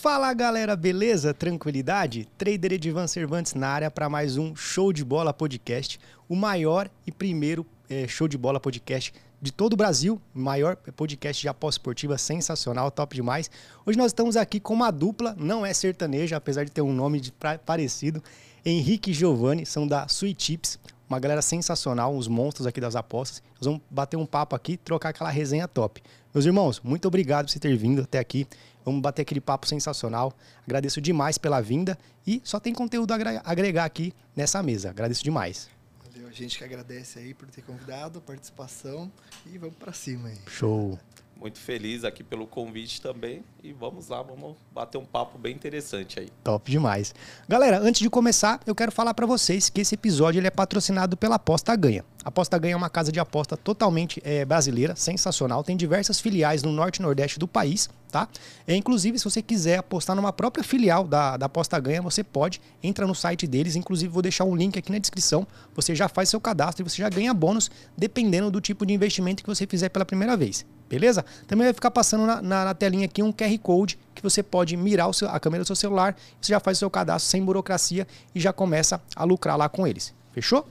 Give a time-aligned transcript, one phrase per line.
[0.00, 1.34] Fala galera, beleza?
[1.34, 2.28] Tranquilidade?
[2.38, 7.10] Trader Edivan Cervantes na área para mais um Show de Bola Podcast, o maior e
[7.10, 12.16] primeiro é, show de bola podcast de todo o Brasil, maior podcast de aposta esportiva,
[12.16, 13.50] sensacional, top demais.
[13.84, 17.18] Hoje nós estamos aqui com uma dupla, não é sertaneja, apesar de ter um nome
[17.18, 17.34] de,
[17.66, 18.22] parecido,
[18.64, 20.78] Henrique e Giovanni, são da Sweet Chips,
[21.08, 23.42] uma galera sensacional, os monstros aqui das apostas.
[23.56, 26.00] Nós vamos bater um papo aqui, trocar aquela resenha top.
[26.32, 28.46] Meus irmãos, muito obrigado por você ter vindo até aqui.
[28.88, 30.32] Vamos bater aquele papo sensacional.
[30.64, 34.88] Agradeço demais pela vinda e só tem conteúdo a agregar aqui nessa mesa.
[34.88, 35.68] Agradeço demais.
[36.02, 39.12] Valeu, a gente que agradece aí por ter convidado, a participação
[39.44, 40.38] e vamos para cima aí.
[40.46, 40.98] Show
[41.38, 43.44] muito feliz aqui pelo convite também.
[43.62, 46.28] E vamos lá, vamos bater um papo bem interessante aí.
[46.42, 47.14] Top demais.
[47.48, 51.16] Galera, antes de começar, eu quero falar para vocês que esse episódio ele é patrocinado
[51.16, 52.04] pela Aposta Ganha.
[52.24, 55.62] A Aposta Ganha é uma casa de aposta totalmente é, brasileira, sensacional.
[55.62, 58.28] Tem diversas filiais no norte e nordeste do país, tá?
[58.66, 62.60] É, inclusive, se você quiser apostar numa própria filial da, da Aposta Ganha, você pode.
[62.82, 63.76] Entra no site deles.
[63.76, 65.46] Inclusive, vou deixar um link aqui na descrição.
[65.74, 69.42] Você já faz seu cadastro e você já ganha bônus, dependendo do tipo de investimento
[69.42, 70.64] que você fizer pela primeira vez.
[70.88, 71.24] Beleza?
[71.46, 74.76] Também vai ficar passando na, na, na telinha aqui um QR Code que você pode
[74.76, 76.16] mirar seu, a câmera do seu celular.
[76.40, 79.86] Você já faz o seu cadastro sem burocracia e já começa a lucrar lá com
[79.86, 80.14] eles.
[80.32, 80.66] Fechou?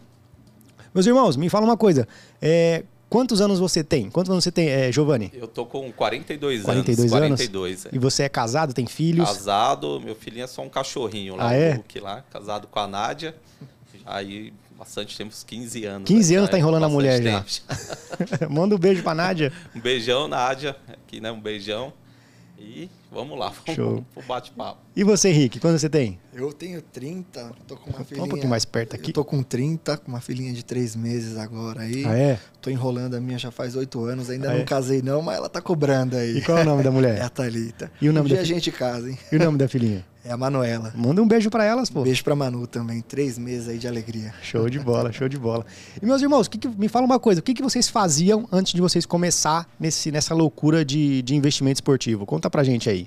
[0.94, 2.08] Meus irmãos, me fala uma coisa.
[2.42, 4.10] É, quantos anos você tem?
[4.10, 5.32] Quantos anos você tem, é, Giovanni?
[5.34, 7.12] Eu tô com 42, 42 anos.
[7.12, 7.94] 42 anos.
[7.94, 7.96] É.
[7.96, 9.28] E você é casado, tem filhos?
[9.28, 11.82] Casado, meu filhinho é só um cachorrinho lá, ah, é?
[12.02, 13.36] lá, casado com a Nádia.
[14.06, 16.08] Aí bastante tempo, uns 15 anos.
[16.08, 16.38] 15 né?
[16.38, 17.44] anos tá enrolando a mulher já.
[18.50, 19.52] Manda um beijo pra Nádia.
[19.76, 20.76] Um beijão, Nádia.
[20.88, 21.32] Aqui, né?
[21.32, 21.92] Um beijão.
[22.60, 24.06] E vamos lá, vamos Show.
[24.14, 24.80] pro bate-papo.
[24.96, 26.20] E você, Henrique, quanto você tem?
[26.34, 28.26] Eu tenho 30, tô com uma filhinha...
[28.26, 29.12] Um pouquinho mais perto aqui.
[29.12, 32.06] Eu tô com 30, com uma filhinha de 3 meses agora aí.
[32.06, 32.40] Ah, é?
[32.62, 34.64] Tô enrolando a minha já faz 8 anos, ainda ah, não é?
[34.64, 36.38] casei não, mas ela tá cobrando aí.
[36.38, 37.18] E qual é o nome da mulher?
[37.18, 37.92] É a Thalita.
[38.02, 39.18] E o nome um da dia a gente casa, hein?
[39.32, 40.06] E o nome da filhinha?
[40.28, 40.92] É a Manuela.
[40.94, 42.02] Manda um beijo para elas, pô.
[42.02, 43.00] Um beijo pra Manu também.
[43.00, 44.34] Três meses aí de alegria.
[44.42, 45.66] Show de bola, show de bola.
[46.02, 47.40] E meus irmãos, que que, me fala uma coisa.
[47.40, 51.78] O que, que vocês faziam antes de vocês começar nesse, nessa loucura de, de investimento
[51.78, 52.26] esportivo?
[52.26, 53.07] Conta pra gente aí.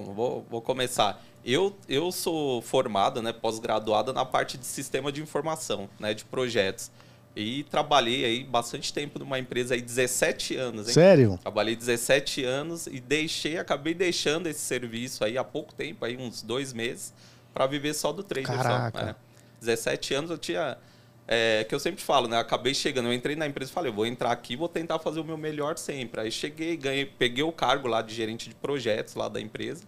[0.00, 1.22] Bom, vou, vou começar.
[1.44, 6.90] Eu, eu sou formado, né, pós-graduado na parte de sistema de informação, né, de projetos.
[7.36, 10.94] E trabalhei aí bastante tempo numa empresa aí, 17 anos, hein?
[10.94, 11.38] Sério?
[11.42, 16.42] Trabalhei 17 anos e deixei, acabei deixando esse serviço aí há pouco tempo, aí uns
[16.42, 17.12] dois meses,
[17.52, 18.56] para viver só do trader.
[18.56, 18.98] Caraca.
[18.98, 19.16] Só, né?
[19.60, 20.76] 17 anos eu tinha.
[21.26, 22.38] É, que eu sempre falo, né?
[22.38, 25.24] Acabei chegando, eu entrei na empresa e falei, vou entrar aqui vou tentar fazer o
[25.24, 26.20] meu melhor sempre.
[26.20, 29.84] Aí cheguei, ganhei, peguei o cargo lá de gerente de projetos lá da empresa.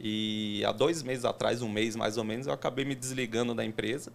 [0.00, 3.64] E há dois meses atrás, um mês mais ou menos, eu acabei me desligando da
[3.64, 4.12] empresa.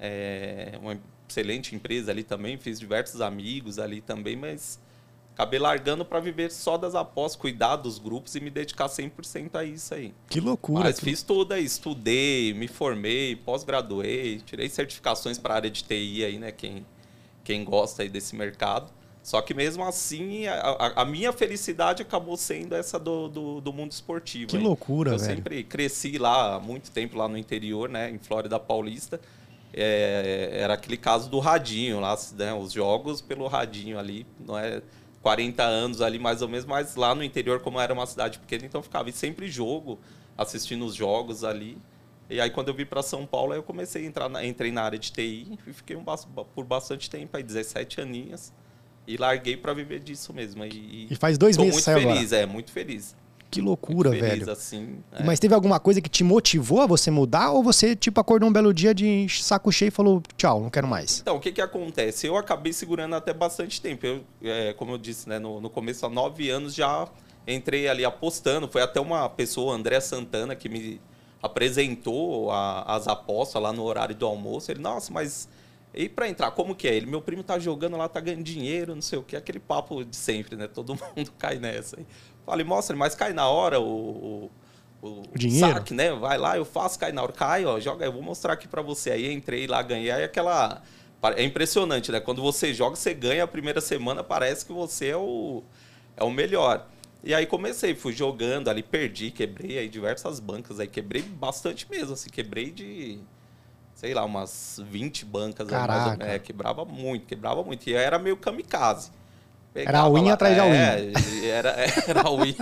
[0.00, 0.98] É uma
[1.28, 4.80] excelente empresa ali também, fiz diversos amigos ali também, mas
[5.34, 9.64] acabei largando para viver só das apostas, cuidar dos grupos e me dedicar 100% a
[9.64, 10.14] isso aí.
[10.28, 10.84] Que loucura.
[10.84, 11.06] Mas que...
[11.06, 16.38] fiz tudo aí, estudei, me formei, pós-graduei, tirei certificações para a área de TI aí,
[16.38, 16.86] né, quem,
[17.42, 18.90] quem gosta aí desse mercado.
[19.22, 23.92] Só que mesmo assim, a, a minha felicidade acabou sendo essa do, do, do mundo
[23.92, 24.48] esportivo.
[24.48, 25.36] Que loucura, Eu velho.
[25.36, 29.20] sempre cresci lá há muito tempo, lá no interior, né, em Flórida Paulista
[29.74, 34.82] é, era aquele caso do radinho lá, né, os jogos pelo radinho ali, não é
[35.22, 38.66] 40 anos ali mais ou menos, mas lá no interior, como era uma cidade pequena,
[38.66, 39.98] então ficava sempre jogo,
[40.36, 41.78] assistindo os jogos ali.
[42.28, 44.82] E aí quando eu vim para São Paulo, eu comecei a entrar, na, entrei na
[44.82, 46.04] área de TI e fiquei um,
[46.54, 48.52] por bastante tempo, aí 17 aninhas,
[49.06, 50.64] e larguei para viver disso mesmo.
[50.64, 52.42] E, e faz dois meses muito feliz, agora.
[52.42, 53.16] é, muito feliz.
[53.52, 54.50] Que loucura, feliz, velho.
[54.50, 55.22] Assim, é.
[55.22, 57.50] Mas teve alguma coisa que te motivou a você mudar?
[57.50, 60.88] Ou você, tipo, acordou um belo dia de saco cheio e falou, tchau, não quero
[60.88, 61.20] mais?
[61.20, 62.26] Então, o que que acontece?
[62.26, 64.06] Eu acabei segurando até bastante tempo.
[64.06, 67.06] Eu, é, como eu disse, né, no, no começo, há nove anos já
[67.46, 68.66] entrei ali apostando.
[68.66, 70.98] Foi até uma pessoa, André Santana, que me
[71.42, 74.70] apresentou a, as apostas lá no horário do almoço.
[74.70, 75.46] Ele, nossa, mas
[75.94, 76.94] e para entrar, como que é?
[76.94, 80.04] Ele, meu primo tá jogando lá, tá ganhando dinheiro, não sei o que, aquele papo
[80.04, 80.66] de sempre, né?
[80.66, 81.98] Todo mundo cai nessa.
[82.44, 84.50] Falei, mostra, mas cai na hora o, o,
[85.00, 85.74] o, o dinheiro.
[85.74, 86.12] saque, né?
[86.12, 87.32] Vai lá, eu faço, cai na hora.
[87.32, 89.12] Cai, ó, joga, eu vou mostrar aqui para você.
[89.12, 90.10] Aí entrei lá, ganhei.
[90.10, 90.82] Aí aquela.
[91.36, 92.18] É impressionante, né?
[92.18, 95.62] Quando você joga, você ganha a primeira semana, parece que você é o,
[96.16, 96.88] é o melhor.
[97.22, 102.14] E aí comecei, fui jogando ali, perdi, quebrei aí diversas bancas aí, quebrei bastante mesmo,
[102.14, 103.20] assim, quebrei de,
[103.94, 105.68] sei lá, umas 20 bancas.
[105.68, 106.24] Caraca.
[106.24, 107.88] Aí, é, quebrava muito, quebrava muito.
[107.88, 109.12] E era meio kamikaze.
[109.74, 110.98] Era a unha atrás da unha.
[110.98, 111.70] É, era,
[112.06, 112.54] era a unha.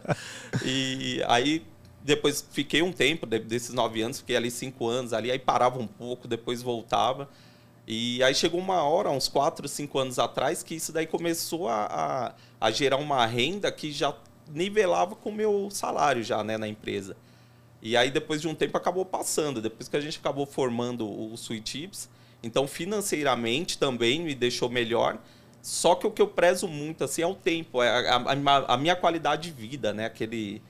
[0.64, 1.64] e aí
[2.04, 5.86] depois fiquei um tempo, desses nove anos, fiquei ali cinco anos ali, aí parava um
[5.86, 7.28] pouco, depois voltava.
[7.86, 12.34] E aí chegou uma hora, uns quatro, cinco anos atrás, que isso daí começou a,
[12.60, 14.14] a, a gerar uma renda que já
[14.52, 17.16] nivelava com o meu salário já, né, na empresa.
[17.80, 19.60] E aí, depois de um tempo, acabou passando.
[19.60, 22.08] Depois que a gente acabou formando o Sweet Chips,
[22.42, 25.18] então, financeiramente também me deixou melhor.
[25.62, 28.76] Só que o que eu prezo muito, assim, é o tempo, é a, a, a
[28.76, 30.06] minha qualidade de vida, né?
[30.06, 30.60] Aquele...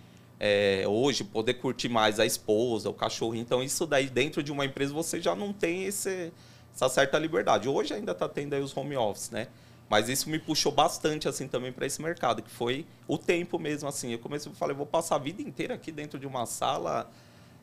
[0.44, 3.42] É, hoje, poder curtir mais a esposa, o cachorrinho.
[3.42, 6.32] Então, isso daí, dentro de uma empresa, você já não tem esse,
[6.74, 7.68] essa certa liberdade.
[7.68, 9.46] Hoje ainda está tendo aí os home office, né?
[9.88, 13.88] Mas isso me puxou bastante, assim, também para esse mercado, que foi o tempo mesmo,
[13.88, 14.10] assim.
[14.12, 17.08] Eu comecei, eu falei, vou passar a vida inteira aqui dentro de uma sala,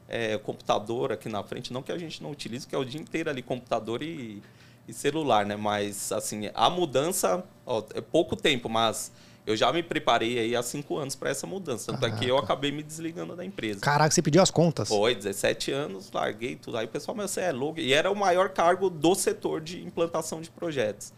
[0.08, 1.74] é, computador aqui na frente.
[1.74, 4.42] Não que a gente não utilize, que é o dia inteiro ali, computador e
[4.90, 5.56] e celular, né?
[5.56, 9.12] Mas, assim, a mudança, ó, é pouco tempo, mas
[9.46, 11.92] eu já me preparei aí há cinco anos para essa mudança.
[11.92, 12.18] Tanto Caraca.
[12.18, 13.80] é que eu acabei me desligando da empresa.
[13.80, 14.88] Caraca, você pediu as contas?
[14.90, 16.78] Foi, 17 anos, larguei tudo.
[16.78, 17.80] Aí o pessoal, mas você é louco.
[17.80, 21.14] E era o maior cargo do setor de implantação de projetos.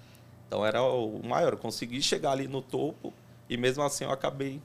[0.47, 1.53] Então era o maior.
[1.53, 3.13] Eu consegui chegar ali no topo
[3.49, 4.61] e mesmo assim eu acabei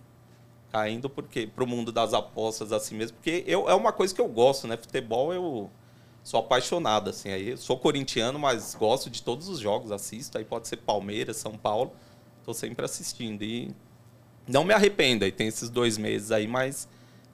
[0.70, 3.16] caindo porque para o mundo das apostas assim mesmo.
[3.16, 4.76] Porque eu, é uma coisa que eu gosto, né?
[4.76, 5.70] Futebol eu
[6.26, 7.28] sou apaixonado, assim.
[7.28, 10.36] Aí sou corintiano, mas gosto de todos os jogos, assisto.
[10.36, 11.92] Aí pode ser Palmeiras, São Paulo.
[12.40, 13.44] Estou sempre assistindo.
[13.44, 13.70] E
[14.48, 15.24] não me arrependo.
[15.24, 16.88] Aí tem esses dois meses aí, mas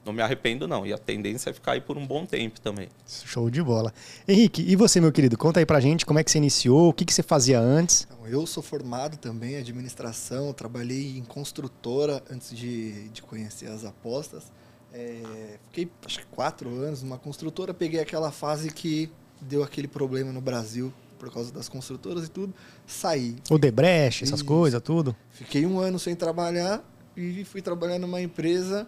[0.05, 0.85] não me arrependo, não.
[0.85, 2.87] E a tendência é ficar aí por um bom tempo também.
[3.07, 3.91] Show de bola.
[4.27, 5.39] Henrique, e você, meu querido?
[5.39, 8.07] Conta aí pra gente como é que você iniciou, o que, que você fazia antes.
[8.25, 14.51] Eu sou formado também em administração, trabalhei em construtora antes de, de conhecer as apostas.
[14.93, 19.09] É, fiquei acho que quatro anos numa construtora, peguei aquela fase que
[19.41, 22.53] deu aquele problema no Brasil por causa das construtoras e tudo,
[22.85, 23.37] saí.
[23.49, 25.15] O Debrecht, essas coisas, tudo.
[25.31, 26.83] Fiquei um ano sem trabalhar
[27.15, 28.85] e fui trabalhar numa empresa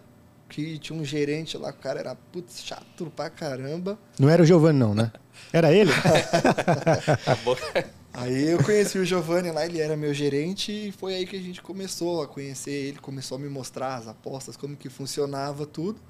[0.48, 3.98] que tinha um gerente lá, o cara era putz, chato pra caramba.
[4.18, 5.10] Não era o Giovanni, não, né?
[5.52, 5.90] Era ele?
[8.18, 11.40] Aí eu conheci o Giovanni lá, ele era meu gerente e foi aí que a
[11.40, 16.00] gente começou a conhecer ele, começou a me mostrar as apostas, como que funcionava tudo.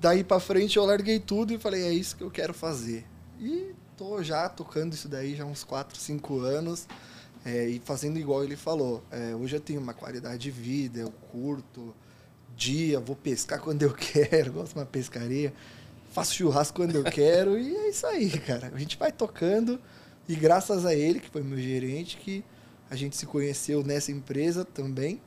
[0.00, 3.04] Daí para frente eu larguei tudo e falei, é isso que eu quero fazer.
[3.38, 6.88] E tô já tocando isso daí já uns 4, 5 anos
[7.44, 9.04] é, e fazendo igual ele falou.
[9.10, 11.94] É, hoje eu tenho uma qualidade de vida, eu curto
[12.56, 15.52] dia, vou pescar quando eu quero, gosto de uma pescaria,
[16.10, 18.72] faço churrasco quando eu quero e é isso aí, cara.
[18.74, 19.78] A gente vai tocando
[20.28, 22.44] e graças a ele, que foi meu gerente, que
[22.90, 25.20] a gente se conheceu nessa empresa também.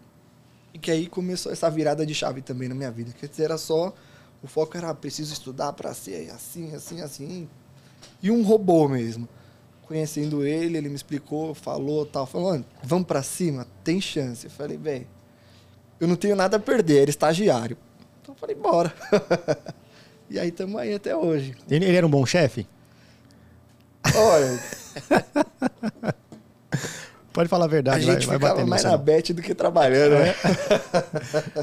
[0.74, 3.12] E que aí começou essa virada de chave também na minha vida.
[3.14, 3.94] Quer dizer, era só.
[4.42, 7.50] O foco era preciso estudar para ser assim, assim, assim.
[8.22, 9.28] E um robô mesmo.
[9.84, 12.26] Conhecendo ele, ele me explicou, falou tal.
[12.26, 14.46] Falou, vamos para cima, tem chance.
[14.46, 15.08] Eu falei, velho,
[16.00, 17.78] eu não tenho nada a perder, era estagiário.
[18.22, 18.94] Então eu falei, bora.
[20.30, 21.56] e aí estamos aí até hoje.
[21.70, 22.68] Ele era um bom chefe?
[24.16, 24.60] Olha.
[27.38, 30.34] Pode falar a verdade, a gente vai, vai mais na bet do que trabalhando, né?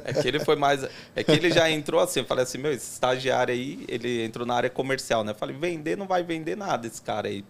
[0.04, 0.86] É que ele foi mais.
[1.16, 4.46] É que ele já entrou assim, eu falei assim, meu, esse estagiário aí, ele entrou
[4.46, 5.32] na área comercial, né?
[5.32, 7.44] Eu falei, vender não vai vender nada esse cara aí.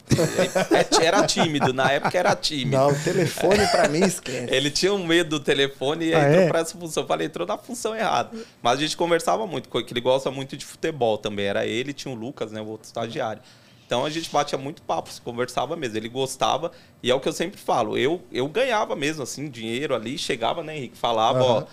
[1.02, 2.78] Era tímido, na época era tímido.
[2.78, 4.54] Não, o telefone pra mim esquece.
[4.54, 6.48] Ele tinha um medo do telefone e ah, entrou é?
[6.48, 7.02] pra essa função.
[7.02, 8.30] Eu falei, entrou na função errada.
[8.62, 11.44] Mas a gente conversava muito, porque ele gosta muito de futebol também.
[11.44, 12.62] Era ele, tinha o Lucas, né?
[12.62, 13.42] O outro estagiário.
[13.86, 15.96] Então a gente batia muito papo, se conversava mesmo.
[15.96, 16.72] Ele gostava,
[17.02, 17.98] e é o que eu sempre falo.
[17.98, 20.96] Eu, eu ganhava mesmo, assim, dinheiro ali, chegava, né, Henrique?
[20.96, 21.66] Falava, uhum.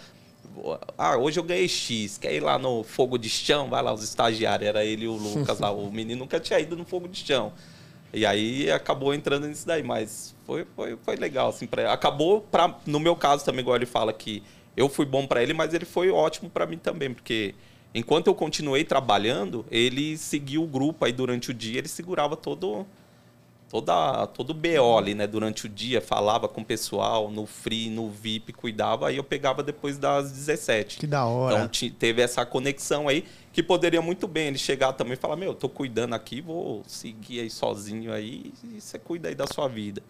[0.58, 0.78] ó.
[0.98, 3.69] Ah, hoje eu ganhei X, quer ir lá no fogo de chão?
[3.69, 5.71] Vai lá, os estagiários, era ele e o Lucas lá.
[5.71, 7.54] O menino nunca tinha ido no fogo de chão.
[8.14, 12.78] E aí acabou entrando nisso daí, mas foi, foi, foi legal, assim, pra, acabou, pra,
[12.85, 14.44] no meu caso também, igual ele fala que
[14.76, 17.56] eu fui bom para ele, mas ele foi ótimo para mim também, porque
[17.94, 22.86] Enquanto eu continuei trabalhando, ele seguiu o grupo aí durante o dia, ele segurava todo
[23.69, 27.90] toda todo o BO ali, né, durante o dia, falava com o pessoal no free,
[27.90, 30.98] no VIP, cuidava, aí eu pegava depois das 17.
[30.98, 31.69] Que da hora.
[31.71, 35.54] Então teve essa conexão aí que poderia muito bem ele chegar também e falar: "Meu,
[35.54, 40.04] tô cuidando aqui, vou seguir aí sozinho aí e você cuida aí da sua vida".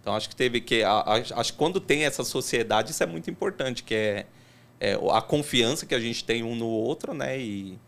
[0.00, 3.82] Então acho que teve que acho que quando tem essa sociedade, isso é muito importante,
[3.82, 4.26] que é
[4.80, 7.38] é, a confiança que a gente tem um no outro, né?
[7.38, 7.78] E,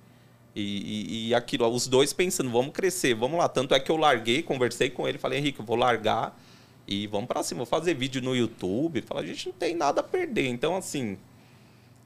[0.54, 3.48] e, e, aquilo, os dois pensando, vamos crescer, vamos lá.
[3.48, 6.38] Tanto é que eu larguei, conversei com ele, falei, Henrique, eu vou largar
[6.86, 9.00] e vamos para cima, vou fazer vídeo no YouTube.
[9.02, 10.48] Fala, a gente não tem nada a perder.
[10.48, 11.16] Então, assim,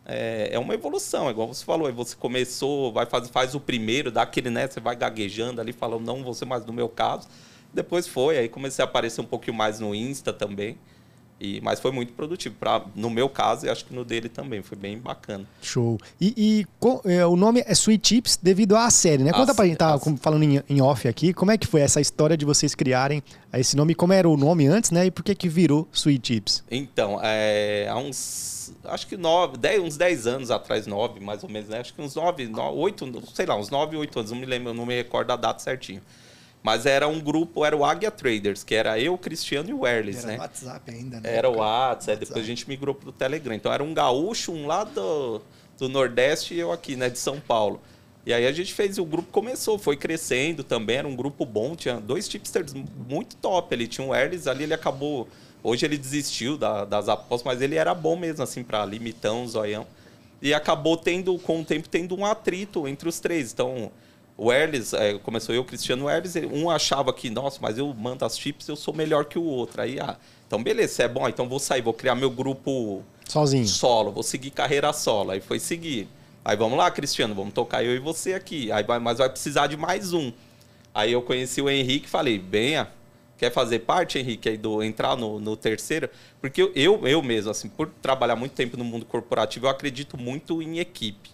[0.05, 4.23] é, é uma evolução, igual você falou, você começou, vai fazer, faz o primeiro, dá
[4.23, 4.69] aquele, né?
[4.69, 7.27] Você vai gaguejando ali, falando, não ser mais no meu caso.
[7.73, 10.79] Depois foi, aí comecei a aparecer um pouquinho mais no Insta também.
[11.41, 12.55] E, mas foi muito produtivo.
[12.59, 14.63] Pra, no meu caso, e acho que no dele também.
[14.63, 15.45] Foi bem bacana.
[15.61, 15.99] Show.
[16.21, 19.33] E, e com, é, o nome é Sweet Chips devido à série, né?
[19.33, 22.01] Conta a pra gente, tá falando em, em, off aqui, como é que foi essa
[22.01, 23.23] história de vocês criarem
[23.53, 23.95] esse nome?
[23.95, 25.07] Como era o nome antes, né?
[25.07, 26.65] E por que que virou Sweet Chips?
[26.71, 31.51] Então, é, há uns, acho que nove, dez, uns 10 anos atrás, nove mais ou
[31.51, 31.81] menos, né?
[31.81, 34.87] Acho que uns nove, oito, sei lá, uns nove, oito anos, não me lembro, não
[34.87, 36.01] me recordo a data certinho.
[36.65, 40.25] Mas era um grupo, era o Águia Traders, que era eu, Cristiano e o Erles,
[40.25, 40.33] né?
[40.33, 41.37] Era o WhatsApp ainda, né?
[41.37, 43.55] Era o WhatsApp, é, depois a gente migrou pro Telegram.
[43.55, 45.43] Então era um gaúcho, um lá do,
[45.77, 47.83] do Nordeste e eu aqui, né, de São Paulo.
[48.25, 51.77] E aí a gente fez, o grupo começou, foi crescendo também, era um grupo bom,
[51.77, 53.87] tinha dois tipsters muito top ali.
[53.87, 55.29] Tinha o Erles ali, ele acabou.
[55.63, 59.87] Hoje ele desistiu da, das apostas, mas ele era bom mesmo, assim, para limitão, zoião.
[60.41, 63.53] E acabou tendo, com o tempo, tendo um atrito entre os três.
[63.53, 63.93] Então,
[64.37, 68.25] o Erles, é, começou eu, o Cristiano Erles, um achava que, nossa, mas eu mando
[68.25, 69.81] as chips, eu sou melhor que o outro.
[69.81, 73.67] Aí, ah, então beleza, é bom, então vou sair, vou criar meu grupo sozinho.
[73.67, 75.31] Solo, vou seguir carreira solo.
[75.31, 76.09] Aí foi seguir.
[76.45, 78.71] Aí vamos lá, Cristiano, vamos tocar eu e você aqui.
[78.71, 80.33] Aí, mas vai precisar de mais um.
[80.93, 82.89] Aí eu conheci o Henrique e falei, venha,
[83.39, 86.09] quer fazer parte, Henrique, aí do entrar no, no terceiro?
[86.41, 90.19] Porque eu, eu, eu mesmo, assim, por trabalhar muito tempo no mundo corporativo, eu acredito
[90.19, 91.31] muito em equipe.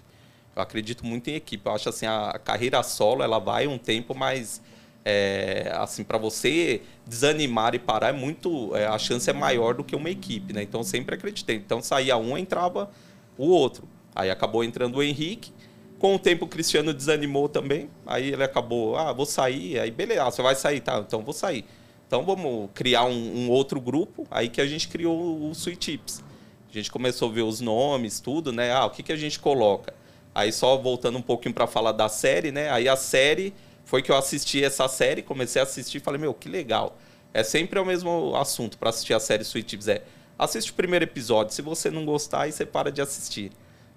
[0.61, 1.67] Eu acredito muito em equipe.
[1.67, 4.61] Eu acho assim, a carreira solo, ela vai um tempo mais
[5.05, 9.83] é, assim para você desanimar e parar é muito é, a chance é maior do
[9.83, 10.63] que uma equipe né?
[10.63, 11.57] Então sempre acreditei.
[11.57, 12.91] Então saía um entrava
[13.39, 13.89] o outro.
[14.15, 15.53] Aí acabou entrando o Henrique.
[15.99, 17.89] Com o tempo o Cristiano desanimou também.
[18.07, 19.79] Aí ele acabou ah vou sair.
[19.79, 20.81] Aí beleza ah, você vai sair.
[20.81, 21.65] Tá então vou sair.
[22.07, 24.27] Então vamos criar um, um outro grupo.
[24.31, 26.23] Aí que a gente criou o Sweet Tips.
[26.69, 28.71] A gente começou a ver os nomes tudo né?
[28.71, 30.00] Ah o que que a gente coloca
[30.35, 32.71] Aí só voltando um pouquinho para falar da série, né?
[32.71, 33.53] Aí a série
[33.85, 36.97] foi que eu assisti essa série, comecei a assistir e falei, meu, que legal.
[37.35, 39.89] É sempre o mesmo assunto para assistir a série Sweet Tips.
[39.89, 40.03] É,
[40.39, 41.53] assiste o primeiro episódio.
[41.53, 43.51] Se você não gostar, aí você para de assistir.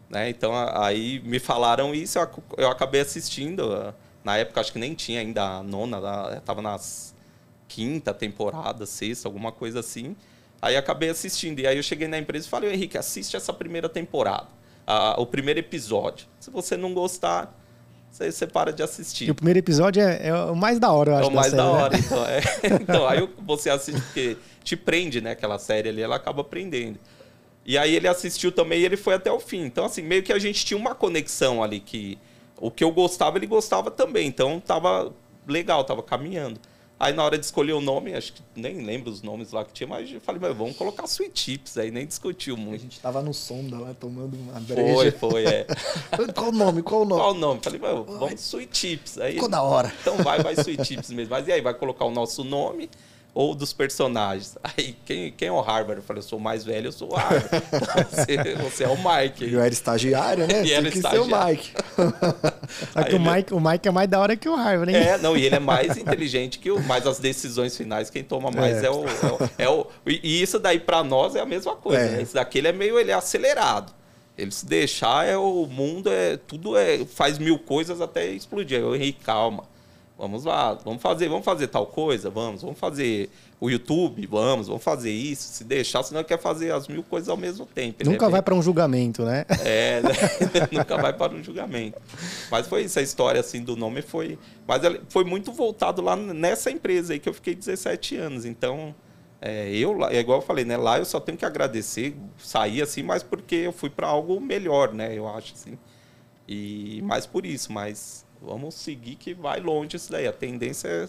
[0.09, 0.29] Né?
[0.29, 2.17] Então aí me falaram isso,
[2.57, 3.93] eu acabei assistindo.
[4.23, 5.99] Na época acho que nem tinha ainda a nona,
[6.37, 7.13] estava nas
[7.67, 10.15] quinta temporada, sexta, alguma coisa assim.
[10.61, 11.59] Aí acabei assistindo.
[11.59, 15.25] E aí eu cheguei na empresa e falei, Henrique, assiste essa primeira temporada a, o
[15.25, 16.27] primeiro episódio.
[16.39, 17.57] Se você não gostar,
[18.11, 19.27] você, você para de assistir.
[19.27, 21.29] E o primeiro episódio é, é, o mais da hora, eu acho.
[21.29, 21.83] É o mais da, série, da né?
[21.83, 22.03] hora, né?
[22.05, 22.25] então.
[22.25, 22.41] É.
[22.81, 25.31] então, aí você assiste porque te prende, né?
[25.31, 26.99] Aquela série ali, ela acaba prendendo.
[27.65, 29.63] E aí ele assistiu também e ele foi até o fim.
[29.63, 32.17] Então, assim, meio que a gente tinha uma conexão ali que
[32.57, 34.27] o que eu gostava, ele gostava também.
[34.27, 35.11] Então, tava
[35.47, 36.59] legal, tava caminhando.
[37.03, 39.73] Aí na hora de escolher o nome, acho que nem lembro os nomes lá que
[39.73, 42.79] tinha, mas eu falei, mas vamos colocar Sweet Chips, aí nem discutiu muito.
[42.79, 45.11] A gente tava no sonda lá tomando uma breja.
[45.11, 45.11] Foi,
[45.43, 45.67] foi, é.
[46.33, 46.81] qual o nome?
[46.81, 47.21] Qual o nome?
[47.21, 47.59] Qual o nome?
[47.61, 49.17] Falei, vamos Sweet Chips.
[49.17, 49.93] Aí, Ficou da hora.
[50.01, 51.31] Então vai, vai Sweet Chips mesmo.
[51.31, 52.89] Mas e aí, vai colocar o nosso nome?
[53.33, 54.55] Ou dos personagens.
[54.63, 56.01] Aí, quem, quem é o Harvard?
[56.01, 57.49] Eu falei, eu sou mais velho, eu sou o Harvard.
[58.11, 59.51] você, você, é o Mike.
[59.51, 60.61] Eu era estagiário, né?
[60.61, 61.25] Tem que estagiário.
[61.25, 61.71] ser o Mike.
[62.95, 65.01] Aí, o, Mike o Mike é mais da hora que o Harvard, hein?
[65.01, 66.81] É, não, e ele é mais inteligente que o...
[66.83, 69.87] Mas as decisões finais, quem toma mais é, é, o, é, o, é o...
[70.05, 72.01] E isso daí, para nós, é a mesma coisa.
[72.01, 72.09] É.
[72.11, 72.21] Né?
[72.21, 73.93] Esse daqui, ele é meio ele é acelerado.
[74.37, 78.79] Ele se deixar, é o mundo, é tudo é faz mil coisas até explodir.
[78.79, 79.63] Aí o Henrique, calma
[80.17, 83.29] Vamos lá, vamos fazer, vamos fazer tal coisa, vamos, vamos fazer
[83.59, 85.53] o YouTube, vamos, vamos fazer isso.
[85.53, 88.05] Se deixar, senão quer fazer as mil coisas ao mesmo tempo.
[88.05, 89.43] Nunca é vai para um julgamento, né?
[89.65, 90.11] É, né?
[90.71, 91.99] nunca vai para um julgamento.
[92.51, 96.69] Mas foi isso, a história assim do nome foi, mas foi muito voltado lá nessa
[96.69, 98.45] empresa aí que eu fiquei 17 anos.
[98.45, 98.93] Então,
[99.41, 100.77] é, eu, é igual eu falei, né?
[100.77, 104.93] Lá eu só tenho que agradecer, sair assim, mas porque eu fui para algo melhor,
[104.93, 105.17] né?
[105.17, 105.77] Eu acho assim.
[106.47, 110.27] E mais por isso, mas Vamos seguir que vai longe isso daí.
[110.27, 111.07] A tendência é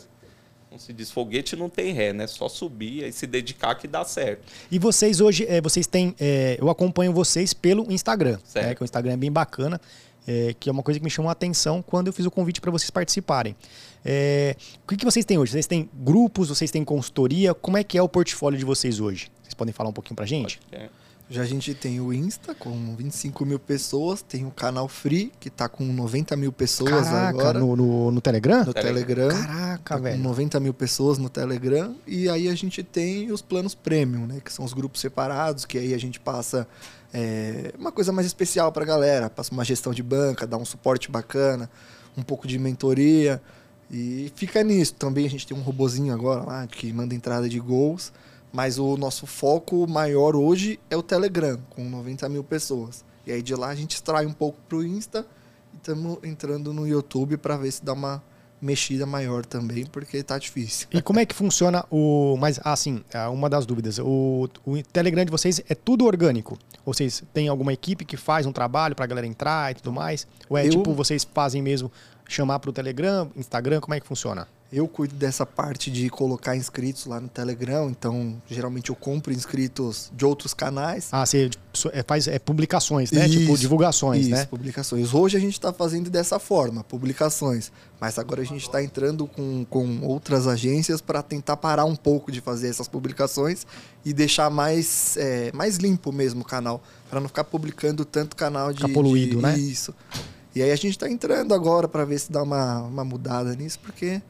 [0.74, 2.26] como se diz, foguete não tem ré, né?
[2.26, 4.42] Só subir e se dedicar que dá certo.
[4.68, 6.16] E vocês hoje, é, vocês têm.
[6.18, 8.74] É, eu acompanho vocês pelo Instagram, né?
[8.74, 9.80] que o Instagram é bem bacana,
[10.26, 12.60] é, que é uma coisa que me chamou a atenção quando eu fiz o convite
[12.60, 13.54] para vocês participarem.
[14.82, 15.52] O que, que vocês têm hoje?
[15.52, 17.54] Vocês têm grupos, vocês têm consultoria?
[17.54, 19.30] Como é que é o portfólio de vocês hoje?
[19.42, 20.58] Vocês podem falar um pouquinho pra gente?
[20.58, 20.88] Pode, é.
[21.28, 25.48] Já a gente tem o Insta com 25 mil pessoas, tem o canal Free, que
[25.48, 27.58] tá com 90 mil pessoas Caraca, agora.
[27.58, 28.62] No, no, no Telegram?
[28.62, 29.28] No Telegram.
[29.28, 30.18] Caraca, tá velho.
[30.18, 31.96] Com 90 mil pessoas no Telegram.
[32.06, 34.40] E aí a gente tem os planos premium, né?
[34.44, 36.68] Que são os grupos separados, que aí a gente passa
[37.12, 39.30] é, uma coisa mais especial pra galera.
[39.30, 41.70] Passa uma gestão de banca, dá um suporte bacana,
[42.16, 43.40] um pouco de mentoria.
[43.90, 44.94] E fica nisso.
[44.94, 48.12] Também a gente tem um robozinho agora lá que manda entrada de gols.
[48.54, 53.04] Mas o nosso foco maior hoje é o Telegram, com 90 mil pessoas.
[53.26, 55.26] E aí de lá a gente extrai um pouco pro Insta
[55.72, 58.22] e estamos entrando no YouTube para ver se dá uma
[58.62, 60.86] mexida maior também, porque tá difícil.
[60.92, 62.36] E como é que funciona o.
[62.38, 63.98] Mas, assim, uma das dúvidas.
[63.98, 66.56] O, o Telegram de vocês é tudo orgânico?
[66.86, 70.28] Ou vocês têm alguma equipe que faz um trabalho pra galera entrar e tudo mais?
[70.48, 71.90] Ou é Eu- tipo, vocês fazem mesmo
[72.28, 73.80] chamar pro Telegram, Instagram?
[73.80, 74.46] Como é que funciona?
[74.74, 80.10] Eu cuido dessa parte de colocar inscritos lá no Telegram, então geralmente eu compro inscritos
[80.12, 81.10] de outros canais.
[81.12, 81.62] Ah, você tipo,
[81.92, 83.28] é, faz é, publicações, né?
[83.28, 84.46] Tipo, Isso, divulgações, Isso, né?
[84.46, 85.14] publicações.
[85.14, 87.70] Hoje a gente está fazendo dessa forma, publicações.
[88.00, 92.32] Mas agora a gente está entrando com, com outras agências para tentar parar um pouco
[92.32, 93.64] de fazer essas publicações
[94.04, 96.82] e deixar mais, é, mais limpo mesmo o canal.
[97.08, 98.80] Para não ficar publicando tanto canal de.
[98.80, 99.56] Ficar poluído, de- né?
[99.56, 99.94] Isso.
[100.52, 103.78] E aí a gente está entrando agora para ver se dá uma, uma mudada nisso,
[103.80, 104.20] porque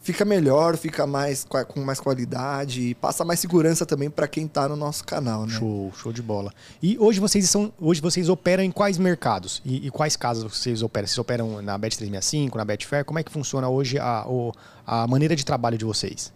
[0.00, 4.68] fica melhor, fica mais com mais qualidade e passa mais segurança também para quem está
[4.68, 5.52] no nosso canal, né?
[5.58, 6.52] Show, show de bola.
[6.82, 9.60] E hoje vocês são, hoje vocês operam em quais mercados?
[9.64, 11.06] E, e quais casas vocês operam?
[11.06, 13.04] Vocês operam na Bet 365, na Betfair?
[13.04, 14.52] Como é que funciona hoje a, o-
[14.86, 16.32] a maneira de trabalho de vocês?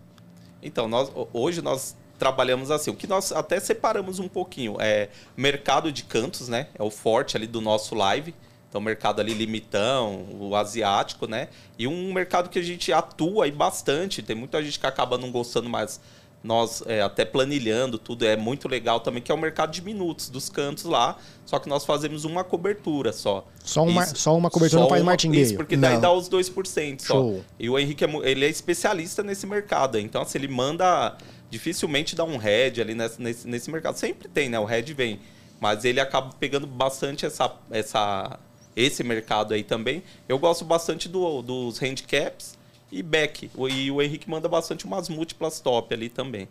[0.63, 2.91] Então, nós, hoje nós trabalhamos assim.
[2.91, 6.69] O que nós até separamos um pouquinho é mercado de cantos, né?
[6.75, 8.35] É o forte ali do nosso live.
[8.75, 11.47] Então, mercado ali limitão, o asiático, né?
[11.79, 14.21] E um mercado que a gente atua aí bastante.
[14.21, 16.01] Tem muita gente que acaba não gostando, mas
[16.43, 20.29] nós é, até planilhando tudo é muito legal também, que é o mercado de minutos
[20.29, 21.17] dos cantos lá.
[21.47, 23.47] Só que nós fazemos uma cobertura só.
[23.63, 24.17] Só uma, Isso.
[24.17, 25.41] só uma cobertura não Só faz uma- martingale.
[25.41, 26.01] Isso, porque daí Não.
[26.01, 27.15] dá os 2% só.
[27.15, 27.45] Show.
[27.61, 30.01] E o Henrique é, ele é especialista nesse mercado.
[30.01, 31.17] Então, assim, ele manda.
[31.49, 33.95] Dificilmente dá um head ali nesse, nesse, nesse mercado.
[33.97, 34.59] Sempre tem, né?
[34.59, 35.21] O head vem.
[35.61, 38.37] Mas ele acaba pegando bastante essa, essa,
[38.77, 40.03] esse mercado aí também.
[40.29, 42.57] Eu gosto bastante do, dos handicaps
[42.91, 43.51] e back.
[43.71, 46.49] E o Henrique manda bastante umas múltiplas top ali também.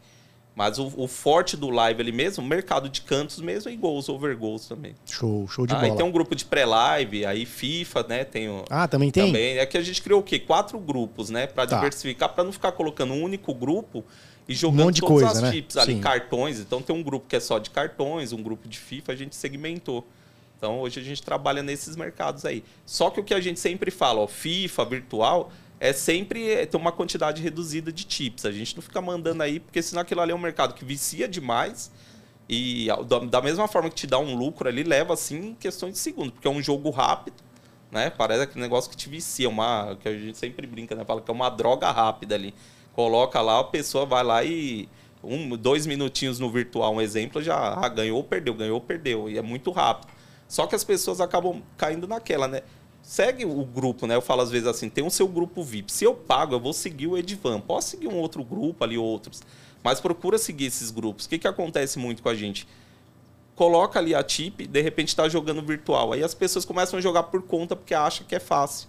[0.55, 4.37] Mas o, o forte do live ali mesmo, mercado de cantos mesmo e gols, over
[4.37, 4.93] goals também.
[5.09, 5.93] Show, show de Ah, bola.
[5.93, 8.23] e tem um grupo de pré-live, aí FIFA, né?
[8.23, 9.25] Tem o, Ah, também tem?
[9.25, 9.57] também.
[9.57, 10.37] É que a gente criou o quê?
[10.37, 11.47] Quatro grupos, né?
[11.47, 11.75] Pra Tá.
[11.77, 14.05] diversificar, pra não ficar colocando um único grupo
[14.47, 15.51] e jogando monte de todas coisa, as né?
[15.53, 16.01] chips ali, Sim.
[16.01, 16.59] cartões.
[16.59, 19.35] Então tem um grupo que é só de cartões, um grupo de FIFA, a gente
[19.35, 20.05] segmentou.
[20.63, 22.63] Então hoje a gente trabalha nesses mercados aí.
[22.85, 26.77] Só que o que a gente sempre fala, ó, FIFA, virtual, é sempre é, ter
[26.77, 28.45] uma quantidade reduzida de chips.
[28.45, 31.27] A gente não fica mandando aí, porque senão aquilo ali é um mercado que vicia
[31.27, 31.91] demais.
[32.47, 32.87] E
[33.29, 36.31] da, mesma forma que te dá um lucro ali, leva assim em questões de segundos,
[36.31, 37.43] porque é um jogo rápido,
[37.91, 38.09] né?
[38.09, 41.03] Parece aquele negócio que te vicia, uma, que a gente sempre brinca, né?
[41.03, 42.53] Fala que é uma droga rápida ali.
[42.93, 44.87] Coloca lá, a pessoa vai lá e
[45.21, 49.29] um, dois minutinhos no virtual, um exemplo, já ah, ganhou, perdeu, ganhou, perdeu.
[49.29, 50.12] E é muito rápido.
[50.53, 52.61] Só que as pessoas acabam caindo naquela, né?
[53.01, 54.13] Segue o grupo, né?
[54.13, 55.91] Eu falo às vezes assim, tem o seu grupo VIP.
[55.91, 57.59] Se eu pago, eu vou seguir o Edvan.
[57.59, 59.41] Posso seguir um outro grupo ali, outros.
[59.83, 61.25] Mas procura seguir esses grupos.
[61.25, 62.67] O que, que acontece muito com a gente?
[63.55, 66.13] Coloca ali a chip, de repente está jogando virtual.
[66.13, 68.87] Aí as pessoas começam a jogar por conta porque acham que é fácil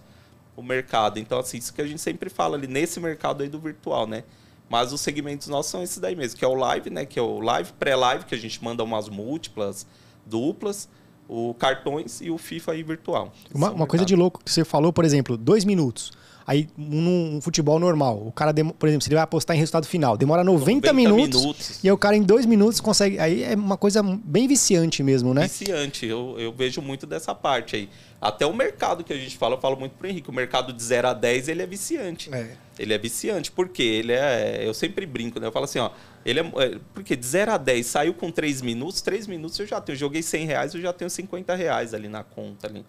[0.54, 1.18] o mercado.
[1.18, 4.24] Então, assim, isso que a gente sempre fala ali nesse mercado aí do virtual, né?
[4.68, 7.06] Mas os segmentos nossos são esses daí mesmo, que é o live, né?
[7.06, 9.86] Que é o live, pré-live, que a gente manda umas múltiplas,
[10.26, 10.90] duplas,
[11.28, 13.32] o cartões e o FIFA aí virtual.
[13.54, 16.12] Uma, uma coisa de louco que você falou, por exemplo, dois minutos.
[16.46, 20.16] Aí, num futebol normal, o cara, por exemplo, se ele vai apostar em resultado final,
[20.16, 21.80] demora 90, 90 minutos, minutos.
[21.82, 23.18] e aí o cara em dois minutos consegue.
[23.18, 25.42] Aí é uma coisa bem viciante mesmo, né?
[25.42, 27.88] Viciante, eu, eu vejo muito dessa parte aí.
[28.20, 30.82] Até o mercado que a gente fala, eu falo muito pro Henrique, o mercado de
[30.82, 32.34] 0 a 10 ele é viciante.
[32.34, 32.56] É.
[32.78, 34.62] Ele é viciante, porque ele é.
[34.66, 35.46] Eu sempre brinco, né?
[35.46, 35.90] Eu falo assim, ó.
[36.24, 36.42] Ele é.
[36.42, 39.94] é, Porque de 0 a 10 saiu com 3 minutos, 3 minutos eu já tenho.
[39.94, 42.84] Eu joguei 100 reais, eu já tenho 50 reais ali na conta ali.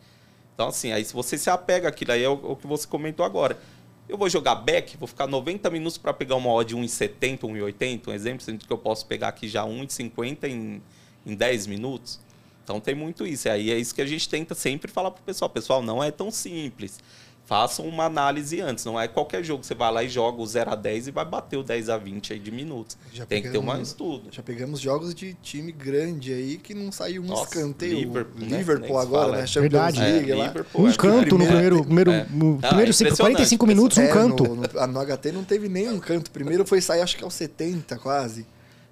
[0.56, 3.26] Então, assim, aí se você se apega àquilo, aí é o, o que você comentou
[3.26, 3.60] agora.
[4.08, 8.08] Eu vou jogar back, vou ficar 90 minutos para pegar uma odd de 1,70, 1,80,
[8.08, 10.82] um exemplo, sendo que eu posso pegar aqui já 1,50 em,
[11.26, 12.20] em 10 minutos.
[12.64, 13.50] Então tem muito isso.
[13.50, 15.50] Aí é isso que a gente tenta sempre falar pro pessoal.
[15.50, 17.00] Pessoal, não é tão simples.
[17.46, 18.84] Façam uma análise antes.
[18.86, 21.12] Não é qualquer jogo que você vai lá e joga o 0 a 10 e
[21.12, 22.98] vai bater o 10 a 20 aí de minutos.
[23.14, 24.24] Já Tem que ter um pegamos- estudo.
[24.32, 28.00] Já pegamos jogos de time grande aí que não saiu um Nossa, escanteio.
[28.00, 28.58] Liverpool, né?
[28.58, 29.38] Liverpool agora, fala.
[29.42, 29.46] né?
[29.48, 30.00] Champions Verdade.
[30.00, 30.54] League É, lá.
[30.74, 32.26] Um que canto no primeiro- primeiro, primeiro, É.
[32.32, 34.44] no Ah, primeiro é cinco- impressionante, 45 minutos, um É, canto.
[34.44, 36.32] No, no, no HT não teve nenhum canto.
[36.32, 38.48] Primeiro foi sair, acho que aos 70 quase.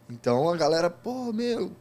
[0.08, 1.72] Então a galera, pô, meu.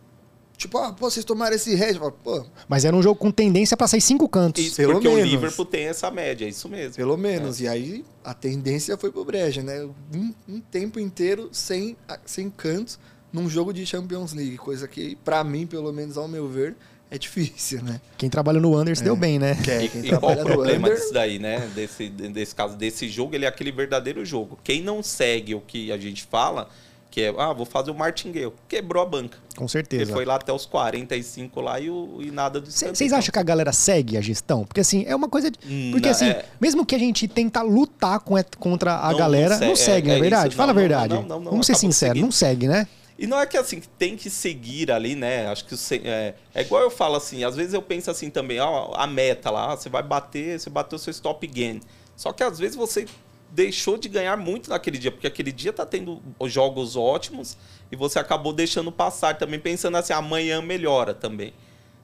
[0.56, 1.98] Tipo, ah, pô, vocês tomaram esse red.
[2.22, 4.64] Pô, Mas era um jogo com tendência pra sair cinco cantos.
[4.64, 5.30] Isso, Pelo porque o menos.
[5.30, 6.94] Liverpool tem essa média, é isso mesmo.
[6.94, 7.60] pelo menos.
[7.60, 9.82] E aí a tendência foi pro Breja, né?
[10.14, 12.98] Um, um tempo inteiro sem, sem cantos
[13.32, 14.56] num jogo de Champions League.
[14.58, 16.76] Coisa que, pra mim, pelo menos ao meu ver,
[17.10, 18.00] é difícil, né?
[18.16, 19.56] Quem trabalha no Under se deu bem, né?
[19.64, 20.98] Que é E, quem e qual trabalha o no problema under.
[21.00, 21.68] disso daí, né?
[21.74, 24.58] Desse, desse caso, desse jogo, ele é aquele verdadeiro jogo.
[24.62, 26.68] Quem não segue o que a gente fala,
[27.12, 28.52] Que é, ah, vou fazer o martingale.
[28.66, 29.36] Quebrou a banca.
[29.54, 30.12] Com Ele certeza.
[30.14, 33.42] foi lá até os 45 lá e, o- e nada do Vocês acham que a
[33.42, 34.64] galera segue a gestão?
[34.64, 35.50] Porque assim, é uma coisa.
[35.50, 38.18] de- Hum, Porque assim, é- mesmo que a gente tenta lutar
[38.58, 40.48] contra a Não, galera, não não segue, é- é é verdade?
[40.48, 40.56] isso.
[40.56, 41.14] Fala a Não, não, verdade.
[41.14, 42.88] não, não, não, Vamos ser sinceros, não segue, né?
[43.18, 45.46] E não é que assim, tem que seguir ali, né?
[45.48, 48.94] Acho que é, é igual eu falo assim, às vezes eu penso assim também, ó,
[48.96, 51.78] a meta lá, você vai bater, você bateu seu stop gain.
[52.16, 53.06] Só que às vezes você
[53.52, 57.56] deixou de ganhar muito naquele dia, porque aquele dia tá tendo jogos ótimos
[57.90, 61.52] e você acabou deixando passar também, pensando assim, amanhã melhora também.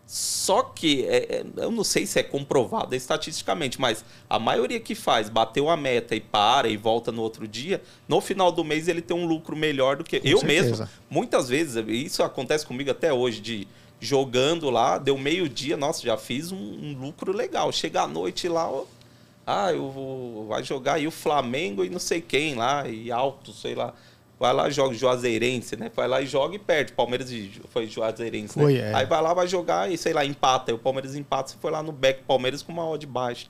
[0.06, 4.94] Só que, é, é, eu não sei se é comprovado estatisticamente, mas a maioria que
[4.94, 8.88] faz, bateu a meta e para e volta no outro dia, no final do mês
[8.88, 10.16] ele tem um lucro melhor do que.
[10.16, 10.46] eu certeza.
[10.46, 13.68] mesmo, muitas vezes, isso acontece comigo até hoje, de
[14.00, 17.70] jogando lá, deu meio-dia, nossa, já fiz um, um lucro legal.
[17.72, 18.84] Chega à noite lá, ó,
[19.50, 23.50] ah, eu vou vai jogar aí o Flamengo e não sei quem lá, e alto,
[23.52, 23.94] sei lá.
[24.38, 25.90] Vai lá, joga o Juazeirense, né?
[25.96, 26.92] Vai lá e joga e perde.
[26.92, 28.90] Palmeiras e foi Juazeirense, Foi, né?
[28.90, 28.94] é.
[28.94, 30.70] Aí vai lá, vai jogar e, sei lá, empata.
[30.70, 33.46] Aí o Palmeiras empata, você foi lá no back Palmeiras com uma odd baixa.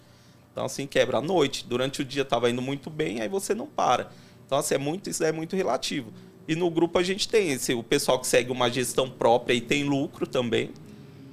[0.53, 1.67] Então, assim, quebra à noite.
[1.69, 4.09] Durante o dia tava indo muito bem, aí você não para.
[4.47, 6.11] Então, assim, é muito, isso é muito relativo.
[6.47, 9.61] E no grupo a gente tem esse, o pessoal que segue uma gestão própria e
[9.61, 10.71] tem lucro também.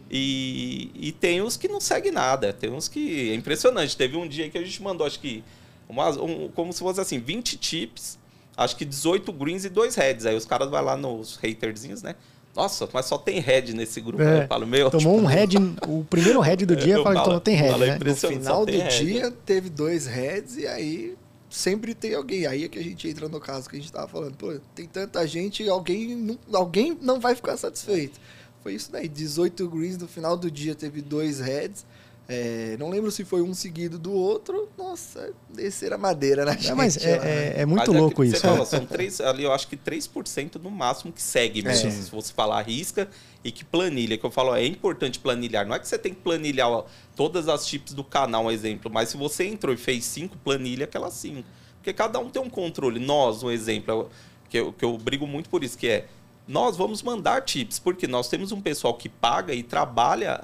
[0.10, 2.54] E, e tem os que não seguem nada.
[2.54, 3.32] Tem uns que.
[3.32, 3.98] É impressionante.
[3.98, 5.44] Teve um dia que a gente mandou, acho que.
[5.90, 8.18] umas- um- como se fosse assim, 20 chips,
[8.58, 10.26] acho que 18 greens e 2 heads.
[10.26, 12.16] Aí os caras vão lá nos haterzinhos, né?
[12.56, 14.24] Nossa, mas só tem head nesse grupo.
[14.24, 14.90] É, Aí eu falo, meu.
[14.90, 17.88] Tomou tipo, um head, o primeiro head do dia, Eu falo- tem head, falo, é
[17.88, 18.00] né?
[18.04, 19.36] No final do head, dia né?
[19.46, 21.16] teve dois heads e aí
[21.50, 22.46] sempre tem alguém.
[22.48, 24.36] Aí é que a gente entra no caso que a gente tava falando.
[24.38, 28.20] Pô, tem tanta gente e alguém não, alguém não vai ficar satisfeito.
[28.66, 29.08] Foi isso daí.
[29.08, 31.86] 18 greens no final do dia teve dois heads.
[32.28, 34.68] É, não lembro se foi um seguido do outro.
[34.76, 36.72] Nossa, descer a madeira na gente.
[36.72, 37.12] É, mas lá, né?
[37.12, 38.38] é, é- é muito Mas louco que isso.
[38.42, 38.50] Você é.
[38.50, 41.90] fala, são três, ali eu acho que 3% no máximo que segue mesmo.
[41.90, 41.92] É.
[41.92, 43.08] Se você falar risca
[43.44, 45.68] e que planilha, que eu falo, ó, é importante planilhar.
[45.68, 48.90] Não é que você tem que planilhar ó, todas as chips do canal, um exemplo,
[48.92, 51.48] mas se você entrou e fez cinco, planilha aquelas cinco.
[51.78, 53.00] Porque cada um tem um controle.
[53.00, 54.10] Nós, um exemplo,
[54.50, 56.08] que eu, que eu brigo muito por isso, que é
[56.48, 60.40] nós vamos mandar tips, porque nós temos um pessoal que paga e trabalha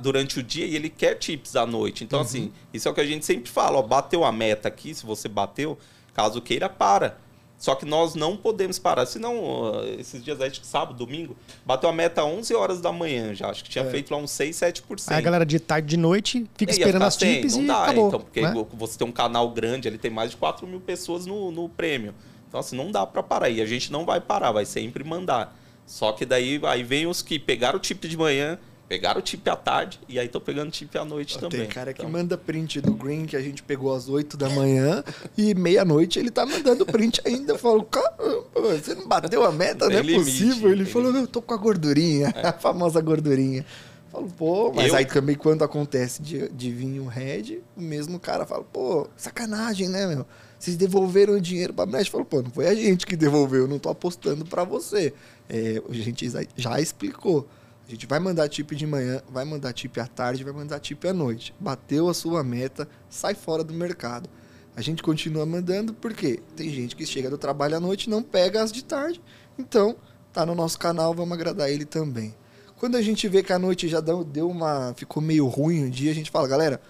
[0.00, 2.04] durante o dia e ele quer tips à noite.
[2.04, 4.94] Então, assim, isso é o que a gente sempre fala, ó, bateu a meta aqui,
[4.94, 5.78] se você bateu,
[6.14, 7.18] caso queira, para.
[7.58, 11.92] Só que nós não podemos parar, senão, esses dias, acho que sábado, domingo, bateu a
[11.92, 13.90] meta 11 horas da manhã já, acho que tinha É.
[13.90, 15.12] feito lá uns 6, 7%.
[15.12, 17.66] Aí a galera de tarde de noite fica esperando ia as sem, tips não e
[17.66, 18.08] dá, acabou.
[18.08, 18.66] Então, porque né?
[18.72, 22.14] você tem um canal grande, ele tem mais de 4 mil pessoas no, no prêmio.
[22.50, 23.48] Então, assim, não dá pra parar.
[23.48, 25.56] E a gente não vai parar, vai sempre mandar.
[25.86, 28.58] Só que daí aí vem os que pegaram o tip de manhã,
[28.88, 31.60] pegaram o tip à tarde e aí estão pegando o tip à noite também.
[31.60, 34.48] Tem cara que Então, manda print do green que a gente pegou às 8 da
[34.50, 35.04] manhã
[35.38, 37.52] e meia-noite ele tá mandando print ainda.
[37.52, 38.44] Eu falo, caramba,
[38.82, 40.70] você não bateu a meta, Tem não é limite, possível.
[40.72, 43.60] Ele falou, não, eu tô com a gordurinha, a famosa gordurinha.
[43.60, 47.80] Eu falo, pô, mas Eu- aí também quando acontece de, de vir um head, o
[47.80, 50.26] mesmo cara fala, pô, sacanagem, né, meu?
[50.60, 52.10] Vocês devolveram o dinheiro pra Brest.
[52.10, 55.14] Falou, pô, não foi a gente que devolveu, eu não tô apostando pra você.
[55.48, 57.48] É, a gente já- explicou.
[57.88, 61.02] A gente vai mandar tip de manhã, vai mandar tip à tarde, vai mandar tip
[61.08, 61.54] à noite.
[61.58, 64.28] Bateu a sua meta, sai fora do mercado.
[64.76, 68.22] A gente continua mandando porque tem gente que chega do trabalho à noite e não
[68.22, 69.20] pega as de tarde.
[69.58, 69.96] Então,
[70.30, 72.34] tá no nosso canal, vamos agradar ele também.
[72.76, 74.94] Quando a gente vê que a noite já deu uma.
[74.94, 76.80] ficou meio ruim o dia, a gente fala, galera,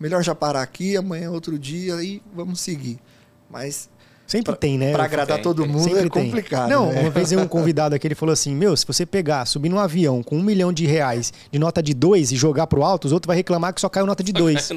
[0.00, 2.98] melhor já parar aqui, amanhã é outro dia e vamos seguir.
[3.50, 3.88] Mas
[4.26, 4.90] Sempre pra- tem, né?
[4.92, 5.70] pra agradar tem, todo tem.
[5.70, 6.24] mundo Sempre é tem.
[6.24, 6.68] complicado.
[6.68, 7.00] Não, né?
[7.02, 9.78] uma vez eu um convidado aqui, ele falou assim: Meu, se você pegar, subir num
[9.78, 13.12] avião com um milhão de reais de nota de dois e jogar pro alto, os
[13.12, 14.68] outros vão reclamar que só caiu nota de dois.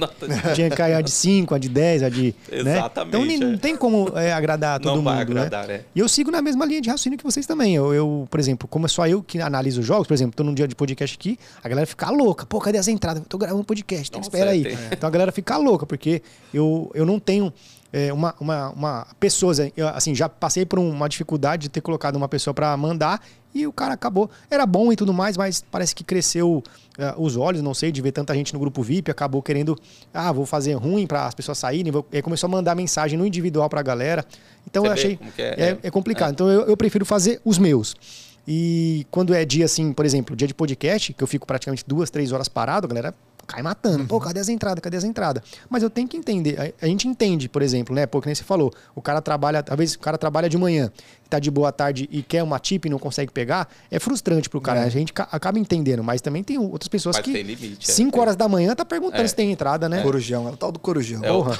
[0.53, 2.35] Tinha que cair a de 5, a de 10, a de.
[2.63, 2.73] né?
[2.77, 3.57] Exatamente, Então nem- não é.
[3.57, 5.33] tem como é, agradar todo não vai mundo.
[5.33, 5.41] né?
[5.41, 5.83] agradar, é.
[5.95, 7.73] E eu sigo na mesma linha de raciocínio que vocês também.
[7.75, 10.43] Eu, eu, por exemplo, como é só eu que analiso os jogos, por exemplo, tô
[10.43, 12.45] num dia de podcast aqui, a galera fica louca.
[12.45, 13.23] Pô, cadê as entradas?
[13.23, 14.63] Eu tô gravando podcast, tem que Nossa, esperar é, aí.
[14.63, 16.21] tem- Então a galera fica louca, porque
[16.53, 17.51] eu, eu não tenho
[17.91, 22.15] é, uma, uma, uma pessoa, eu, assim, já passei por uma dificuldade de ter colocado
[22.15, 23.21] uma pessoa pra mandar
[23.53, 24.29] e o cara acabou.
[24.49, 26.61] Era bom e tudo mais, mas parece que cresceu
[26.97, 29.75] é, os olhos, não sei, de ver tanta gente no grupo VIP, acabou querendo,
[30.13, 33.25] ah, vou fazer ruim para as pessoas saírem, vou, e começou a mandar mensagem no
[33.25, 34.23] individual pra galera.
[34.67, 35.17] Então Você eu achei.
[35.35, 35.55] que é?
[35.57, 36.31] é, é complicado.
[36.31, 37.95] Então eu, eu prefiro fazer os meus.
[38.47, 42.09] E quando é dia assim, por exemplo, dia de podcast, que eu fico praticamente duas,
[42.09, 43.13] três horas parado, a galera
[43.49, 44.05] cai matando.
[44.05, 44.81] Pô, cadê as entradas?
[44.81, 45.41] Cadê as entradas?
[45.69, 46.59] Mas eu tenho que entender.
[46.81, 48.05] A, a gente entende, por exemplo, né?
[48.05, 50.91] Pô, que nem você falou, o cara trabalha, talvez o cara trabalha de manhã,
[51.29, 54.61] tá de boa tarde e quer uma tip e não consegue pegar, é frustrante pro
[54.61, 54.81] cara.
[54.81, 54.83] É.
[54.83, 57.93] A gente ca- acaba entendendo, mas também tem outras pessoas Mas que tem limite, é.
[57.93, 59.27] 5 horas da manhã tá perguntando É.
[59.27, 60.01] se tem entrada, né?
[60.03, 61.23] Corujão, é o tal do corujão.
[61.23, 61.57] É o- Porra.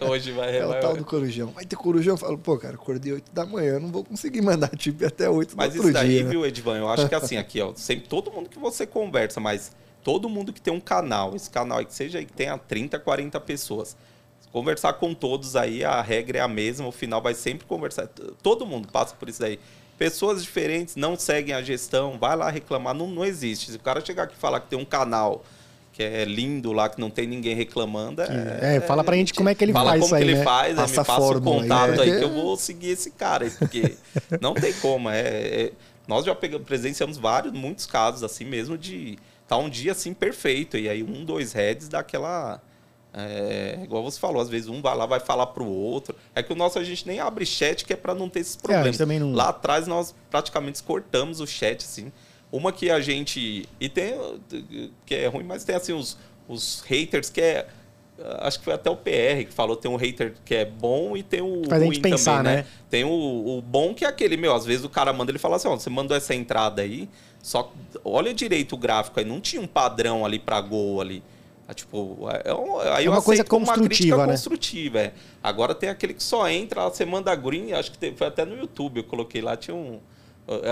[0.10, 0.56] Hoje vai.
[0.58, 1.48] É o tal do corujão.
[1.48, 2.14] Vai ter corujão?
[2.14, 5.56] Eu falo, pô, cara, acordei 8 da manhã, não vou conseguir mandar tip até 8
[5.56, 6.24] Mas do isso outro daí, dia.
[6.24, 6.30] né?
[6.30, 6.76] viu, Edvan?
[6.78, 10.52] Eu acho que assim, aqui, ó, sempre todo mundo que você conversa, mas todo mundo
[10.52, 13.96] que tem um canal, esse canal aí que seja aí que tenha 30, 40 pessoas.
[14.52, 18.06] Conversar com todos aí, a regra é a mesma, o final vai sempre conversar.
[18.42, 19.58] Todo mundo passa por isso aí.
[19.96, 23.70] Pessoas diferentes não seguem a gestão, vai lá reclamar, não, não existe.
[23.70, 25.42] Se o cara chegar aqui e falar que tem um canal
[25.92, 29.48] que é lindo lá, que não tem ninguém reclamando, é, É, fala pra gente como
[29.48, 30.44] é que ele fala faz como isso aí, que ele né?
[30.44, 32.02] faz, aí Passa me passa o fórmula aí, contato né?
[32.02, 33.96] aí, que eu vou seguir esse cara aí, porque
[34.40, 35.08] não tem como.
[35.08, 35.72] É, é-
[36.08, 39.18] nós já pegamos, presenciamos vários, muitos casos assim mesmo de
[39.56, 42.60] tá um dia assim perfeito e aí um, dois heads daquela
[43.12, 46.16] é, igual você falou, às vezes um vai lá vai falar pro outro.
[46.34, 48.56] É que o nosso a gente nem abre chat que é para não ter esses
[48.56, 48.86] problemas.
[48.86, 52.10] gente também não- Lá atrás nós praticamente cortamos o chat assim.
[52.50, 54.14] Uma que a gente e tem
[55.04, 56.16] que é ruim, mas tem assim os,
[56.48, 57.66] os haters que é
[58.40, 61.22] acho que foi até o PR que falou tem um hater que é bom e
[61.22, 62.66] tem o Faz ruim gente pensar, também, né?
[62.90, 63.08] Tem o,
[63.58, 65.76] o bom que é aquele, meu, às vezes o cara manda, ele fala assim, ó,
[65.76, 67.08] você mandou essa entrada aí,
[67.42, 67.72] só
[68.04, 71.22] olha direito o gráfico aí, não tinha um padrão ali pra gol ali.
[71.66, 74.26] Ah, Tipo, é um- aí É eu uma coisa uma construtiva, crítica né?
[74.32, 75.12] construtiva, é.
[75.42, 78.56] Agora tem aquele que só entra, você manda green, acho que teve- foi até no
[78.56, 79.98] YouTube, eu coloquei lá, tinha um...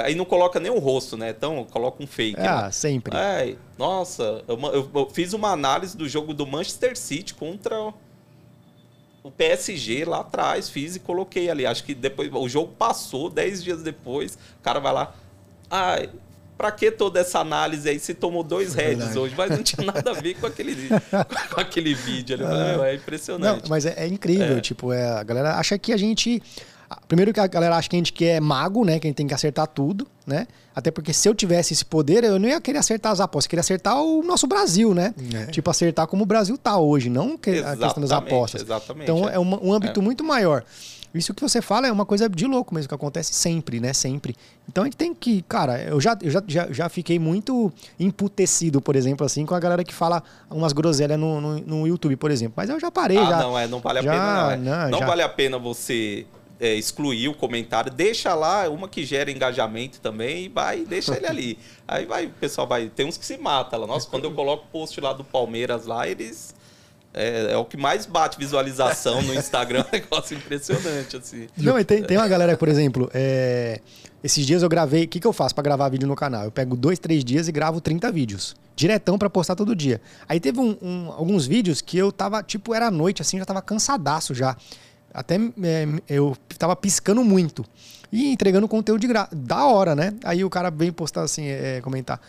[0.05, 1.31] Aí não coloca nem o rosto, né?
[1.31, 2.39] Então coloca um fake.
[2.39, 2.49] né?
[2.49, 3.17] Ah, sempre.
[3.17, 7.93] É, nossa, eu, eu- eu fiz uma análise do jogo do Manchester City contra
[9.23, 11.67] o PSG lá atrás, fiz e coloquei ali.
[11.67, 15.15] Acho que depois o jogo passou, 10 dias depois, o cara vai lá.
[15.71, 16.09] Ai,
[16.59, 19.19] pra que toda essa análise aí se tomou dois heads Verdade.
[19.19, 19.35] hoje?
[19.37, 20.75] Mas não tinha nada a ver com aquele,
[21.55, 22.43] com aquele vídeo ali.
[22.45, 23.69] Eu falei, "Meu, É Não, impressionante.
[23.71, 24.61] mas é, é incrível, É.
[24.61, 26.43] tipo, é, a galera acha que a gente.
[27.07, 28.99] Primeiro que a galera acha que a gente que é mago, né?
[28.99, 30.47] Que a gente tem que acertar tudo, né?
[30.75, 33.51] Até porque se eu tivesse esse poder, eu não ia querer acertar as apostas, eu
[33.51, 35.15] queria acertar o nosso Brasil, né?
[35.35, 35.47] É.
[35.47, 38.63] Tipo, acertar como o Brasil tá hoje, não que- a questão das apostas.
[38.63, 39.35] exatamente, Então é.
[39.35, 40.65] é uma- um âmbito muito maior.
[41.13, 43.93] Isso que você fala é uma coisa de louco mesmo, que acontece sempre, né?
[43.93, 44.37] Sempre.
[44.69, 45.43] Então a gente tem que.
[45.43, 49.59] Cara, eu já, eu já, já, já fiquei muito emputecido, por exemplo, assim, com a
[49.61, 52.55] galera que fala umas groselhas no, no, no YouTube, por exemplo.
[52.57, 53.39] Mas eu já parei, Ah, já.
[53.41, 54.73] não, é, não vale a já- pena, não.
[54.73, 54.89] É.
[54.91, 56.27] não, Não, vale a pena você
[56.61, 61.27] é, excluir o comentário, deixa lá uma que gera engajamento também e vai, deixa ele
[61.27, 61.59] ali.
[61.89, 62.89] Aí vai, o pessoal vai.
[62.89, 63.87] Tem uns que se matam lá.
[63.87, 66.55] Nossa, quando eu coloco o post lá do Palmeiras lá, eles.
[67.13, 71.49] É, é o que mais bate visualização no Instagram, é um negócio impressionante, assim.
[71.57, 73.81] Não, e tem, tem uma galera, por exemplo, é,
[74.23, 75.05] esses dias eu gravei.
[75.05, 76.45] O que, que eu faço pra gravar vídeo no canal?
[76.45, 78.55] Eu pego dois, três dias e gravo 30 vídeos.
[78.77, 80.01] Diretão pra postar todo dia.
[80.29, 83.61] Aí teve um- um- alguns vídeos que eu tava, tipo, era noite, assim, já tava
[83.61, 84.57] cansadaço já.
[85.13, 87.65] Até é, eu tava piscando muito.
[88.13, 89.29] E entregando conteúdo de gra...
[89.33, 90.15] da hora, né?
[90.25, 92.21] Aí o cara vem postar assim, é, comentar.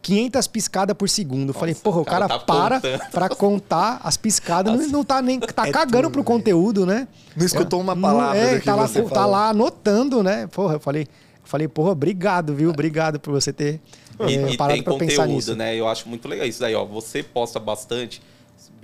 [0.00, 1.50] 500 piscadas por segundo.
[1.50, 3.10] Eu falei, porra, o cara cara, tá para contando.
[3.10, 5.38] pra contar as piscadas, não, não tá nem.
[5.38, 6.26] Tá É cagando tudo, pro né?
[6.26, 7.06] conteúdo, né?
[7.36, 10.46] Não escutou uma Não- palavra é, do que tá lá, tá lá anotando, né?
[10.46, 11.08] Porra, eu falei, eu
[11.44, 12.70] falei, porra, obrigado, viu?
[12.70, 13.78] Obrigado por você ter
[14.26, 15.54] E, é, e parado pra pensar conteúdo, nisso.
[15.56, 15.76] né?
[15.76, 16.84] Eu acho muito legal isso daí, ó.
[16.86, 18.22] Você posta bastante.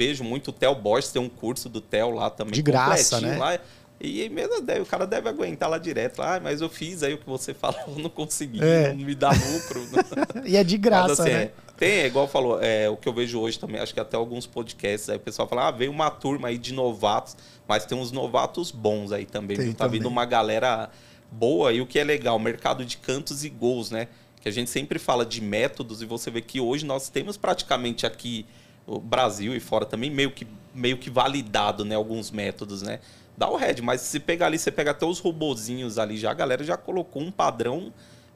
[0.01, 2.55] Vejo muito o Theo Borges, tem um curso do Theo lá também.
[2.55, 3.37] De graça, né?
[3.37, 3.59] Lá.
[4.01, 6.23] E mesmo deve- o cara deve aguentar lá direto.
[6.23, 8.95] Ah, mas eu fiz aí o que você falou, não consegui, É.
[8.95, 9.87] não me dá lucro.
[10.49, 11.43] E é de graça, Mas, assim, né?
[11.43, 14.17] é, tem, é igual falou, é, o que eu vejo hoje também, acho que até
[14.17, 17.37] alguns podcasts, aí o pessoal fala, ah, veio uma turma aí de novatos,
[17.69, 19.59] mas tem uns novatos bons aí também.
[19.59, 19.75] Tem viu?
[19.75, 20.13] Tá vindo também.
[20.13, 20.89] uma galera
[21.31, 24.09] boa e o que é legal, mercado de cantos e gols, né?
[24.41, 28.07] Que a gente sempre fala de métodos e você vê que hoje nós temos praticamente
[28.07, 28.47] aqui
[28.87, 33.01] o Brasil e fora também meio que meio que validado, né, alguns métodos, né?
[33.37, 36.35] Dá o head, mas se pegar ali, você pega até os robozinhos ali, já a
[36.35, 37.93] galera já colocou um padrão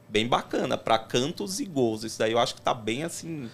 [0.09, 2.02] bem bacana para cantos e gols.
[2.04, 3.48] Isso daí eu acho que tá bem assim,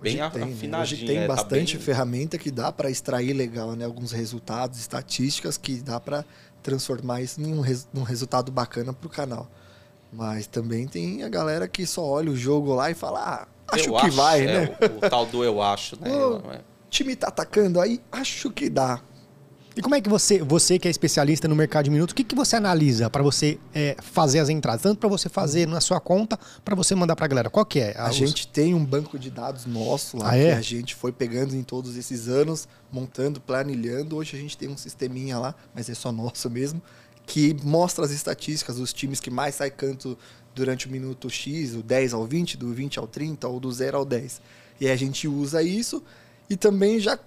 [0.00, 0.52] bem Hoje tem, né?
[0.54, 0.82] afinadinho.
[0.82, 3.84] Hoje tem é, tá bastante bem- ferramenta que dá para extrair legal, né?
[3.84, 6.24] Alguns resultados, estatísticas que dá para
[6.62, 9.50] transformar isso em um, res- num resultado bacana pro canal.
[10.12, 13.88] Mas também tem a galera que só olha o jogo lá e fala, ah, acho
[13.88, 14.76] Eu que vai, é, né?
[15.02, 16.10] O, o tal do eu acho, né?
[16.12, 16.56] Eu- é.
[16.58, 19.00] O time tá atacando aí, acho que dá.
[19.74, 22.22] E como é que você, você que é especialista no mercado de minutos, o que,
[22.22, 24.82] que você analisa para você é, fazer as entradas?
[24.82, 27.48] Tanto para você fazer na sua conta, para você mandar pra galera.
[27.48, 27.94] Qual que é?
[27.98, 30.52] A os- gente tem um banco de dados nosso lá Ah, é?
[30.52, 34.16] que a gente foi pegando em todos esses anos, montando, planilhando.
[34.16, 36.82] Hoje a gente tem um sisteminha lá, mas é só nosso mesmo,
[37.24, 40.18] que mostra as estatísticas dos times que mais sai canto
[40.54, 43.98] durante o minuto X, o 10 ao 20, do 20 ao 30 ou do 0
[43.98, 44.40] ao 10.
[44.80, 46.02] E a gente usa isso
[46.50, 47.18] E também já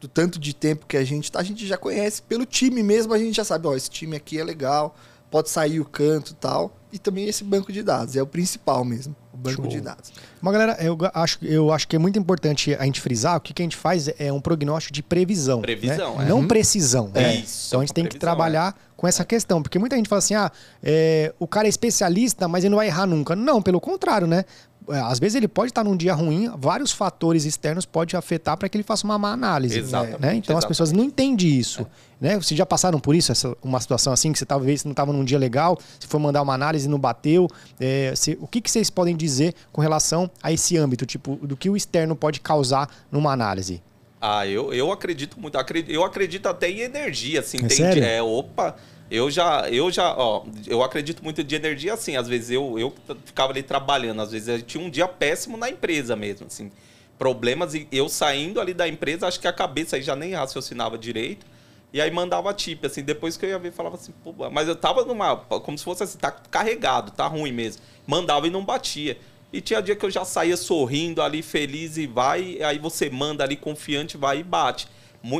[0.00, 3.14] do tanto de tempo que a gente tá, a gente já conhece pelo time mesmo,
[3.14, 4.94] a gente já sabe, ó, esse time aqui é legal,
[5.30, 6.76] pode sair o canto e tal.
[6.92, 9.66] E também esse banco de dados, é o principal mesmo, o banco Show.
[9.68, 10.12] de dados.
[10.40, 13.52] Mas, galera, eu acho, eu acho que é muito importante a gente frisar o que,
[13.52, 15.60] que a gente faz é um prognóstico de previsão.
[15.60, 16.24] Previsão, né?
[16.24, 16.28] é.
[16.28, 16.48] Não Uhum.
[16.48, 17.10] precisão.
[17.12, 17.34] É né?
[17.36, 19.60] isso, Então a gente tem que previsão, trabalhar com essa questão.
[19.62, 20.50] Porque muita gente fala assim: ah,
[20.82, 23.36] é, o cara é especialista, mas ele não vai errar nunca.
[23.36, 24.44] Não, pelo contrário, né?
[24.88, 28.68] É, Às vezes ele pode estar num dia ruim, vários fatores externos podem afetar para
[28.68, 29.78] que ele faça uma má análise.
[29.78, 30.34] Exatamente, né?
[30.36, 30.68] Então as exatamente.
[30.68, 31.86] pessoas não entendem isso.
[32.20, 32.36] Né?
[32.36, 35.24] Vocês já passaram por isso, essa, uma situação assim, que você talvez não estava num
[35.24, 37.48] dia legal, se for mandar uma análise e não bateu.
[37.78, 41.56] É, se- o que, que vocês podem dizer com relação a esse âmbito, tipo, do
[41.56, 43.82] que o externo pode causar numa análise?
[44.20, 45.58] Ah, eu, eu acredito muito.
[45.88, 47.58] Eu acredito até em energia, assim.
[47.58, 48.02] É tem sério?
[48.02, 48.74] É, opa.
[49.10, 52.16] Eu já, eu já, ó, eu acredito muito de energia, assim.
[52.16, 52.92] Às vezes eu, eu
[53.24, 56.72] ficava ali trabalhando, às vezes eu tinha um dia péssimo na empresa mesmo, assim.
[57.18, 60.98] Problemas e eu saindo ali da empresa, acho que a cabeça aí já nem raciocinava
[60.98, 61.46] direito.
[61.92, 64.76] E aí mandava tip, assim, depois que eu ia ver, falava assim, pô, mas eu
[64.76, 65.36] tava numa.
[65.36, 67.82] Como se fosse assim, tá carregado, tá ruim mesmo.
[68.06, 69.16] Mandava e não batia.
[69.52, 73.08] E tinha dia que eu já saía sorrindo ali, feliz e vai, e aí você
[73.08, 74.88] manda ali confiante, vai e bate.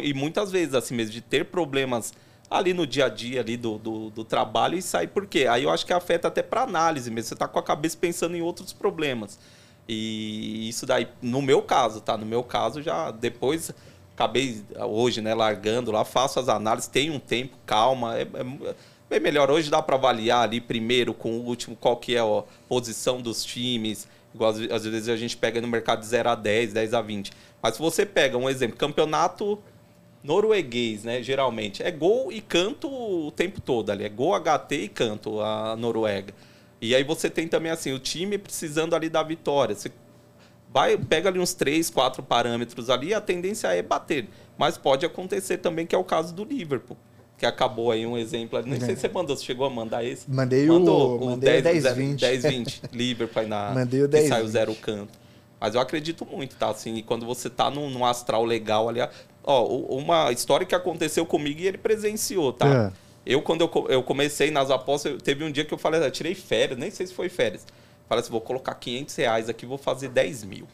[0.02, 2.14] E muitas vezes, assim mesmo, de ter problemas
[2.50, 5.46] ali no dia a dia ali do, do, do trabalho e sair por quê?
[5.48, 7.28] Aí eu acho que afeta até para análise mesmo.
[7.28, 9.38] Você tá com a cabeça pensando em outros problemas.
[9.88, 12.16] E isso daí, no meu caso, tá?
[12.16, 13.72] No meu caso, já depois
[14.14, 18.74] acabei hoje, né, largando lá, faço as análises, tenho um tempo, calma, é, é
[19.10, 19.50] bem melhor.
[19.50, 23.44] Hoje dá para avaliar ali primeiro com o último qual que é a posição dos
[23.44, 24.08] times.
[24.34, 27.02] Igual às, às vezes a gente pega no mercado de 0 a 10, 10 a
[27.02, 27.30] 20.
[27.62, 29.58] Mas se você pega um exemplo, campeonato
[30.26, 34.88] norueguês, né, geralmente, é gol e canto o tempo todo ali, é gol, HT e
[34.88, 36.34] canto a Noruega.
[36.80, 39.74] E aí você tem também assim, o time precisando ali da vitória.
[39.74, 39.90] Você
[40.72, 44.28] vai, pega ali uns três, quatro parâmetros ali, a tendência é bater.
[44.58, 46.96] Mas pode acontecer também, que é o caso do Liverpool.
[47.38, 48.58] Que acabou aí um exemplo.
[48.58, 48.70] ali.
[48.70, 50.30] Nem sei se você mandou, você chegou a mandar esse.
[50.30, 52.20] Mandei Mandou o, o 10, 10, 20.
[52.20, 52.82] 10, 20.
[52.92, 53.72] Liverpool aí na.
[53.76, 54.52] Mandei o que 10, saiu 20.
[54.52, 55.18] zero canto.
[55.60, 56.70] Mas eu acredito muito, tá?
[56.70, 59.00] Assim, e quando você tá num, num astral legal ali.
[59.46, 62.66] Ó, o- uma história que aconteceu comigo e ele presenciou, tá?
[62.66, 62.92] É.
[63.24, 66.10] Eu, quando eu, eu comecei nas apostas, eu- teve um dia que eu falei, eu
[66.10, 67.64] tirei férias, nem sei se foi férias.
[68.08, 70.66] Falei assim, vou colocar 500 reais aqui, vou fazer 10 mil.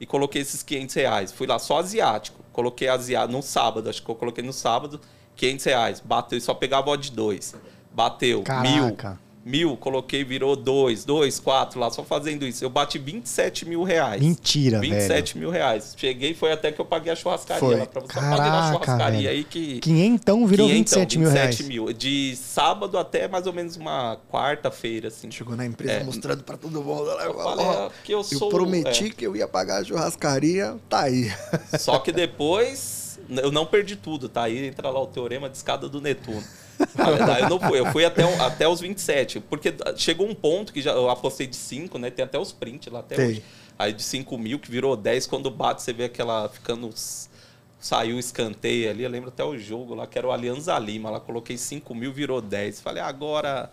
[0.00, 1.32] E coloquei esses 500 reais.
[1.32, 2.40] Fui lá só asiático.
[2.52, 5.00] Coloquei asiático no sábado, acho que eu coloquei no sábado,
[5.36, 6.00] 500 reais.
[6.00, 7.54] Bateu e só pegava odd 2.
[7.92, 8.44] Bateu, mil.
[8.44, 8.70] Caraca.
[8.70, 8.96] Mil,
[9.80, 12.62] coloquei, virou dois, dois, quatro lá, só fazendo isso.
[12.62, 14.20] Eu bati 27 mil reais.
[14.22, 14.92] Mentira, velho.
[14.94, 15.94] 27 mil reais.
[15.96, 17.76] Cheguei, foi até que eu paguei a churrascaria Foi.
[17.76, 18.18] lá pra você.
[18.18, 19.30] Eu paguei na Caraca, churrascaria velho.
[19.30, 19.80] aí que.
[19.80, 21.60] Quinhentão virou Quinhentão, 27 mil reais.
[21.60, 21.92] mil.
[21.92, 25.30] De sábado até mais ou menos uma quarta-feira, assim.
[25.30, 26.04] Chegou na empresa É.
[26.04, 26.90] mostrando pra todo mundo.
[27.08, 28.48] Olha, Eu falei, ó, é, que eu eu sou.
[28.50, 29.10] prometi é.
[29.10, 31.32] que eu ia pagar a churrascaria, tá aí.
[31.78, 34.42] Só que depois eu não perdi tudo, tá?
[34.44, 36.42] Aí entra lá o teorema de escada do Netuno.
[36.94, 37.78] Na verdade, eu não fui.
[37.78, 39.40] Eu fui até, até os 27.
[39.40, 42.10] Porque chegou um ponto que já, eu apostei de 5, né?
[42.10, 43.26] Tem até os prints lá até Tem.
[43.28, 43.44] hoje.
[43.78, 45.26] Aí de 5 mil, que virou 10.
[45.26, 46.92] Quando bate, você vê aquela ficando.
[47.78, 49.04] Saiu o escanteio ali.
[49.04, 51.10] Eu lembro até o jogo lá, que era o Alianza Lima.
[51.10, 52.80] Lá coloquei 5 mil, virou 10.
[52.80, 53.70] Falei, agora.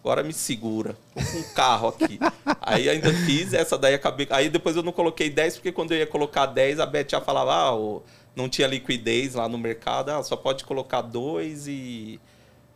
[0.00, 0.94] Agora me segura.
[1.14, 2.18] Tô com um carro aqui.
[2.60, 4.26] Aí ainda fiz essa daí, acabei.
[4.28, 7.22] Aí depois eu não coloquei 10, porque quando eu ia colocar 10, a Beth já
[7.22, 8.02] falava, ah,
[8.36, 12.20] não tinha liquidez lá no mercado, ah, só pode colocar dois e.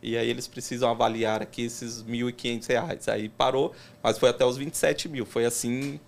[0.01, 3.07] E aí eles precisam avaliar aqui esses 1.500 reais.
[3.07, 5.25] Aí parou, mas foi até os 27 mil.
[5.25, 5.99] Foi assim.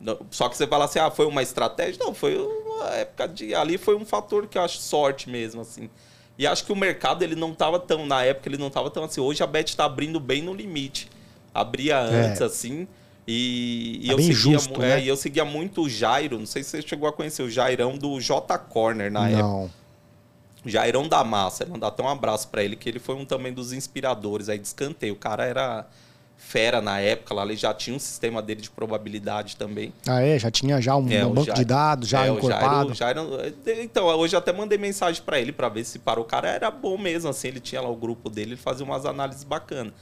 [0.00, 1.98] não- Só que você fala assim, ah, foi uma estratégia?
[2.04, 3.54] Não, foi uma época de.
[3.54, 5.88] Ali foi um fator que eu acho sorte mesmo, assim.
[6.38, 8.06] E acho que o mercado ele não tava tão.
[8.06, 9.20] Na época ele não tava tão assim.
[9.20, 11.08] Hoje a Bet está abrindo bem no limite.
[11.54, 12.86] Abria antes, assim.
[13.28, 15.02] E, e Tá eu seguia, justo, é, né?
[15.02, 16.38] e eu seguia muito o Jairo.
[16.38, 19.42] Não sei se você chegou a conhecer o Jairão do J Corner na época.
[19.42, 19.70] Não.
[20.64, 23.72] Jairão da Massa, mandar até um abraço pra ele, que ele foi um também dos
[23.72, 25.14] inspiradores aí de escanteio.
[25.14, 25.86] O cara era
[26.36, 29.92] fera na época lá, ele já tinha um sistema dele de probabilidade também.
[30.08, 30.36] Ah, é?
[30.38, 32.94] Já tinha já um, É, um banco Jairo- de dados, já é, encorpado.
[32.94, 36.24] Jairo, Jairo- então, hoje até mandei mensagem pra ele pra ver se parou.
[36.24, 39.06] O cara era bom mesmo, assim, ele tinha lá o grupo dele, ele fazia umas
[39.06, 39.92] análises bacanas.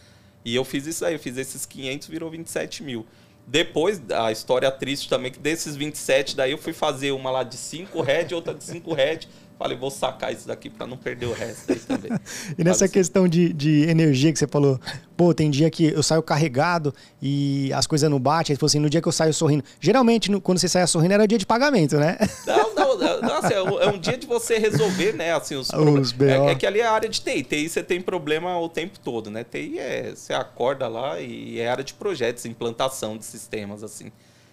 [0.43, 3.07] E eu fiz isso aí, eu fiz esses 500, virou 27 mil.
[3.47, 7.57] Depois, a história triste também, que desses 27, daí eu fui fazer uma lá de
[7.57, 9.29] 5 head, outra de 5 head.
[9.61, 12.11] Falei, vou sacar isso daqui pra não perder o resto aí também.
[12.57, 14.81] E nessa Sabe, questão de, de energia que você falou,
[15.15, 18.69] pô, tem dia que eu saio carregado e as coisas não batem, aí você falou
[18.69, 19.63] assim, no dia que eu saio sorrindo.
[19.79, 22.17] Geralmente, no- quando você saia sorrindo, era dia de pagamento, né?
[22.47, 25.35] Não, não, não, assim, é, um, é um dia de você resolver, né?
[25.35, 26.15] Assim, os, Os.
[26.23, 27.43] É, é que ali é a área de TI.
[27.45, 29.45] TI você tem problema o tempo todo, né?
[29.45, 30.13] TI é.
[30.15, 34.11] Você acorda lá e é área de projetos, implantação de sistemas, assim.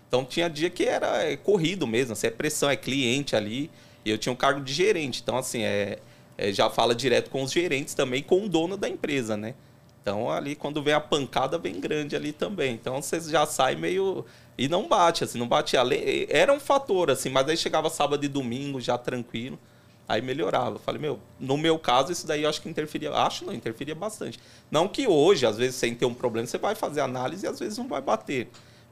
[0.10, 3.72] Então tinha dia que era é, corrido mesmo, assim, é pressão, é cliente ali.
[4.10, 5.22] Eu tinha um cargo de gerente.
[5.22, 6.00] Então, assim, é,
[6.38, 9.56] é, já fala direto com os gerentes também, com o dono da empresa, né?
[10.02, 12.76] Então ali quando vem a pancada vem grande ali também.
[12.76, 14.26] Então você já sai meio
[14.58, 16.26] e não bate assim, não bate ali.
[16.30, 19.60] Era um fator assim, mas aí chegava sábado e domingo já tranquilo.
[20.08, 20.80] Aí melhorava.
[20.80, 23.12] Falei, meu, no meu caso, isso daí eu acho que interferia.
[23.12, 24.40] Acho não, interferia bastante.
[24.72, 27.60] Não que hoje, às vezes, sem ter um problema, você vai fazer análise e às
[27.60, 28.48] vezes não vai bater.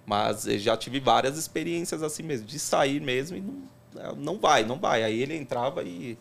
[0.05, 3.63] Mas já tive várias experiências assim mesmo, de sair mesmo e não,
[4.17, 5.03] não vai, não vai.
[5.03, 6.17] Aí ele entrava e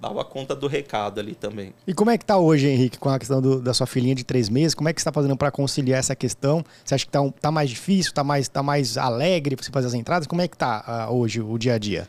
[0.00, 1.74] dava conta do recado ali também.
[1.86, 4.24] E como é que tá hoje, Henrique, com a questão do, da sua filhinha de
[4.24, 4.74] três meses?
[4.74, 6.64] Como é que você está fazendo para conciliar essa questão?
[6.84, 9.72] Você acha que tá, um, tá mais difícil, tá mais, tá mais alegre para você
[9.72, 10.26] fazer as entradas?
[10.26, 12.08] Como é que tá uh, hoje o dia a dia?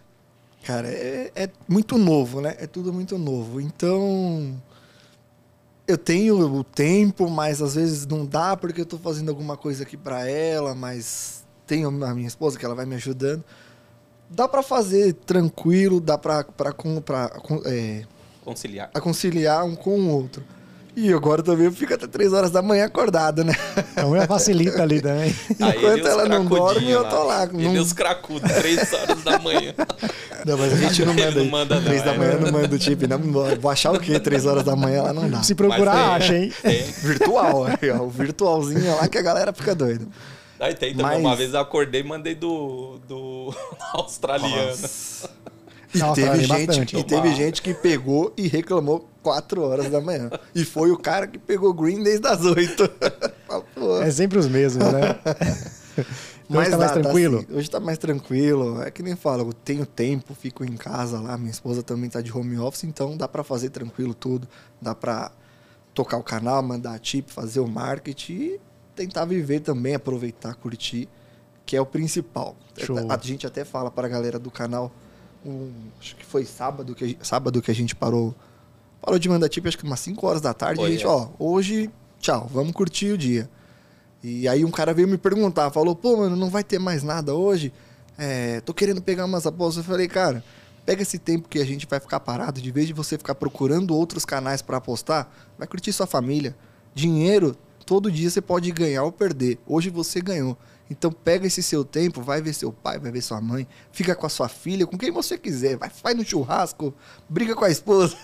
[0.63, 2.55] Cara, é, é, muito novo, né?
[2.59, 3.59] É tudo muito novo.
[3.59, 4.55] Então,
[5.87, 9.83] eu tenho o tempo, mas às vezes não dá porque eu estou fazendo alguma coisa
[9.83, 13.43] aqui para ela, mas tenho a minha esposa que ela vai me ajudando
[14.29, 16.73] dá para fazer tranquilo, dá para para
[17.65, 18.03] é,
[18.43, 18.89] conciliar.
[18.93, 20.43] A conciliar um com o outro.
[20.95, 23.53] E agora também fica até 3 horas da manhã acordado, né?
[23.93, 25.33] Então já facilita ali também.
[25.55, 27.43] Enquanto ela não dorme, eu tô lá.
[27.45, 27.81] Ele não...
[27.81, 29.73] os cracudos, 3 horas da manhã.
[30.45, 31.31] Não, mas a gente não manda.
[31.43, 33.05] Não manda 3 da manhã não manda o chip.
[33.07, 33.19] Não,
[33.59, 34.17] vou achar o quê?
[34.17, 35.43] 3 horas da manhã lá não dá.
[35.43, 36.49] Se procurar, acha, hein?
[37.03, 37.65] Virtual,
[37.99, 40.05] o virtualzinho lá que a galera fica doida.
[40.59, 41.05] Aí tem também.
[41.05, 41.19] Mas...
[41.19, 43.53] Uma vez eu acordei e mandei do, do
[43.93, 44.71] australiano.
[44.71, 45.29] Nossa.
[45.93, 50.29] E, teve, gente, e teve gente que pegou e reclamou 4 horas da manhã.
[50.53, 52.91] E foi o cara que pegou green desde as 8.
[54.05, 55.19] é sempre os mesmos, né?
[56.47, 57.37] Mas hoje tá mais dá, tranquilo?
[57.37, 58.83] Tá assim, hoje tá mais tranquilo.
[58.83, 62.21] É que nem falo, eu tenho tempo, fico em casa lá, minha esposa também tá
[62.21, 64.47] de home office, então dá para fazer tranquilo tudo.
[64.79, 65.31] Dá para
[65.91, 68.61] tocar o canal, mandar tip, fazer o marketing e
[68.99, 71.07] tentar viver também, aproveitar, curtir,
[71.65, 72.55] que é o principal.
[72.77, 72.97] Show.
[73.09, 74.91] A, gente até fala para a galera do canal,
[75.45, 78.35] um, acho que foi sábado que, a, sábado que a gente parou,
[79.01, 81.07] parou de mandar tipo, acho que umas 5 horas da tarde, a gente, é.
[81.07, 81.89] ó, hoje,
[82.19, 83.49] tchau, vamos curtir o dia.
[84.21, 87.33] E aí um cara veio me perguntar, falou, pô, mano, não vai ter mais nada
[87.33, 87.71] hoje?
[88.17, 89.77] É, tô querendo pegar umas apostas.
[89.85, 90.43] Eu falei, cara,
[90.85, 93.95] pega esse tempo que a gente vai ficar parado, de vez de você ficar procurando
[93.95, 96.53] outros canais para apostar, vai curtir sua família.
[96.93, 97.55] Dinheiro
[97.89, 99.57] todo dia você pode ganhar ou perder.
[99.65, 100.55] Hoje você ganhou.
[100.91, 104.27] Então pega esse seu tempo, vai ver seu pai, vai ver sua mãe, fica com
[104.27, 106.93] a sua filha, com quem você quiser, vai, vai no churrasco,
[107.27, 108.15] briga com a esposa,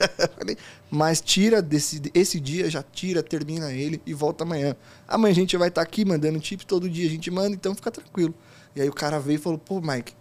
[0.89, 4.75] mas tira desse esse dia, já tira, termina ele e volta amanhã.
[5.07, 7.73] Amanhã a gente vai estar tá aqui mandando tips todo dia, a gente manda, então
[7.73, 8.35] fica tranquilo.
[8.75, 10.13] E aí o cara veio e falou: "Pô, Mike,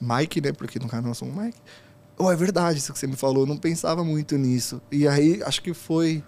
[0.00, 1.58] Mike, né, porque no canal um Mike.
[2.18, 4.82] Oh, é verdade isso que você me falou, eu não pensava muito nisso".
[4.90, 6.24] E aí acho que foi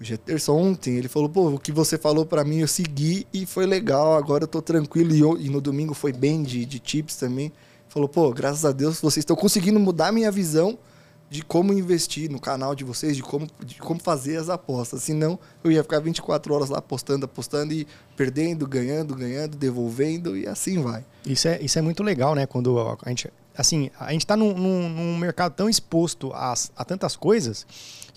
[0.00, 3.46] o Geterson ontem, ele falou, pô, o que você falou para mim eu segui e
[3.46, 5.38] foi legal, agora eu tô tranquilo.
[5.38, 7.50] E, e no domingo foi bem de, de tips também.
[7.88, 10.78] Falou, pô, graças a Deus vocês estão conseguindo mudar minha visão
[11.28, 15.02] de como investir no canal de vocês, de como, de como fazer as apostas.
[15.02, 17.86] Senão eu ia ficar 24 horas lá apostando, apostando e
[18.16, 21.04] perdendo, ganhando, ganhando, devolvendo e assim vai.
[21.24, 22.46] Isso é, isso é muito legal, né?
[22.46, 23.32] Quando a gente.
[23.56, 27.66] Assim, a gente está num, num, num mercado tão exposto a, a tantas coisas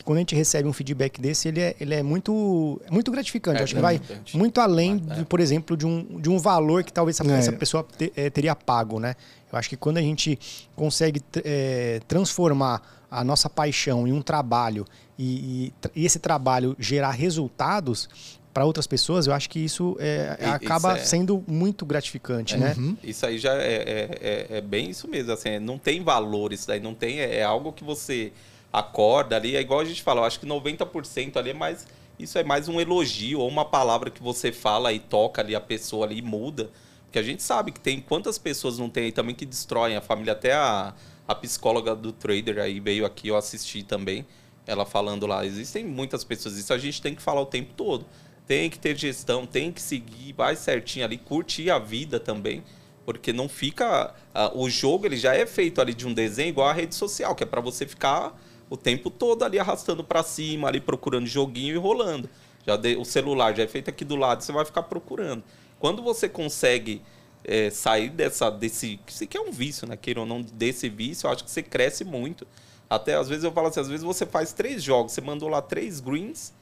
[0.03, 3.59] quando a gente recebe um feedback desse, ele é, ele é muito, é muito gratificante.
[3.59, 3.99] É, Acho que vai
[4.33, 7.37] muito além, de, por exemplo, de um, de um valor que talvez essa, é.
[7.37, 9.15] essa pessoa te, é, teria pago, né?
[9.51, 10.37] Eu acho que quando a gente
[10.75, 14.85] consegue é, transformar a nossa paixão em um trabalho
[15.17, 18.07] e, e, e esse trabalho gerar resultados
[18.53, 21.03] para outras pessoas, eu acho que isso é, acaba é...
[21.03, 22.75] sendo muito gratificante, é, né?
[22.77, 22.97] Uhum.
[23.03, 25.31] Isso aí já é, é, é, é, bem isso mesmo.
[25.31, 27.19] Assim, não tem valor isso daí, não tem.
[27.19, 28.31] É, algo que você
[28.71, 31.87] acorda ali, é igual a gente fala, eu acho que 90% ali é mais.
[32.17, 35.61] Isso é mais um elogio ou uma palavra que você fala e toca ali a
[35.61, 36.69] pessoa ali e muda.
[37.05, 40.01] Porque a gente sabe que tem quantas pessoas não tem aí também que destroem a
[40.01, 40.33] família.
[40.33, 40.93] Até a,
[41.27, 44.25] a psicóloga do trader aí veio aqui, eu assisti também.
[44.67, 48.05] Ela falando lá, existem muitas pessoas, isso a gente tem que falar o tempo todo.
[48.45, 52.63] Tem que ter gestão, tem que seguir, vai certinho ali, curtir a vida também
[53.05, 54.13] porque não fica
[54.53, 57.41] o jogo ele já é feito ali de um desenho igual a rede social que
[57.41, 58.39] é para você ficar
[58.69, 62.29] o tempo todo ali arrastando para cima, ali procurando joguinho e rolando.
[62.65, 65.43] Já de, o celular já é feito aqui do lado, você vai ficar procurando.
[65.79, 67.01] Quando você consegue
[67.43, 71.27] é, sair dessa desse que que é um vício, né, queira ou não desse vício,
[71.27, 72.45] eu acho que você cresce muito.
[72.89, 75.61] Até às vezes eu falo assim, às vezes você faz três jogos, você mandou lá
[75.61, 76.53] três greens,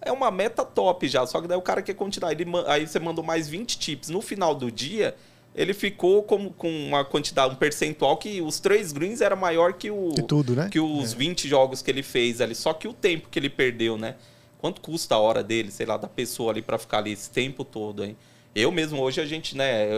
[0.00, 2.98] é uma meta top já, só que daí o cara quer continuar, ele, aí você
[2.98, 4.08] mandou mais 20 tips.
[4.08, 5.16] No final do dia,
[5.56, 9.90] ele ficou com, com uma quantidade, um percentual que os três greens era maior que
[9.90, 10.68] o que tudo, né?
[10.70, 11.16] Que os é.
[11.16, 14.16] 20 jogos que ele fez ali, só que o tempo que ele perdeu, né?
[14.58, 17.64] Quanto custa a hora dele, sei lá, da pessoa ali para ficar ali esse tempo
[17.64, 18.14] todo, hein?
[18.54, 19.88] Eu mesmo, hoje a gente, né?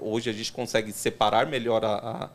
[0.00, 2.30] Hoje a gente consegue separar melhor a, a,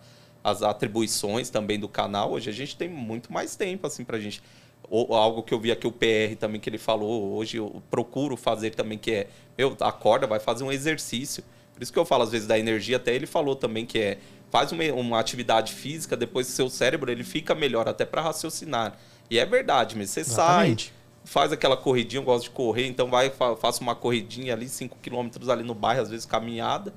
[0.51, 2.31] as atribuições também do canal.
[2.31, 4.41] Hoje a gente tem muito mais tempo, assim, pra gente.
[4.89, 8.37] Ou, algo que eu vi aqui o PR também que ele falou, hoje eu procuro
[8.37, 11.43] fazer também, que é, eu acorda, vai fazer um exercício.
[11.75, 14.17] Por isso que eu falo, às vezes, da energia, até ele falou também que é
[14.49, 18.97] faz uma, uma atividade física, depois seu cérebro ele fica melhor até para raciocinar.
[19.29, 20.85] E é verdade, mas você Exatamente.
[20.85, 20.93] sai,
[21.25, 25.29] faz aquela corridinha, eu gosto de correr, então vai, faço uma corridinha ali, 5 km
[25.49, 26.93] ali no bairro, às vezes caminhada,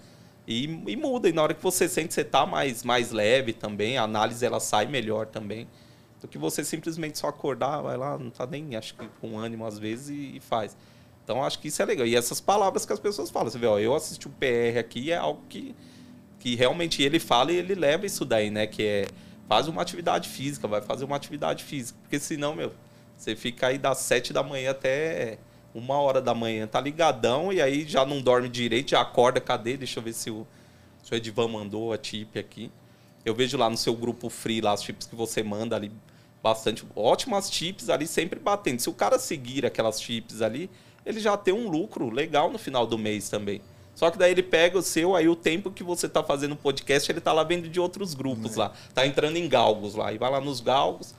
[0.47, 1.29] e, e, muda.
[1.29, 4.61] E na hora que você sente, você tá mais, mais leve também, a análise ela
[4.61, 5.67] sai melhor também.
[6.21, 9.67] Do que você simplesmente só acordar, vai lá, não tá nem, acho que com ânimo
[9.67, 10.77] às vezes e, e faz.
[11.29, 12.07] Então acho que isso é legal.
[12.07, 15.13] E essas palavras que as pessoas falam, você vê, ó, eu assisti o PR aqui,
[15.13, 15.75] é algo que,
[16.41, 18.67] que realmente ele fala e ele leva isso daí, né?
[18.67, 19.07] Que é
[19.47, 21.99] faz uma atividade física, vai fazer uma atividade física.
[22.01, 22.73] Porque senão, meu,
[23.15, 25.37] você fica aí das sete da manhã até
[25.75, 29.77] uma hora da manhã, tá ligadão e aí já não dorme direito, já acorda, cadê?
[29.77, 30.47] Deixa eu ver se o,
[31.03, 32.73] se o Edivan mandou a tip aqui.
[33.23, 35.93] Eu vejo lá no seu grupo free, lá as tips que você manda ali,
[36.43, 38.81] bastante, ótimas tips ali, sempre batendo.
[38.81, 40.71] Se o cara seguir aquelas tips ali,
[41.09, 43.63] ele já tem um lucro legal no final do mês também.
[43.95, 46.57] Só que daí ele pega o seu, aí o tempo que você tá fazendo o
[46.57, 48.59] podcast, ele tá lá vendo de outros grupos é.
[48.61, 48.73] lá.
[48.95, 50.13] Tá entrando em galgos lá.
[50.13, 51.15] E vai lá nos galgos,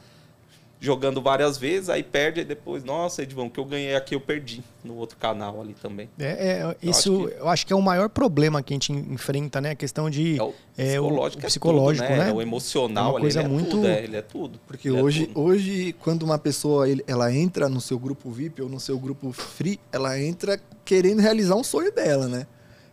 [0.79, 4.21] jogando várias vezes, aí perde, e depois, nossa, Edvão, o que eu ganhei aqui eu
[4.21, 6.09] perdi no outro canal ali também.
[6.17, 7.41] É, é isso eu acho, que...
[7.41, 9.71] eu acho que é o maior problema que a gente enfrenta, né?
[9.71, 10.39] A questão de.
[10.39, 12.25] É o psicológico, é o, psicológico tudo, né?
[12.25, 12.31] né?
[12.31, 13.71] O emocional é uma coisa ali, ele é muito...
[13.71, 14.59] tudo, é, ele é tudo.
[14.65, 15.41] Porque é hoje, tudo.
[15.41, 19.79] hoje, quando uma pessoa ela entra no seu grupo VIP ou no seu grupo free,
[19.91, 22.47] ela entra querendo realizar um sonho dela, né?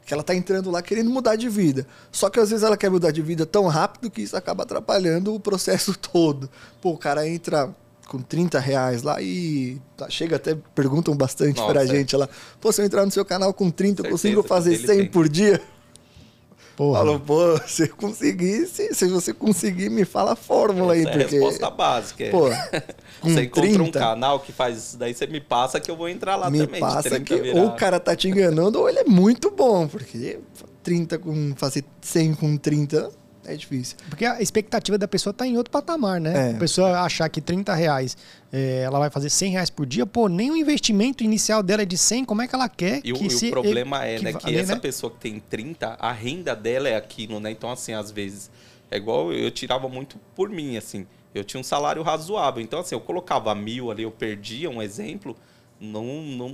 [0.06, 1.84] Que ela tá entrando lá querendo mudar de vida.
[2.12, 5.34] Só que às vezes ela quer mudar de vida tão rápido que isso acaba atrapalhando
[5.34, 6.48] o processo todo.
[6.80, 7.74] Pô, o cara entra
[8.06, 11.86] com 30 reais lá e tá, chega até, perguntam bastante Nossa, pra é.
[11.88, 12.28] gente lá.
[12.60, 15.06] Pô, se eu entrar no seu canal com 30, eu consigo fazer 100 tem.
[15.10, 15.60] por dia?
[16.76, 16.98] Porra.
[16.98, 21.14] Falou, pô, se conseguir, se, se, você conseguir, me fala a fórmula Essa aí.
[21.14, 21.36] É porque...
[21.36, 22.24] a resposta básica.
[22.24, 22.30] É.
[22.30, 22.50] Pô,
[23.22, 26.08] você encontra 30, um canal que faz isso daí, você me passa que eu vou
[26.08, 26.74] entrar lá me também.
[26.74, 27.58] Me passa que virar...
[27.58, 30.38] ou o cara tá te enganando ou ele é muito bom, porque
[30.82, 33.10] 30 com fazer 100 com 30
[33.46, 33.96] é difícil.
[34.08, 36.50] Porque a expectativa da pessoa tá em outro patamar, né?
[36.50, 36.56] É.
[36.56, 38.16] A pessoa achar que 30 reais
[38.52, 41.84] é, ela vai fazer 100 reais por dia, pô, nem o investimento inicial dela é
[41.84, 43.48] de 100, como é que ela quer e que o, se...
[43.48, 44.80] o problema é, né, que essa né?
[44.80, 47.50] pessoa que tem 30, a renda dela é aquilo, né?
[47.50, 48.50] Então, assim, às vezes,
[48.90, 51.06] é igual eu tirava muito por mim, assim.
[51.34, 52.62] Eu tinha um salário razoável.
[52.62, 55.36] Então, assim, eu colocava mil ali, eu perdia, um exemplo,
[55.80, 56.48] não, não,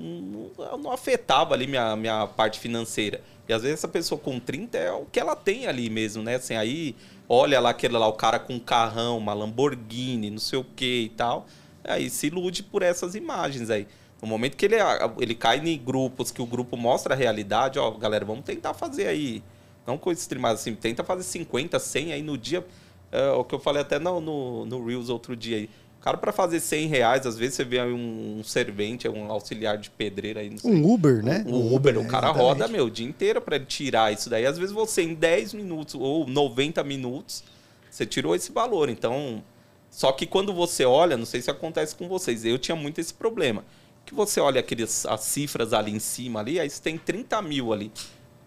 [0.78, 3.22] não, afetava ali minha, minha parte financeira.
[3.48, 6.36] E às vezes essa pessoa com 30 é o que ela tem ali mesmo, né?
[6.36, 6.96] Assim, aí
[7.28, 11.02] olha lá aquele lá, o cara com um carrão, uma Lamborghini, não sei o que
[11.02, 11.46] e tal.
[11.84, 13.86] Aí se ilude por essas imagens aí.
[14.20, 14.76] No momento que ele,
[15.20, 19.08] ele cai em grupos, que o grupo mostra a realidade, ó, galera, vamos tentar fazer
[19.08, 19.42] aí.
[19.84, 22.64] Não coisa extremada assim, tenta fazer 50, 100 aí no dia.
[23.10, 25.70] É, o que eu falei até no, no, no Reels outro dia aí.
[26.02, 29.88] Cara, para fazer 100 reais, às vezes você vê um, um servente, um auxiliar de
[29.88, 30.52] pedreira aí.
[30.64, 31.44] Um Uber, né?
[31.46, 32.44] Um, um Uber, Uber, o cara exatamente.
[32.44, 34.44] roda, meu, o dia inteiro para ele tirar isso daí.
[34.44, 37.44] Às vezes você, em 10 minutos ou 90 minutos,
[37.88, 38.88] você tirou esse valor.
[38.88, 39.44] Então,
[39.92, 43.14] só que quando você olha, não sei se acontece com vocês, eu tinha muito esse
[43.14, 43.64] problema.
[44.04, 47.72] Que você olha aqueles, as cifras ali em cima ali, aí você tem 30 mil
[47.72, 47.92] ali.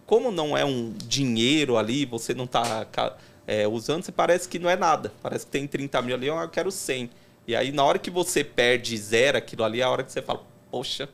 [0.06, 2.86] Como não é um dinheiro ali, você não está
[3.47, 5.14] é, usando, você parece que não é nada.
[5.24, 7.10] Parece que tem 30 mil ali, eu quero 100.
[7.48, 10.22] E aí, na hora que você perde zero aquilo ali, é a hora que você
[10.22, 11.08] fala, poxa,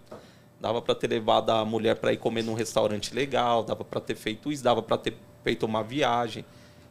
[0.62, 4.16] dava para ter levado a mulher para ir comer num restaurante legal, dava para ter
[4.16, 5.14] feito isso, dava para ter
[5.44, 6.46] feito uma viagem.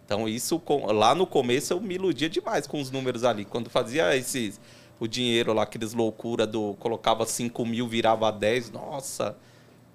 [0.04, 3.44] Então, isso, lá no começo, eu me iludia demais com os números ali.
[3.44, 4.60] Quando fazia esses,
[4.98, 9.36] o dinheiro lá, aqueles loucura do, colocava 5 mil, virava 10, nossa,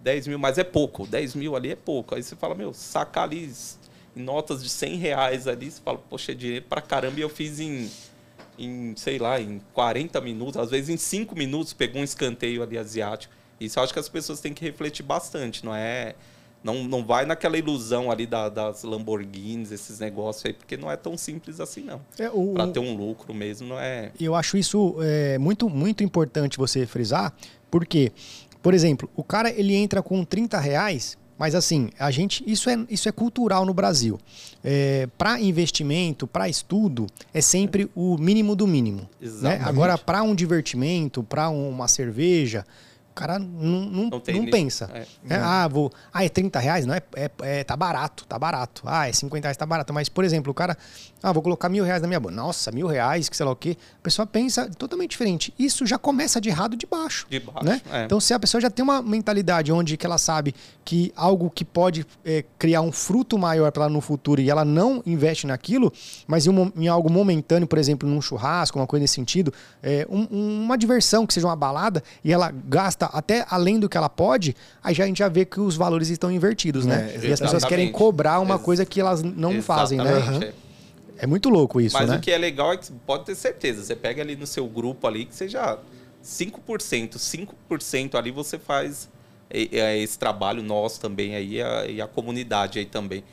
[0.02, 2.16] 10 mil, mas é pouco, 10 mil ali é pouco.
[2.16, 3.54] Aí você fala, meu, sacar ali
[4.16, 7.30] em notas de 100 reais ali, você fala, poxa, é dinheiro pra caramba, e eu
[7.30, 7.91] fiz em
[8.58, 12.78] em, sei lá, em 40 minutos, às vezes em 5 minutos, pegou um escanteio ali
[12.78, 13.34] asiático.
[13.60, 16.16] Isso eu acho que as pessoas têm que refletir bastante, não é?
[16.64, 20.97] Não, não vai naquela ilusão ali da, das Lamborghinis, esses negócios aí, porque não é
[20.97, 22.01] tão simples assim, não.
[22.18, 22.28] É.
[22.53, 24.12] Para ter um lucro mesmo, não é.
[24.20, 27.34] Eu acho isso é, muito, muito importante você frisar,
[27.70, 28.12] porque,
[28.64, 32.86] por exemplo, o cara ele entra com 30 reais mas assim, a gente isso é,
[32.89, 34.19] isso é cultural no Brasil.
[34.63, 39.07] É, para investimento, para estudo, é sempre o mínimo do mínimo.
[39.19, 39.61] Né?
[39.63, 42.65] Agora, para um divertimento, para uma cerveja,
[43.16, 44.89] cara não, não, Não tem não pensa.
[44.93, 45.05] é.
[45.34, 45.91] É, Ah, vou.
[46.13, 46.86] Ah, é 30 reais?
[46.86, 48.84] Não, é, é, é- tá barato, tá barato.
[48.86, 49.93] Ah, é 50 reais, tá barato.
[49.93, 50.78] Mas, por exemplo, o cara.
[51.24, 52.36] Ah, vou colocar mil reais na minha bolsa.
[52.36, 53.78] Nossa, mil reais, que sei lá o quê.
[53.99, 55.51] A pessoa pensa totalmente diferente.
[55.57, 57.26] Isso já começa de errado de baixo.
[57.30, 57.82] De baixo, né?
[57.91, 58.03] é.
[58.05, 60.53] Então, se a pessoa já tem uma mentalidade onde que ela sabe
[60.84, 64.63] que algo que pode é, criar um fruto maior para ela no futuro e ela
[64.63, 65.91] não investe naquilo,
[66.28, 69.51] mas em, um em algo momentâneo, por exemplo, num churrasco, uma coisa nesse sentido,
[69.82, 70.28] é, um-
[70.63, 74.56] uma diversão que seja uma balada e ela gasta até além do que ela pode,
[74.84, 77.12] aí já a gente já vê que os valores estão invertidos, né?
[77.14, 77.68] É, e as pessoas exatamente.
[77.68, 80.18] querem cobrar uma coisa que elas não fazem, né?
[80.18, 80.53] Exatamente,
[81.18, 81.28] é.
[81.28, 82.18] Muito louco isso, Mas né?
[82.18, 85.08] o que é legal é que pode ter certeza, você pega ali no seu grupo
[85.08, 85.80] ali que seja
[86.24, 89.10] 5%, 5% ali você faz
[89.49, 93.24] é, esse trabalho nosso também aí a- e a comunidade aí também.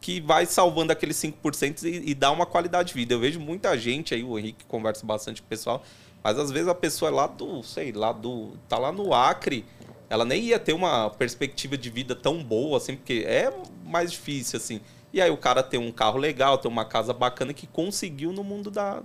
[0.00, 3.12] Que vai salvando aqueles 5% e, e dá uma qualidade de vida.
[3.14, 5.84] Eu vejo muita gente aí, o Henrique conversa bastante com o pessoal,
[6.22, 8.52] mas às vezes a pessoa é lá do, sei lá, do.
[8.68, 9.64] tá lá no Acre,
[10.08, 13.52] ela nem ia ter uma perspectiva de vida tão boa, assim, porque é
[13.84, 14.80] mais difícil, assim.
[15.12, 18.44] E aí o cara tem um carro legal, tem uma casa bacana que conseguiu no
[18.44, 19.02] mundo da,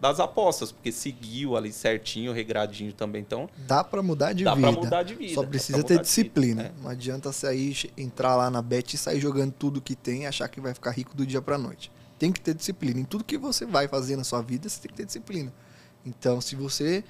[0.00, 3.20] das apostas, porque seguiu ali certinho, regradinho também.
[3.20, 4.80] Então, Dá pra mudar de Dá pra vida.
[4.82, 6.62] mudar de vida, Só dá precisa ter de vida, disciplina.
[6.62, 6.72] é.
[6.82, 10.48] Não adianta sair, entrar lá na bet e sair jogando tudo que tem e achar
[10.48, 11.90] que vai ficar rico do dia pra noite.
[12.18, 13.00] Tem que ter disciplina.
[13.00, 15.52] Em tudo que você vai fazer na sua vida, você tem que ter disciplina.
[16.04, 17.04] Então, se você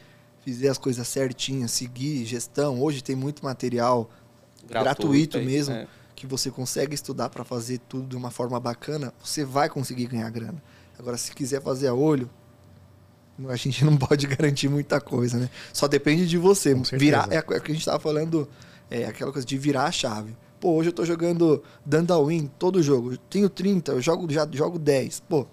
[0.45, 4.11] fizer as coisas certinhas, seguir gestão, hoje tem muito material
[4.69, 5.89] gratuito, aí, mesmo, né?
[6.15, 10.29] que você consegue estudar para fazer tudo de uma forma bacana, você vai conseguir ganhar
[10.31, 10.63] grana.
[10.99, 12.29] Agora, se quiser fazer a olho,
[13.49, 15.51] a gente não pode garantir muita coisa, né?
[15.73, 16.75] Só depende de você.
[16.75, 18.49] Virar, é o que a gente tava falando,
[18.91, 20.37] é aquela coisa de virar a chave.
[20.61, 23.15] Pô, hoje eu tô jogando dando all win todo jogo.
[23.15, 25.21] Eu tenho 30, eu jogo, já jogo 10.
[25.21, 25.47] Pô,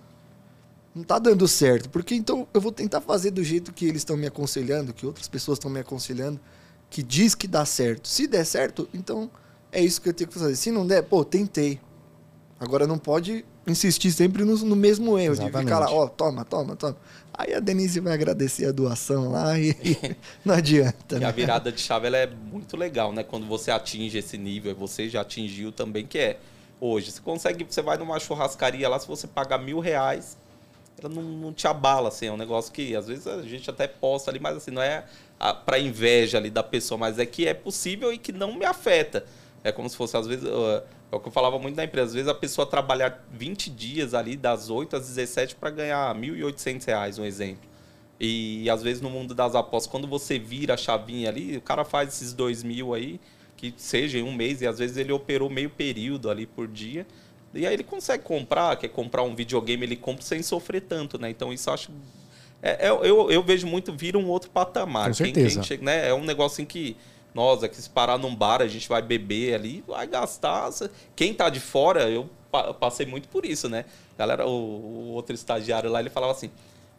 [0.93, 1.89] não tá dando certo.
[1.89, 5.27] Porque então eu vou tentar fazer do jeito que eles estão me aconselhando, que outras
[5.27, 6.39] pessoas estão me aconselhando,
[6.89, 8.07] que diz que dá certo.
[8.07, 9.29] Se der certo, então
[9.71, 10.55] é isso que eu tenho que fazer.
[10.55, 11.79] Se não der, pô, tentei.
[12.59, 15.67] Agora não pode insistir sempre no, no mesmo erro, de Exatamente.
[15.67, 16.97] ficar lá, ó, toma, toma, toma.
[17.33, 19.75] Aí a Denise vai agradecer a doação lá e,
[20.43, 21.15] não adianta.
[21.15, 21.25] E né?
[21.25, 23.23] a virada de chave ela é muito legal, né?
[23.23, 26.39] Quando você atinge esse nível, você já atingiu também, que é
[26.81, 27.11] hoje.
[27.11, 30.37] Você consegue, você vai numa churrascaria lá, se você pagar mil reais,
[30.99, 32.27] ela não, não te abala, assim.
[32.27, 35.05] É um negócio que às vezes a gente até posta ali, mas assim, não é
[35.39, 38.65] a, pra inveja ali da pessoa, mas é que é possível e que não me
[38.65, 39.25] afeta.
[39.63, 42.13] É como se fosse, às vezes, é o que eu falava muito na empresa, às
[42.13, 47.17] vezes a pessoa trabalhar 20 dias ali, das 8 às 17, para ganhar 1.800 reais,
[47.17, 47.67] um exemplo.
[48.19, 51.83] E às vezes no mundo das apostas, quando você vira a chavinha ali, o cara
[51.83, 53.19] faz esses dois mil aí,
[53.57, 57.07] que seja em um mês, e às vezes ele operou meio período ali por dia.
[57.53, 61.29] E aí ele consegue comprar, quer comprar um videogame, ele compra sem sofrer tanto, né?
[61.29, 61.91] Então isso eu acho.
[62.61, 65.09] É, é- eu, eu vejo muito vir um outro patamar.
[65.09, 65.55] Com Quem- certeza.
[65.55, 66.09] quem chega- né?
[66.09, 66.95] É um negócio assim que.
[67.33, 70.69] Nós, aqui, se parar num bar, a gente vai beber ali, vai gastar.
[71.15, 73.85] Quem tá de fora, eu pa- passei muito por isso, né?
[74.17, 76.49] Galera, o, o outro estagiário lá, ele falava assim: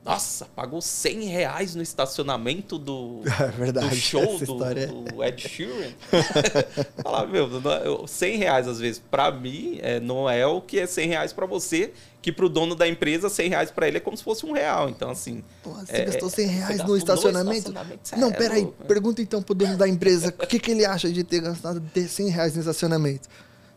[0.02, 5.46] Nossa, pagou 100 reais no estacionamento do, É verdade, do show do, é- do Ed
[5.46, 5.92] Sheeran.
[7.02, 10.60] Falar, meu, não é- eu- 100 reais às vezes pra mim é, não é o
[10.62, 11.92] que é 100 reais pra você,
[12.22, 14.88] que pro dono da empresa 100 reais pra ele é como se fosse um real.
[14.88, 15.44] Então, assim.
[15.62, 17.58] Pô, você é- gastou 100 é- reais no estacionamento?
[17.58, 18.62] estacionamento, cê Não, peraí.
[18.62, 18.84] louco.
[18.84, 22.08] Pergunta então pro dono da empresa o que, que ele acha de ter gastado de
[22.08, 23.28] 100 reais no estacionamento.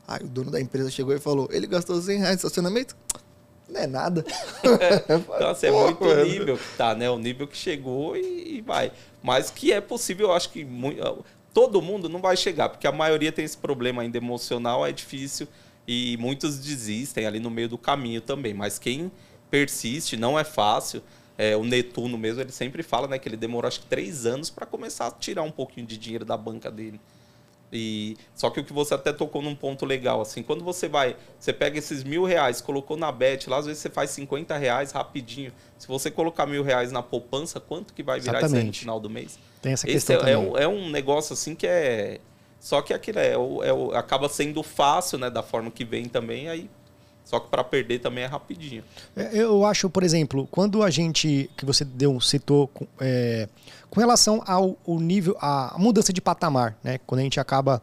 [0.07, 2.95] Aí o dono da empresa chegou e falou: ele gastou 100 reais no estacionamento?
[3.73, 4.23] Não é nada.
[5.35, 6.25] Então, assim, é Pô, muito mano.
[6.25, 7.09] nível que tá, né?
[7.09, 8.91] O nível que chegou e, e vai.
[9.21, 10.97] Mas que é possível, eu acho que mui-
[11.53, 15.47] todo mundo não vai chegar, porque a maioria tem esse problema ainda emocional, é difícil
[15.87, 18.53] e muitos desistem ali no meio do caminho também.
[18.53, 19.11] Mas quem
[19.49, 21.01] persiste, não é fácil.
[21.35, 24.51] É, o Netuno mesmo, ele sempre fala né, que ele demorou acho que três anos
[24.51, 27.01] para começar a tirar um pouquinho de dinheiro da banca dele.
[27.75, 31.15] E só que o que você até tocou num ponto legal, assim, quando você vai,
[31.39, 34.91] você pega esses mil reais, colocou na bet, lá às vezes você faz 50 reais
[34.91, 35.51] rapidinho.
[35.77, 38.99] Se você colocar mil reais na poupança, quanto que vai virar isso aí no final
[38.99, 39.39] do mês?
[39.61, 40.51] Tem essa Esse questão é, é também.
[40.51, 42.19] um, é um negócio assim que é.
[42.59, 45.29] Só que aquilo é, é o- acaba sendo fácil, né?
[45.29, 46.69] Da forma que vem também, aí.
[47.25, 48.83] Só que para perder também é rapidinho.
[49.15, 52.69] É, Eu acho, por exemplo, quando a gente, que você deu, citou,
[52.99, 53.47] é,
[53.89, 56.99] com relação ao, nível, a mudança de patamar, né?
[57.05, 57.81] Quando a gente acaba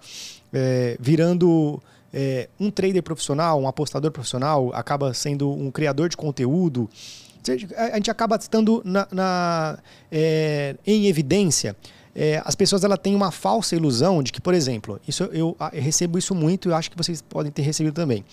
[0.52, 1.80] é, virando
[2.12, 6.88] é, um trader profissional, um apostador profissional, acaba sendo um criador de conteúdo,
[7.76, 9.78] a gente acaba estando na, na,
[10.12, 11.74] é, em evidência.
[12.14, 15.80] É, as pessoas ela têm uma falsa ilusão de que, por exemplo, isso eu, eu
[15.80, 18.24] recebo isso muito e eu acho que vocês podem ter recebido também.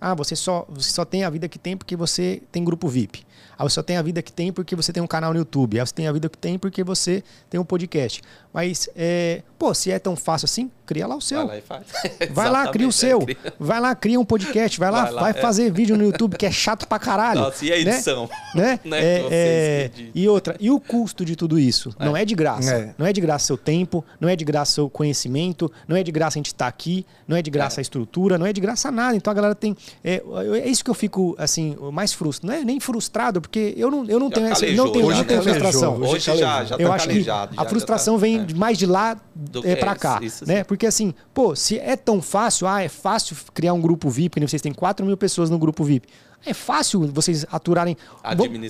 [0.00, 3.26] Ah, você só, você só tem a vida que tem porque você tem grupo VIP.
[3.58, 5.80] Ah, você só tem a vida que tem porque você tem um canal no YouTube.
[5.80, 8.22] Ah, você tem a vida que tem porque você tem um podcast.
[8.56, 11.46] Mas, é, pô, se é tão fácil assim, cria lá o seu.
[11.46, 11.82] Vai lá e faz.
[12.32, 13.20] Vai lá, cria o Exatamente, seu.
[13.20, 13.54] é, cria.
[13.60, 14.78] Vai lá, cria um podcast.
[14.78, 15.32] Vai lá, vai, Vai lá, é.
[15.34, 17.40] fazer vídeo no YouTube, que é chato pra caralho.
[17.42, 17.80] Nossa, e a né?
[17.82, 18.30] edição?
[18.54, 18.80] Né?
[18.86, 20.12] Né, É, que é, editam.
[20.14, 21.94] e outra, e o custo de tudo isso?
[21.98, 22.72] Não é de graça.
[22.74, 22.94] É.
[22.96, 26.10] Não é de graça seu tempo, não é de graça seu conhecimento, não é de
[26.10, 28.90] graça a gente estar aqui, não é de graça a estrutura, não é de graça
[28.90, 29.14] nada.
[29.16, 29.76] Então a galera tem.
[30.02, 30.22] É,
[30.62, 32.52] é isso que eu fico, assim, mais frustrado.
[32.54, 34.60] Não é nem frustrado, porque eu não, eu não Já tenho essa.
[34.60, 35.96] calejou, Não tenho, já não tenho frustração.
[35.96, 37.52] Hoje Hoje já, já eu tá acho que calejado.
[37.52, 38.56] a já- já frustração tá- vem é.
[38.56, 40.58] mais de lá Do- é, é, pra isso- cá, isso né?
[40.58, 40.64] sim.
[40.64, 44.46] Porque assim, pô, se é tão fácil, ah, é fácil criar um grupo VIP, né?
[44.46, 46.08] vocês têm 4 mil pessoas no grupo VIP.
[46.44, 47.96] É fácil vocês aturarem.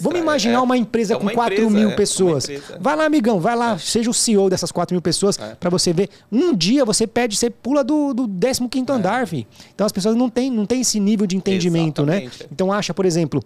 [0.01, 0.61] Vamos imaginar é.
[0.61, 2.47] uma empresa É com uma 4 empresa, mil é, pessoas.
[2.81, 5.55] Vai lá, amigão, vai lá, seja o CEO dessas 4 mil pessoas É.
[5.57, 6.09] pra você ver.
[6.33, 9.47] Um dia você pede, você pula do, do 15 andar, fi.
[9.75, 12.23] Então as pessoas não têm, não têm esse nível de entendimento, né?
[12.23, 12.49] Exatamente.
[12.51, 13.43] Então acha, por exemplo,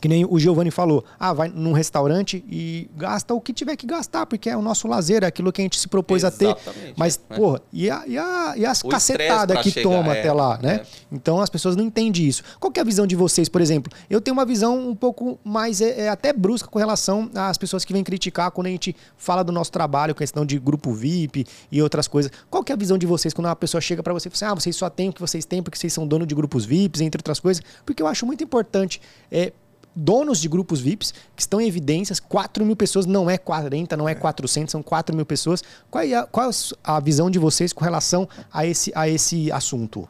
[0.00, 3.86] que nem o Giovanni falou, ah, vai num restaurante e gasta o que tiver que
[3.86, 6.46] gastar, porque é o nosso lazer, é aquilo que a gente se propôs a ter.
[6.46, 7.36] Exatamente, Mas, é.
[7.36, 10.58] porra, e, a, e, a, e as cacetadas que pra toma chegar, até é, lá,
[10.62, 10.74] né?
[10.74, 10.86] é.
[11.10, 12.42] Então as pessoas não entendem isso.
[12.58, 13.92] Qual é a visão de vocês, por exemplo?
[14.08, 17.84] Eu tenho uma visão um pouco mais, é, é até brusca com relação às pessoas
[17.84, 21.82] que vêm criticar quando a gente fala do nosso trabalho, questão de grupo VIP e
[21.82, 22.30] outras coisas.
[22.50, 24.52] Qual é a visão de vocês quando uma pessoa chega pra você e fala assim,
[24.52, 27.00] ah, vocês só têm o que vocês têm porque vocês são dono de grupos VIPs,
[27.00, 27.62] entre outras coisas?
[27.84, 29.00] Porque eu acho muito importante.
[29.30, 29.52] É,
[29.98, 34.08] donos de grupos VIPs, que estão em evidências, 4 mil pessoas, não é 40, não
[34.08, 35.62] é 400, são 4 mil pessoas.
[35.90, 36.52] Qual é, a, qual é
[36.84, 40.06] a visão de vocês com relação a esse, a esse assunto?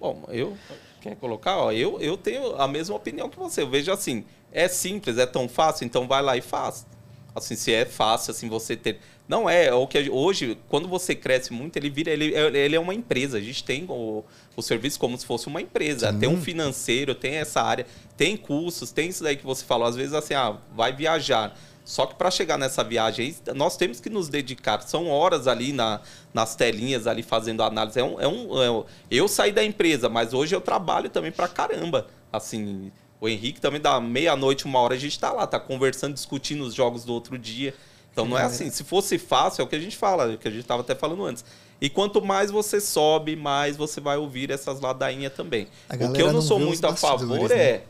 [0.00, 0.56] Bom, eu.
[1.00, 1.56] Quer colocar?
[1.58, 3.62] Ó, eu, eu tenho a mesma opinião que você.
[3.62, 6.86] Eu vejo assim, é simples, é tão fácil, então vai lá e faz.
[7.34, 9.00] Assim, se é fácil, assim, você ter.
[9.26, 12.10] Não é, é o que hoje, quando você cresce muito, ele vira.
[12.10, 13.38] Ele, é- ele é uma empresa.
[13.38, 14.24] A gente tem o,
[14.56, 16.12] o serviço como se fosse uma empresa.
[16.12, 17.86] Tem um financeiro, tem essa área,
[18.16, 19.86] tem custos, tem isso daí que você falou.
[19.86, 21.56] Às vezes, assim, ah, vai viajar.
[21.84, 24.80] Só que para chegar nessa viagem, nós temos que nos dedicar.
[24.82, 26.00] São horas ali na,
[26.32, 27.98] nas telinhas, ali fazendo análise.
[27.98, 31.32] É um, é um, é um- eu saí da empresa, mas hoje eu trabalho também
[31.32, 32.06] pra caramba.
[32.32, 36.62] Assim, o Henrique também dá meia-noite, uma hora, a gente tá lá, tá conversando, discutindo
[36.62, 37.74] os jogos do outro dia.
[38.12, 38.70] Então não é assim.
[38.70, 40.82] Se fosse fácil, é o que a gente fala, é o que a gente tava
[40.82, 41.44] até falando antes.
[41.82, 45.66] E quanto mais você sobe, mais você vai ouvir essas ladainhas também.
[45.92, 47.72] O que eu não não sou muito a favor bastidores, é.
[47.78, 47.80] né?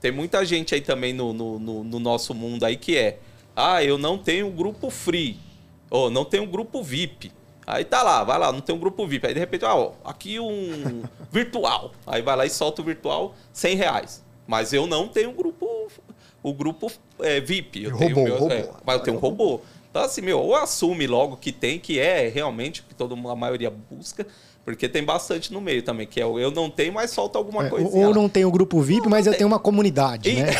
[0.00, 3.18] Tem muita gente aí também no, no, no- no nosso mundo aí que é.
[3.54, 5.38] Ah, eu não tenho grupo free.
[5.90, 7.30] Ou não tenho grupo VIP.
[7.66, 9.26] Aí tá lá, vai lá, não tem um grupo VIP.
[9.26, 11.92] Aí de repente, ah, ó, aqui um virtual.
[12.06, 14.24] Aí vai lá e solta o virtual 100 reais.
[14.46, 15.88] Mas eu não tenho um grupo,
[16.42, 16.90] o grupo
[17.20, 17.84] é, VIP.
[17.84, 18.54] Eu Robô, tenho meu, robô.
[18.54, 19.60] é, mas eu tenho um robô.
[19.92, 23.36] Então assim, meu, ou assume logo que tem, que é realmente o que mundo, a
[23.36, 24.26] maioria busca.
[24.64, 27.66] Porque tem bastante no meio também, que é o eu não tenho, mas solta alguma
[27.66, 28.06] É, coisinha.
[28.08, 30.50] ou não tem o grupo VIP, mas eu tenho uma comunidade, E- né?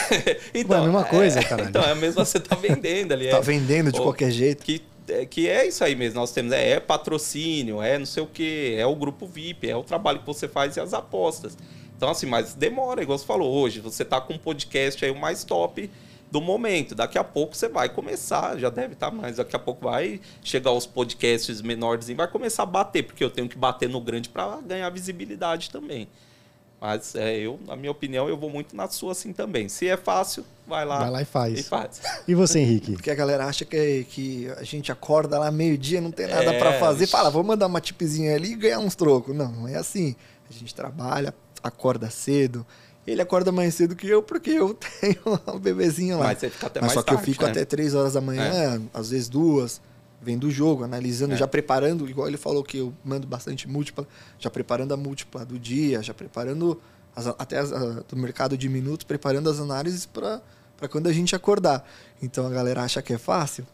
[0.52, 1.68] então, Ué, a mesma coisa, é, caralho.
[1.68, 3.28] Então, é mesmo você tá vendendo ali.
[3.30, 4.64] Tá é, vendendo de Ou- qualquer jeito.
[4.64, 6.18] que, é, que é isso aí mesmo.
[6.18, 9.76] Nós temos é, é patrocínio, é não sei o que, é o grupo VIP, é
[9.76, 11.56] o trabalho que você faz e as apostas.
[11.96, 13.78] Então, assim, mas demora, igual você falou hoje.
[13.78, 15.88] Você tá com um podcast aí o mais top
[16.32, 16.94] do momento.
[16.94, 20.72] Daqui a pouco você vai começar, já deve estar, mas daqui a pouco vai chegar
[20.72, 24.30] os podcasts menores e vai começar a bater, porque eu tenho que bater no grande
[24.30, 26.08] para ganhar visibilidade também.
[26.80, 29.68] Mas é, eu, na minha opinião, eu vou muito na sua assim também.
[29.68, 31.60] Se é fácil, vai lá, Vai lá e faz.
[31.60, 32.00] E faz.
[32.26, 32.92] E você, Henrique?
[32.94, 36.58] Porque a galera acha que, que a gente acorda lá meio-dia, não tem nada É,
[36.58, 37.06] pra fazer.
[37.06, 39.36] Fala, vou mandar uma tipzinha ali e ganhar uns trocos.
[39.36, 40.16] Não, não é assim.
[40.48, 42.66] A gente trabalha, acorda cedo.
[43.06, 45.18] Ele acorda mais cedo que eu, porque eu tenho
[45.54, 46.26] um bebezinho lá.
[46.26, 47.50] Mas você fica até Mas mais só que eu tarde, fico né?
[47.50, 49.80] até três horas da manhã, às vezes duas,
[50.20, 51.36] vendo o jogo, analisando, É.
[51.36, 54.06] já preparando, igual ele falou que eu mando bastante múltipla,
[54.38, 56.80] já preparando a múltipla do dia, já preparando
[57.16, 60.40] as- até as, a- do mercado de minutos, preparando as análises para
[60.90, 61.84] quando a gente acordar.
[62.22, 63.66] Então a galera acha que é fácil.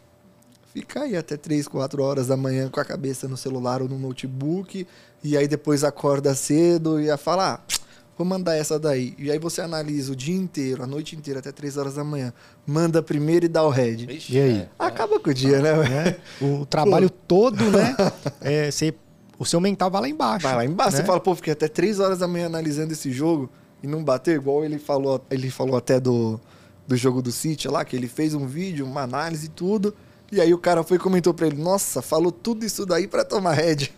[0.72, 3.99] Fica aí até 3, 4 horas da manhã com a cabeça no celular ou no
[3.99, 4.87] notebook,
[5.22, 7.74] e aí depois acorda cedo e ia falar, ah,
[8.19, 9.14] vou mandar essa daí.
[9.16, 12.33] E aí você analisa o dia inteiro, a noite inteira, até 3 horas da manhã.
[12.66, 14.12] Manda primeiro e dá o head.
[14.12, 14.51] Ixi, E aí?
[14.51, 14.69] é, é.
[14.79, 15.73] Acaba com o dia, né?
[15.89, 16.16] Né?
[16.43, 17.97] O trabalho todo, né?
[18.41, 18.93] É, você,
[19.39, 20.47] o seu mental vai lá embaixo.
[20.47, 20.97] Vai lá embaixo, né?
[20.99, 23.49] você fala, pô, fiquei até 3 horas da manhã analisando esse jogo
[23.83, 26.41] e não bateu, igual ele falou, ele falou até do,
[26.87, 29.95] do jogo do City lá, que ele fez um vídeo, uma análise e tudo.
[30.31, 33.24] E aí o cara foi e comentou pra ele, nossa, falou tudo isso daí pra
[33.24, 33.91] tomar head.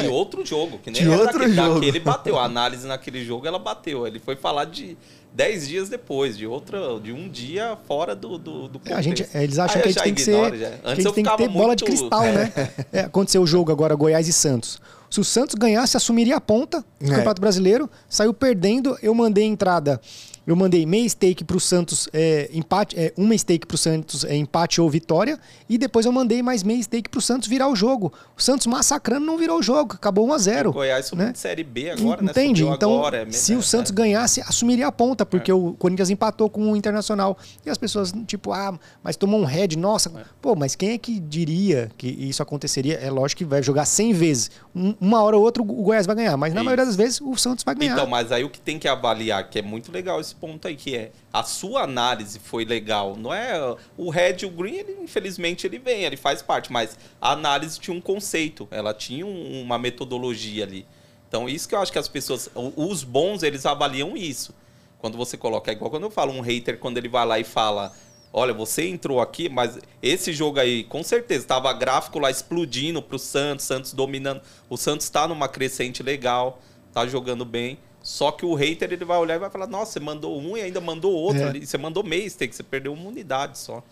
[0.00, 1.74] De outro jogo, que nem De outro daquele, jogo.
[1.74, 2.38] daquele bateu.
[2.38, 4.06] A análise naquele jogo, ela bateu.
[4.06, 4.96] Ele foi falar de
[5.34, 9.24] 10 dias depois, de outra, de um dia fora do, do, do É, a gente,
[9.24, 9.36] contexto.
[9.42, 10.60] eles acham Aí que a gente tem que ignoro, ser.
[10.62, 10.70] já.
[10.70, 12.52] que Antes a eu gente tem que ter bola de muito- cristal, né?
[12.90, 14.80] É, aconteceu o jogo agora, Goiás e Santos.
[15.10, 17.10] Se o Santos ganhasse, assumiria a ponta do É.
[17.10, 17.90] Campeonato Brasileiro.
[18.08, 18.96] Saiu perdendo.
[19.02, 20.00] Eu mandei entrada
[20.46, 24.80] eu mandei meia stake pro Santos, é, empate, é, uma stake pro Santos, é, empate
[24.80, 25.38] ou vitória,
[25.68, 28.12] e depois eu mandei mais meia stake pro Santos virar o jogo.
[28.36, 31.32] O Santos massacrando não virou o jogo, acabou 1 a 0 O Goiás subiu né?
[31.32, 32.30] de Série B agora, né?
[32.30, 32.64] Entende?
[32.64, 33.94] Então, agora, é se o mesmo, Santos é.
[33.94, 37.36] ganhasse, assumiria a ponta, porque o Corinthians empatou com o Internacional.
[37.64, 40.10] E as pessoas, tipo, ah, mas tomou um head, nossa.
[40.42, 42.94] Pô, mas quem é que diria que isso aconteceria?
[42.96, 44.50] É lógico que vai jogar 100 vezes.
[44.74, 46.64] Um- uma hora ou outra o Goiás vai ganhar, mas na Isso.
[46.64, 47.94] maioria das vezes o Santos vai ganhar.
[47.94, 50.76] Então, mas aí o que tem que avaliar, que é muito legal esse ponto aí,
[50.76, 53.16] que é a sua análise foi legal.
[53.16, 56.98] Não é o red e o green, ele, infelizmente, ele vem, ele faz parte, mas
[57.20, 60.86] a análise tinha um conceito, ela tinha um- uma metodologia ali.
[61.28, 64.54] Então, isso que eu acho que as pessoas, o- os bons, eles avaliam isso.
[64.98, 67.44] Quando você coloca, é igual quando eu falo um hater, quando ele vai lá e
[67.44, 67.92] fala.
[68.36, 73.16] Olha, você entrou aqui, mas esse jogo aí, com certeza, tava gráfico lá explodindo pro
[73.16, 74.40] Santos, Santos dominando.
[74.68, 76.58] O Santos tá numa crescente legal,
[76.92, 77.78] tá jogando bem.
[78.04, 80.60] Só que o hater ele vai olhar e vai falar: Nossa, você mandou um e
[80.60, 81.48] ainda mandou outro É.
[81.48, 81.66] ali.
[81.66, 83.82] Você mandou meio stake, você perdeu uma unidade só.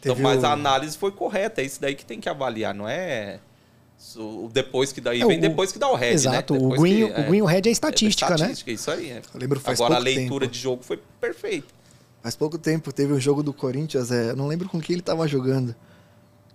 [0.00, 2.88] Então, mas o- a análise foi correta, é isso daí que tem que avaliar, não
[2.88, 3.38] é
[4.16, 6.60] o depois que daí É, vem o- depois que dá o head, Exato, né?
[6.60, 8.34] o green, que- o green, o red é é estatística, né?
[8.36, 9.10] estatística, isso aí.
[9.10, 9.18] É.
[9.32, 10.52] Eu lembro faz Agora a leitura tempo.
[10.52, 11.68] de jogo foi perfeita.
[12.22, 15.02] Faz pouco tempo teve um jogo do Corinthians, é, eu não lembro com quem ele
[15.02, 15.76] tava jogando.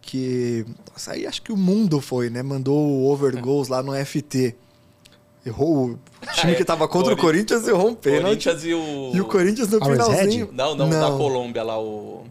[0.02, 0.66] Que.
[0.92, 2.44] Nossa, aí acho que o mundo foi, né?
[2.44, 4.56] Mandou o over goals lá no FT.
[5.46, 5.92] Errou.
[5.92, 6.00] O
[6.34, 8.24] time É, que tava contra o Cori- Corinthians errou um pênalti.
[8.46, 9.12] Corinthians e o.
[9.14, 10.46] E o Corinthians no Always finalzinho.
[10.48, 10.52] Red?
[10.56, 12.24] Não, não, da Colômbia lá, o.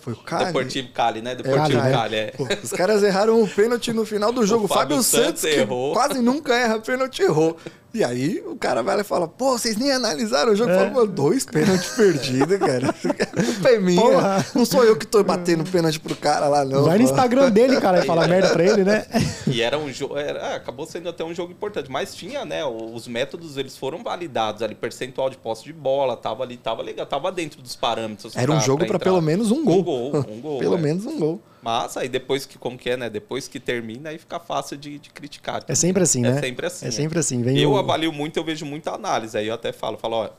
[0.00, 0.46] Foi o Cali.
[0.46, 1.34] Deportivo Cali, né?
[1.34, 2.26] Deportivo Cali, Cali, é.
[2.32, 4.64] Pô, os caras erraram o pênalti no final do jogo.
[4.64, 5.92] O Fábio Fábio Santos, Santos que errou.
[5.92, 7.56] quase nunca erra pênalti, errou.
[7.94, 10.72] E aí o cara vai lá e fala, pô, vocês nem analisaram o jogo.
[10.72, 10.90] É.
[10.90, 12.92] Fala, dois pênaltis perdidos, cara.
[13.32, 14.00] Culpa é minha.
[14.02, 14.46] Porra.
[14.52, 16.82] Não sou eu que tô batendo pênalti pro cara lá, não.
[16.82, 17.04] Vai no.
[17.04, 19.06] Instagram dele, cara, e fala merda pra ele, né?
[19.46, 20.16] E era um jogo.
[20.16, 21.88] Era, acabou sendo até um jogo importante.
[21.88, 22.64] Mas tinha, né?
[22.64, 27.06] Os métodos eles foram validados ali, percentual de posse de bola, tava ali, tava legal,
[27.06, 28.34] tava dentro dos parâmetros.
[28.34, 29.10] Era um pra- jogo pra pra entrar.
[29.10, 29.78] pelo menos um gol.
[29.78, 30.58] Um gol, um gol.
[30.64, 30.80] Pelo é.
[30.80, 31.40] menos um gol.
[31.64, 33.08] Mas aí depois que, como que é, né?
[33.08, 35.64] Depois que termina, aí fica fácil de, de criticar.
[35.66, 36.40] É sempre assim, É né?
[36.40, 36.86] sempre assim.
[36.86, 37.42] É sempre assim.
[37.42, 39.36] Vem eu o- avalio muito, eu vejo muita análise.
[39.38, 40.30] Aí eu até falo, falo, ó,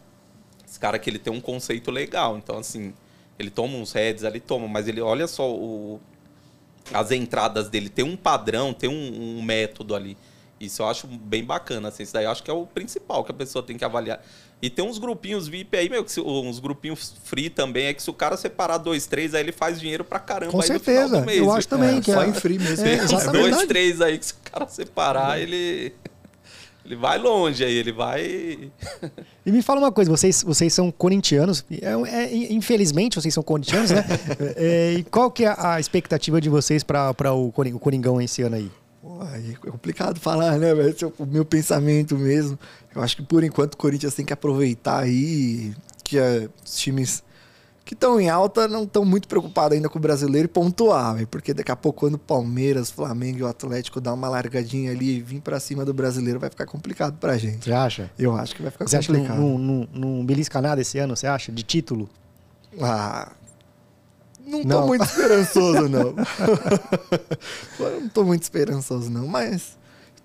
[0.67, 2.37] esse cara aqui ele tem um conceito legal.
[2.37, 2.93] Então, assim,
[3.39, 5.99] ele toma uns heads ali, toma, mas ele olha só o,
[6.93, 10.15] as entradas dele, tem um padrão, tem um, um método ali.
[10.59, 12.03] Isso eu acho bem bacana, assim.
[12.03, 14.23] Isso daí eu acho que é o principal que a pessoa tem que avaliar.
[14.61, 18.01] E tem uns grupinhos VIP aí, meu, que se- uns grupinhos free também, é que
[18.01, 20.79] se o cara separar dois, três, aí ele faz dinheiro pra caramba Com aí no
[20.79, 21.37] final certeza, do mês.
[21.39, 22.85] eu acho também É, que só é- em free mesmo.
[22.85, 23.51] É, uns exatamente.
[23.51, 25.93] dois, três aí que se o cara separar, ele.
[26.83, 28.71] Ele vai longe aí, ele vai.
[29.43, 31.93] E me fala uma coisa, vocês, vocês são corintianos, é,
[32.23, 34.05] é, infelizmente vocês são corintianos, né?
[34.55, 38.71] É, e qual que é a expectativa de vocês para o Coringão esse ano aí?
[39.31, 40.73] Aí é complicado falar, né?
[40.73, 40.89] velho?
[40.89, 42.57] Esse é o meu pensamento mesmo.
[42.95, 47.23] Eu acho que por enquanto o Corinthians tem que aproveitar aí que eh, os times
[47.83, 51.25] que estão em alta não estão muito preocupados ainda com o brasileiro e pontuar.
[51.27, 55.17] Porque daqui a pouco, quando o Palmeiras, Flamengo e o Atlético dá uma largadinha ali
[55.17, 57.65] e vir pra cima do brasileiro, vai ficar complicado pra gente.
[57.65, 58.09] Você acha?
[58.17, 59.39] Eu acho que vai ficar Você acha que complicado.
[59.39, 61.51] não, não, não, não belisca nada esse ano, você acha?
[61.51, 62.09] De título?
[62.81, 63.31] Ah.
[64.45, 64.87] Não tô Não.
[64.87, 66.15] muito esperançoso, não.
[67.79, 69.27] Eu não tô muito esperançoso, não.
[69.27, 69.77] Mas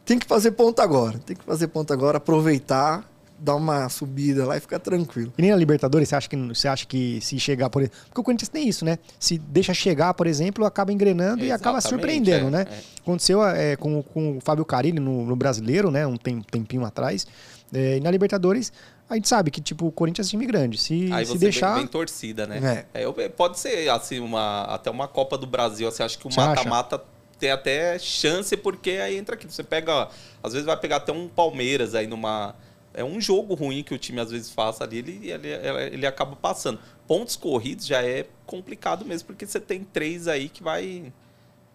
[0.05, 1.18] tem que fazer ponto agora.
[1.18, 3.09] Tem que fazer ponto agora, aproveitar,
[3.39, 5.33] dar uma subida lá e ficar tranquilo.
[5.39, 7.99] E nem na Libertadores, você acha que, você acha que se chegar, por exemplo.
[8.07, 8.99] Porque o Corinthians tem isso, né?
[9.18, 12.66] Se deixa chegar, por exemplo, acaba engrenando e acaba Exatamente, surpreendendo, é, né?
[12.71, 13.01] é.
[13.01, 16.07] Aconteceu é, com, com o Fábio Carilli no, no brasileiro, né?
[16.07, 17.27] Um tem- tempinho atrás.
[17.73, 18.73] É, e na Libertadores,
[19.11, 20.79] a gente sabe que, tipo, o Corinthians é time grande.
[20.79, 21.73] Se, Aí se você deixar.
[21.75, 22.87] vem, vem torcida, né?
[22.95, 25.87] É, eu- pode ser assim, uma, até uma Copa do Brasil.
[25.89, 26.49] Assim, acho que o Você acha?
[26.51, 27.03] mata-mata
[27.39, 29.47] tem até chance, porque aí entra aqui.
[29.51, 30.09] Você pega,
[30.43, 32.55] às vezes vai pegar até um Palmeiras aí numa.
[32.93, 35.49] É um jogo ruim que o time às vezes faça ali, ele, ele,
[35.93, 36.79] ele acaba passando.
[37.07, 41.13] Pontos corridos já é complicado mesmo, porque você tem três aí que vai.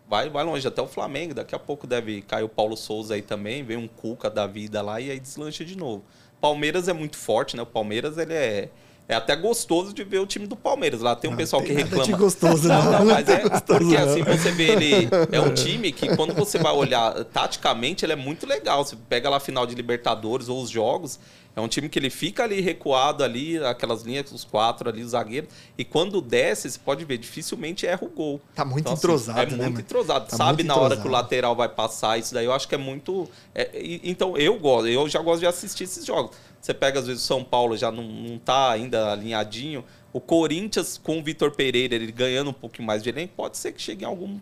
[0.07, 1.33] Vai, vai longe, até o Flamengo.
[1.33, 4.81] Daqui a pouco deve cair o Paulo Souza aí também, vem um Cuca da vida
[4.81, 6.03] lá e aí deslancha de novo.
[6.45, 7.63] Palmeiras é muito forte, né?
[7.63, 8.69] O Palmeiras ele é,
[9.07, 11.01] é até gostoso de ver o time do Palmeiras.
[11.01, 12.17] Lá tem um Não pessoal tem que nada de reclama.
[12.17, 12.91] gostoso, não, não.
[12.91, 16.57] não, mas é gostoso, porque assim você vê ele é um time que quando você
[16.57, 18.83] vai olhar taticamente ele é muito legal.
[18.83, 21.19] Você pega lá a final de Libertadores ou os jogos,
[21.55, 25.11] é um time que ele fica ali recuado ali, aquelas linhas, os quatro ali, os
[25.11, 28.41] zagueiros, e quando desce, você pode ver, dificilmente erra o gol.
[28.53, 29.79] Tá muito assim, entrosado, É né, muito mano?
[29.79, 30.27] entrosado.
[30.27, 31.23] Tá Sabe muito na hora que o entrosado.
[31.23, 33.29] lateral vai passar, isso daí eu acho que é muito.
[33.53, 33.69] é,
[34.03, 36.35] então eu gosto, eu já gosto de assistir esses jogos.
[36.65, 39.85] Você pega, às vezes, o São Paulo já não, não tá ainda alinhadinho.
[40.11, 43.71] O Corinthians com o Vitor Pereira, ele ganhando um pouquinho mais de elenco, pode ser
[43.71, 44.39] que chegue em algum.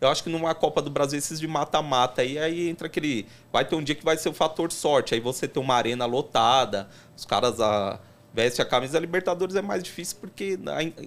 [0.00, 3.26] Eu acho que numa Copa do Brasil, esses de mata-mata, aí, aí entra aquele.
[3.52, 5.12] Vai ter um dia que vai ser o fator sorte.
[5.12, 7.60] Aí você tem uma arena lotada, os caras.
[7.60, 8.00] A,
[8.32, 10.58] veste a camisa da Libertadores é mais difícil porque,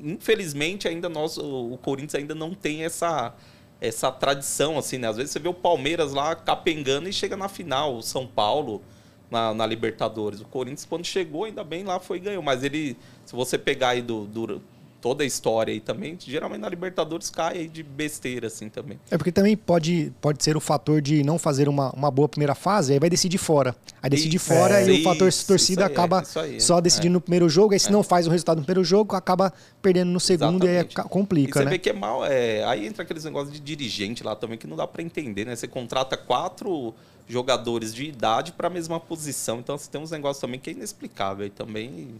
[0.03, 3.33] infelizmente, ainda nós, o Corinthians ainda não tem essa,
[3.81, 5.07] essa tradição, assim, né?
[5.07, 8.83] Às vezes você vê o Palmeiras lá capengando e chega na final, o São Paulo
[9.29, 10.41] na, na Libertadores.
[10.41, 12.43] O Corinthians, quando chegou, ainda bem lá foi e ganhou.
[12.43, 14.61] Mas ele, se você pegar aí do, do
[15.01, 18.99] toda a história aí também, geralmente na Libertadores cai aí de besteira, assim, também.
[19.09, 22.53] É porque também pode, pode ser o fator de não fazer uma, uma boa primeira
[22.53, 23.75] fase, aí vai decidir fora.
[24.01, 26.79] Aí decide isso, fora é, e isso, o fator torcida aí, acaba é, aí, só
[26.81, 27.15] decidindo é.
[27.15, 30.19] no primeiro jogo, aí se não faz o resultado no primeiro jogo, acaba perdendo no
[30.19, 30.97] segundo Exatamente.
[30.97, 31.71] e aí complica, e você né?
[31.71, 34.75] vê que é mal, é, aí entra aqueles negócios de dirigente lá também que não
[34.75, 35.55] dá para entender, né?
[35.55, 36.93] Você contrata quatro
[37.29, 40.73] jogadores de idade para a mesma posição, então você tem uns negócios também que é
[40.73, 42.19] inexplicável e também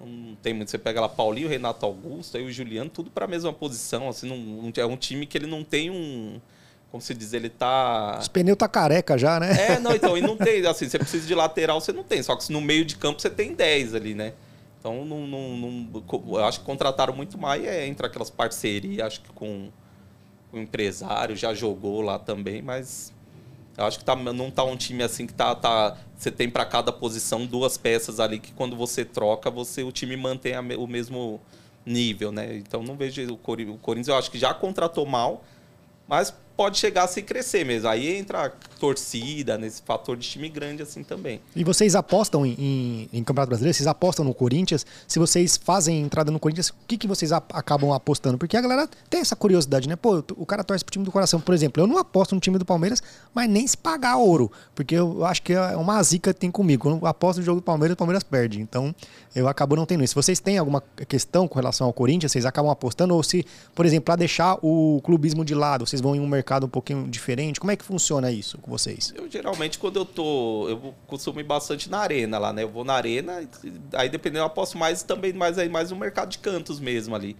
[0.00, 0.70] não tem muito.
[0.70, 4.08] Você pega lá Paulinho, Renato Augusto, aí o Juliano, tudo para a mesma posição.
[4.08, 6.40] Assim, não, é um time que ele não tem um.
[6.90, 8.18] Como se diz, ele tá.
[8.20, 9.74] Os pneus tá careca já, né?
[9.74, 10.64] É, não, então, e não tem.
[10.66, 12.22] Assim, você precisa de lateral, você não tem.
[12.22, 14.32] Só que no meio de campo você tem 10 ali, né?
[14.78, 16.02] Então, não, não, não,
[16.38, 19.68] eu acho que contrataram muito mais é, entre aquelas parcerias, acho que com
[20.50, 23.12] o empresário, já jogou lá também, mas
[23.80, 26.66] eu acho que tá, não tá um time assim que tá, tá você tem para
[26.66, 30.86] cada posição duas peças ali que quando você troca, você o time mantém a, o
[30.86, 31.40] mesmo
[31.84, 32.56] nível, né?
[32.58, 35.42] Então não vejo o, o Corinthians, eu acho que já contratou mal,
[36.06, 37.88] mas pode chegar a se crescer mesmo.
[37.88, 41.40] Aí entra a torcida, nesse fator de time grande assim também.
[41.56, 43.74] E vocês apostam em, em, em, Campeonato Brasileiro?
[43.74, 44.84] Vocês apostam no Corinthians?
[45.08, 48.36] Se vocês fazem entrada no Corinthians, o que, que vocês acabam apostando?
[48.36, 49.96] Porque a galera tem essa curiosidade, né?
[49.96, 51.40] Pô, o cara torce pro time do coração.
[51.40, 53.02] Por exemplo, eu não aposto no time do Palmeiras,
[53.32, 54.52] mas nem se pagar ouro.
[54.74, 56.82] Porque eu acho que é uma zica que tem comigo.
[56.82, 58.60] Quando eu aposto no jogo do Palmeiras, o Palmeiras perde.
[58.60, 58.94] Então,
[59.34, 60.10] eu acabo não tendo isso.
[60.10, 63.14] Se vocês têm alguma questão com relação ao Corinthians, vocês acabam apostando?
[63.14, 66.49] Ou se, por exemplo, para deixar o clubismo de lado, vocês vão em um mercado
[66.66, 67.60] um pouquinho diferente?
[67.60, 69.12] Como é que funciona isso com vocês?
[69.16, 70.68] Eu geralmente, quando eu tô.
[70.68, 72.62] Eu costumo ir bastante na arena lá, né?
[72.62, 73.48] Eu vou na arena,
[73.92, 77.36] aí dependendo, eu aposto mais também, mais aí, mais no mercado de cantos mesmo ali.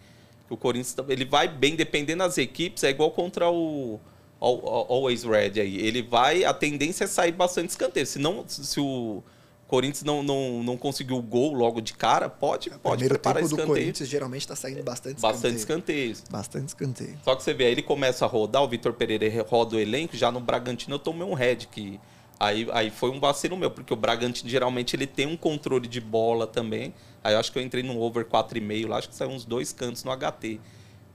[0.48, 4.00] O Corinthians ele vai bem, dependendo das equipes, é igual contra o.
[4.40, 5.76] Always Red aí.
[5.76, 6.44] Ele vai.
[6.44, 8.06] A tendência é sair bastante escanteio.
[8.06, 9.22] Se, não, se o
[9.70, 13.56] Corinthians não, não, não conseguiu o gol logo de cara, pode, pode primeiro preparar tempo
[13.56, 16.24] do Corinthians geralmente está saindo bastante Bastante escanteios.
[16.28, 17.16] Bastante escanteio.
[17.22, 20.16] Só que você vê, aí ele começa a rodar, o Vitor Pereira roda o elenco,
[20.16, 22.00] já no Bragantino eu tomei um head, que
[22.40, 26.00] aí, aí foi um vacilo meu, porque o Bragantino geralmente ele tem um controle de
[26.00, 26.92] bola também.
[27.22, 29.72] Aí eu acho que eu entrei no over 4,5 lá, acho que saiu uns dois
[29.72, 30.58] cantos no HT.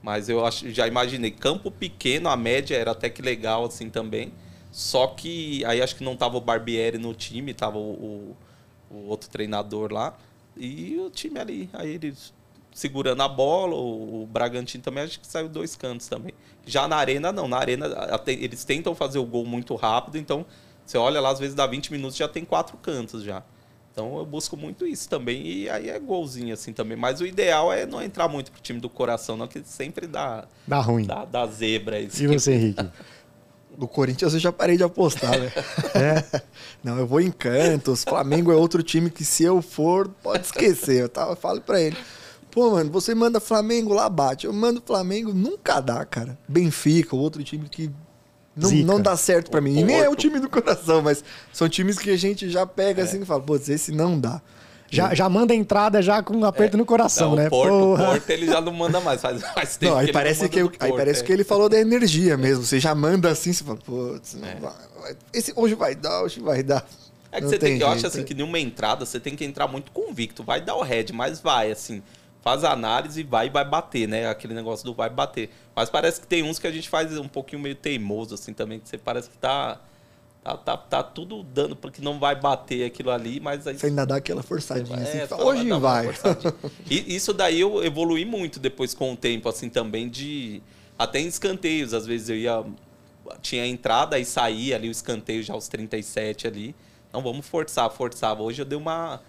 [0.02, 4.32] Mas eu acho, já imaginei, campo pequeno, a média era até que legal assim também.
[4.72, 8.36] Só que aí acho que não tava o Barbieri no time, tava o, o
[9.04, 10.16] o outro treinador lá.
[10.56, 12.32] E o time ali, aí eles
[12.76, 16.32] segurando a bola, o, Bragantino também acho que saiu dois cantos também.
[16.66, 17.86] Já na arena não, na arena
[18.26, 20.44] eles tentam fazer o gol muito rápido, então
[20.84, 23.42] você olha lá às vezes dá 20 minutos já tem quatro cantos já.
[23.92, 27.72] Então eu busco muito isso também e aí é golzinho assim também, mas o ideal
[27.72, 31.06] é não entrar muito pro time do coração não, que sempre dá dá ruim.
[31.06, 32.22] Dá, dá zebra isso.
[32.22, 32.86] E você, Henrique?
[33.78, 35.52] do Corinthians eu já parei de apostar, né?
[35.94, 36.42] é.
[36.82, 38.04] Não, eu vou em Cantos.
[38.04, 41.02] Flamengo é outro time que se eu for, pode esquecer.
[41.02, 41.96] Eu tava, falo pra ele.
[42.50, 44.46] Pô, mano, você manda Flamengo lá, bate.
[44.46, 46.38] Eu mando Flamengo, nunca dá, cara.
[46.48, 47.90] Benfica, outro time que
[48.56, 49.78] não, não dá certo para mim.
[49.78, 51.22] E nem é o time do coração, mas
[51.52, 53.04] são times que a gente já pega é.
[53.04, 54.40] assim e fala, pô, esse não dá.
[54.90, 56.78] Já, já manda a entrada já com um aperto é.
[56.78, 57.46] no coração, não, né?
[57.46, 60.12] O Porto, o Porto ele já não manda mais, faz, faz tempo não, aí que
[60.12, 61.24] parece que, eu, Porto, aí parece é.
[61.24, 62.64] que ele falou da energia mesmo.
[62.64, 65.16] Você já manda assim, você fala, putz, é.
[65.32, 66.86] esse hoje vai dar, hoje vai dar.
[67.32, 69.44] É que não você tem, tem eu acho assim que nenhuma entrada você tem que
[69.44, 70.42] entrar muito convicto.
[70.42, 72.02] Vai dar o head, mas vai, assim.
[72.40, 74.28] Faz a análise e vai e vai bater, né?
[74.28, 75.50] Aquele negócio do vai bater.
[75.74, 78.78] Mas parece que tem uns que a gente faz um pouquinho meio teimoso, assim, também,
[78.78, 79.80] que você parece que tá
[80.46, 83.76] Tá, tá, tá, tudo dando porque não vai bater aquilo ali, mas aí.
[83.76, 84.96] Você ainda dá aquela forçadinha.
[84.96, 86.08] É, assim, hoje vai.
[86.88, 90.62] e isso daí eu evolui muito depois com o tempo, assim, também de.
[90.96, 92.64] Até em escanteios, às vezes eu ia.
[93.42, 96.76] Tinha entrada e saía ali o escanteio já aos 37 ali.
[97.12, 98.40] Não, vamos forçar, forçava.
[98.40, 99.20] Hoje eu dei uma,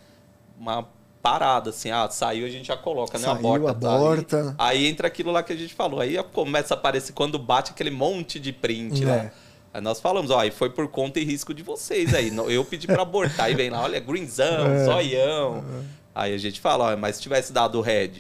[0.56, 0.88] uma
[1.20, 3.26] parada, assim, ah, saiu, a gente já coloca, né?
[3.26, 3.38] Saiu,
[3.68, 4.56] aborta.
[4.56, 6.00] Aí, aí, entra aquilo lá que a gente falou.
[6.00, 9.06] Aí começa a aparecer quando bate aquele monte de print, é.
[9.08, 9.32] né?
[9.74, 12.36] Aí nós falamos, ó, e foi por conta e risco de vocês aí.
[12.36, 14.86] Eu pedi para abortar e vem lá, olha, greenzão, é.
[14.86, 15.58] zoião.
[15.58, 15.98] É.
[16.16, 18.12] Aí a gente fala, ó, mas se tivesse dado red.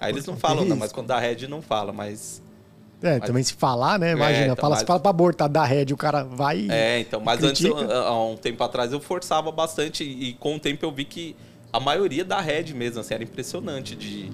[0.00, 2.42] Aí eles não falam, não, mas quando dá red não fala, mas.
[3.02, 3.26] É, mas...
[3.26, 4.12] também se falar, né?
[4.12, 4.80] Imagina, é, então, fala, mas...
[4.80, 6.66] se fala pra abortar, dá red, o cara vai.
[6.70, 7.74] É, então, mas critica.
[7.74, 11.36] antes, há um tempo atrás, eu forçava bastante e com o tempo eu vi que
[11.72, 14.30] a maioria dá red mesmo, assim, era impressionante de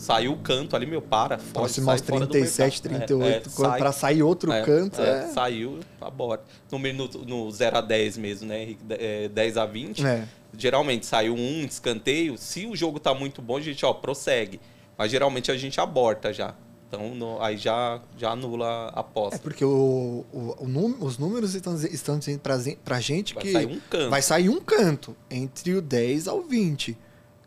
[0.00, 4.50] Saiu o canto ali, meu, para, sai mais 37, 38, é, é, para sair outro
[4.50, 4.98] é, canto.
[5.00, 5.26] É, é.
[5.28, 6.42] Saiu, aborta.
[6.72, 8.82] No minuto, no 0 a 10 mesmo, né, Henrique?
[9.30, 10.06] 10 é, a 20.
[10.06, 10.26] É.
[10.56, 14.58] geralmente saiu um escanteio, se o jogo tá muito bom, a gente, ó, prossegue.
[14.96, 16.54] Mas geralmente a gente aborta já.
[16.88, 19.38] Então no- aí já, já anula a É aposta.
[19.38, 23.66] porque o, o- o os números estão, estão dizendo pra, pra gente Vai que sair
[23.66, 24.10] um canto.
[24.10, 26.96] vai sair um canto entre o 10 ao 20,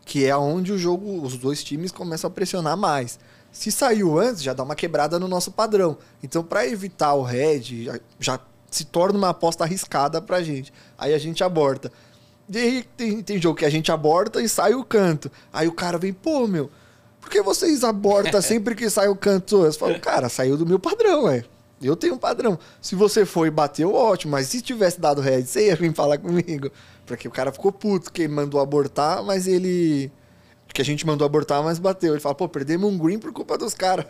[0.04, 3.18] que é onde o jogo, os dois times começam a pressionar mais.
[3.50, 5.96] Se saiu antes, já dá uma quebrada no nosso padrão.
[6.22, 8.40] Então, para evitar o head, já, já
[8.70, 10.72] se torna uma aposta arriscada pra gente.
[10.98, 11.90] Aí a gente aborta.
[12.48, 15.30] E aí tem, tem jogo que a gente aborta e sai o canto.
[15.52, 16.70] Aí o cara vem, pô, meu,
[17.20, 19.64] por que vocês abortam sempre que sai o canto?
[19.64, 21.44] Eu falo, cara, saiu do meu padrão, é.
[21.80, 22.58] Eu tenho um padrão.
[22.80, 24.32] Se você foi e bateu, ótimo.
[24.32, 26.70] Mas se tivesse dado head, você ia vir falar comigo.
[27.06, 30.10] Porque o cara ficou puto, que mandou abortar, mas ele.
[30.72, 32.12] Que a gente mandou abortar, mas bateu.
[32.12, 34.06] Ele fala, pô, perdemos um green por culpa dos caras.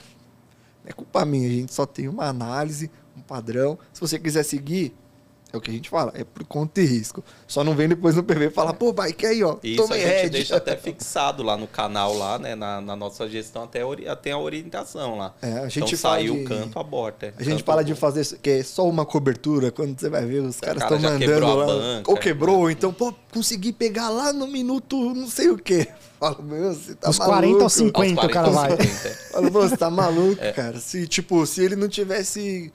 [0.82, 3.78] Não é culpa minha, a gente só tem uma análise, um padrão.
[3.92, 4.94] Se você quiser seguir,
[5.54, 7.22] é o que a gente fala, é por conta e risco.
[7.46, 10.04] Só não vem depois no PV e fala, pô, bike aí, ó, Isso a gente
[10.06, 10.30] head.
[10.30, 12.54] deixa até fixado lá no canal, lá, né?
[12.54, 13.80] Na, na nossa gestão, até
[14.22, 15.34] tem a orientação lá.
[15.40, 17.26] É, a gente então fala saiu de- o canto, aborta.
[17.26, 17.32] é.
[17.38, 20.40] A gente fala de fazer isso, que é só uma cobertura, quando você vai ver,
[20.40, 21.66] os caras cara estão já mandando lá.
[21.66, 22.20] banca, ou é.
[22.20, 25.86] quebrou, ou então, pô, consegui pegar lá no minuto não sei o quê.
[26.18, 27.36] Fala, meu, você tá Os maluco.
[27.38, 28.86] 40 ou Aos 50 o cara 40, vai.
[28.86, 29.12] 50, é.
[29.32, 30.78] Fala, pô, você tá maluco, cara.
[30.78, 32.72] Se, tipo, se ele não tivesse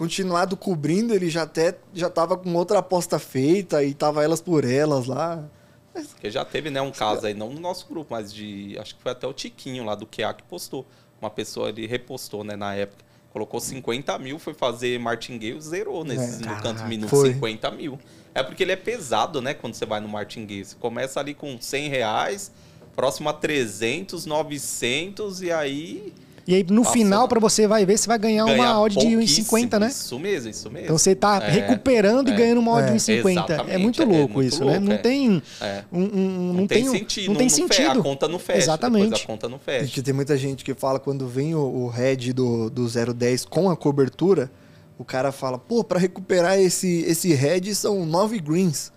[0.00, 4.64] continuado cobrindo, ele já até já tava com outra aposta feita e tava elas por
[4.64, 5.44] elas lá.
[5.92, 8.78] Porque já teve, né, um caso aí, não no nosso grupo, mas de.
[8.78, 10.86] Acho que foi até o Tiquinho lá do QA que postou.
[11.20, 13.04] Uma pessoa ele repostou, né, na época.
[13.30, 16.46] Colocou 50 mil, foi fazer martingale, zerou nesse, É.
[16.46, 17.34] no canto minuto, Foi.
[17.34, 17.98] 50 mil.
[18.34, 20.64] É porque ele é pesado, né, quando você vai no martingale.
[20.64, 22.50] Você começa ali com 100 reais,
[22.96, 26.14] próximo a 300, 900, e aí.
[26.50, 27.28] E aí, no final, né?
[27.28, 29.46] pra você vai ver, você vai ganhar, ganha uma odd de pouquíssimo.
[29.56, 29.86] 1,50, né?
[29.86, 30.84] Isso mesmo, isso mesmo.
[30.86, 32.36] Então você tá É, recuperando e é.
[32.36, 32.96] ganhando uma odd de É.
[32.96, 33.28] 1,50.
[33.28, 34.72] É Exatamente, muito é louco muito isso, né?
[34.72, 34.98] louco, Não é.
[34.98, 35.84] tem É.
[35.92, 37.28] um, um- Não, tem, sentido.
[37.28, 38.00] Não tem sentido.
[38.00, 38.58] A conta não fecha.
[38.58, 39.22] Exatamente.
[39.22, 39.86] A conta não fecha.
[39.86, 43.70] gente tem muita gente que fala quando vem o, o head do, do 010 com
[43.70, 44.50] a cobertura,
[44.98, 48.92] o cara fala, pô, pra recuperar esse, esse head são nove greens.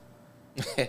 [0.76, 0.88] Eu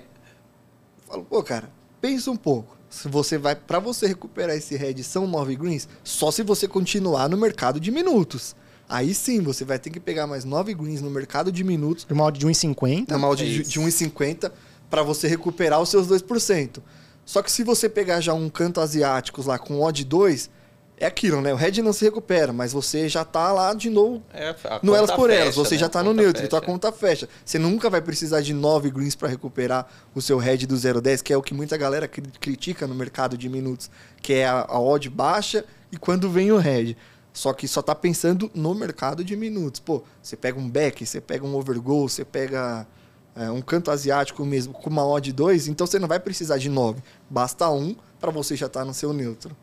[1.07, 1.69] falo, pô, cara,
[2.01, 2.75] pensa um pouco.
[2.95, 7.29] Se você vai, para você recuperar esse head são nove greens, só se você continuar
[7.29, 8.55] no mercado de minutos.
[8.89, 12.25] Aí sim, você vai ter que pegar mais nove greens no mercado de minutos Uma
[12.25, 13.11] odd de 1,50.
[13.11, 13.81] na mal de, É de isso.
[13.81, 14.53] 1,50
[14.89, 16.79] para você recuperar os seus 2%.
[17.25, 20.49] Só que se você pegar já um canto asiáticos lá com odd 2,
[20.97, 21.53] é aquilo, né?
[21.53, 24.93] O head não se recupera, mas você já tá lá de novo É, a no
[24.93, 25.47] conta elas por elas.
[25.55, 25.81] fecha, Você né?
[25.81, 26.73] já tá no neutro, então a fecha.
[26.73, 27.29] conta fecha.
[27.45, 31.33] Você nunca vai precisar de 9 greens para recuperar o seu head do 0,10, que
[31.33, 33.91] é o que muita galera cri- critica no mercado de minutos,
[34.23, 36.97] que é a, a odd baixa e quando vem o head.
[37.33, 39.81] Só que só tá pensando no mercado de minutos.
[39.81, 42.87] Pô, você pega um back, você pega um overgoal, você pega
[43.35, 46.69] é, um canto asiático mesmo com uma odd 2, então você não vai precisar de
[46.69, 47.03] 9.
[47.29, 49.57] Basta um para você já estar no seu neutro.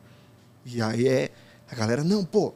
[0.64, 1.30] E aí é.
[1.70, 2.52] A galera, não, pô,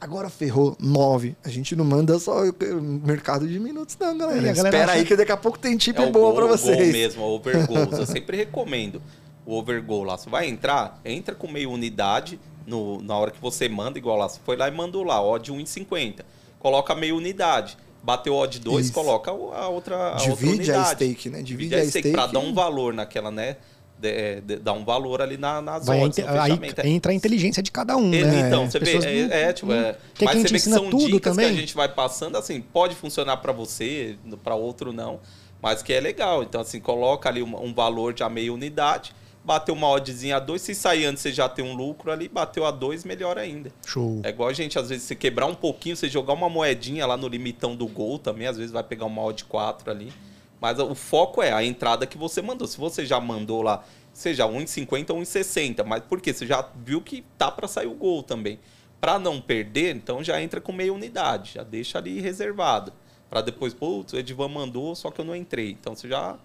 [0.00, 1.36] agora ferrou 9.
[1.44, 4.38] A gente não manda só o mercado de minutos, não, galera.
[4.46, 6.26] É, a galera Espera acha- aí que daqui a pouco tem tip É o boa
[6.26, 6.92] gol, pra o gol vocês.
[6.92, 7.92] mesmo, o overgoals.
[7.98, 9.00] Eu sempre recomendo
[9.46, 10.18] o overgoal lá.
[10.18, 14.28] Você vai entrar, entra com meia unidade no, na hora que você manda, igual lá.
[14.28, 16.20] Você foi lá e mandou lá, odd 1,50.
[16.58, 17.76] Coloca meia unidade.
[18.02, 18.94] Bateu odd 2, Isso.
[18.94, 20.88] coloca o- a outra, a outra Divide a unidade.
[20.90, 21.42] stake, né?
[21.42, 22.12] Divide Divide a a stake stake.
[22.16, 23.56] pra dar um valor naquela, né?
[24.00, 26.52] De, de- dar um valor ali na, nas Vai odds, aí.
[26.76, 26.88] É.
[26.88, 28.46] entra a inteligência de cada um, Ele- né?
[28.46, 28.96] Então, você vê,
[29.30, 31.50] é, é, tipo, é, que mas gente você vê que são tudo dicas também.
[31.50, 35.18] que a gente vai passando, assim, pode funcionar para você, para outro não,
[35.60, 36.44] mas que é legal.
[36.44, 39.12] Então, assim, coloca ali um, um valor de a meia unidade,
[39.44, 42.64] bateu uma oddzinha a 2, se sair antes você já tem um lucro ali, bateu
[42.64, 43.72] a 2, melhor ainda.
[43.84, 44.20] Show.
[44.22, 47.16] É igual a gente, às vezes, se quebrar um pouquinho, você jogar uma moedinha lá
[47.16, 50.12] no limitão do gol também, às vezes vai pegar uma odd 4 ali.
[50.60, 52.66] Mas o foco é a entrada que você mandou.
[52.66, 56.32] Se você já mandou lá, seja 1,50 ou 1,60, mas por quê?
[56.32, 58.58] Você já viu que tá para sair o gol também.
[59.00, 62.92] Para não perder, então já entra com meia unidade, já deixa ali reservado.
[63.30, 65.70] Para depois, putz, o Edvan mandou, só que eu não entrei.
[65.70, 66.36] Então você já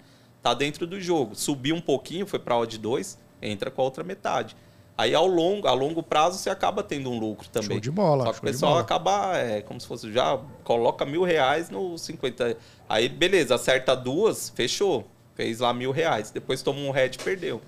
[0.41, 1.33] tá dentro do jogo.
[1.33, 4.55] Subiu um pouquinho, foi para odd 2, entra com a outra metade.
[4.95, 7.69] Aí ao longo, a longo prazo você acaba tendo um lucro também.
[7.71, 11.23] Show de bola, Só que o pessoal acaba, é, como se fosse, já coloca mil
[11.23, 12.55] reais no 50.
[12.87, 15.07] Aí, beleza, acerta duas, fechou.
[15.35, 16.29] Fez lá mil reais.
[16.29, 17.59] Depois toma um head e perdeu.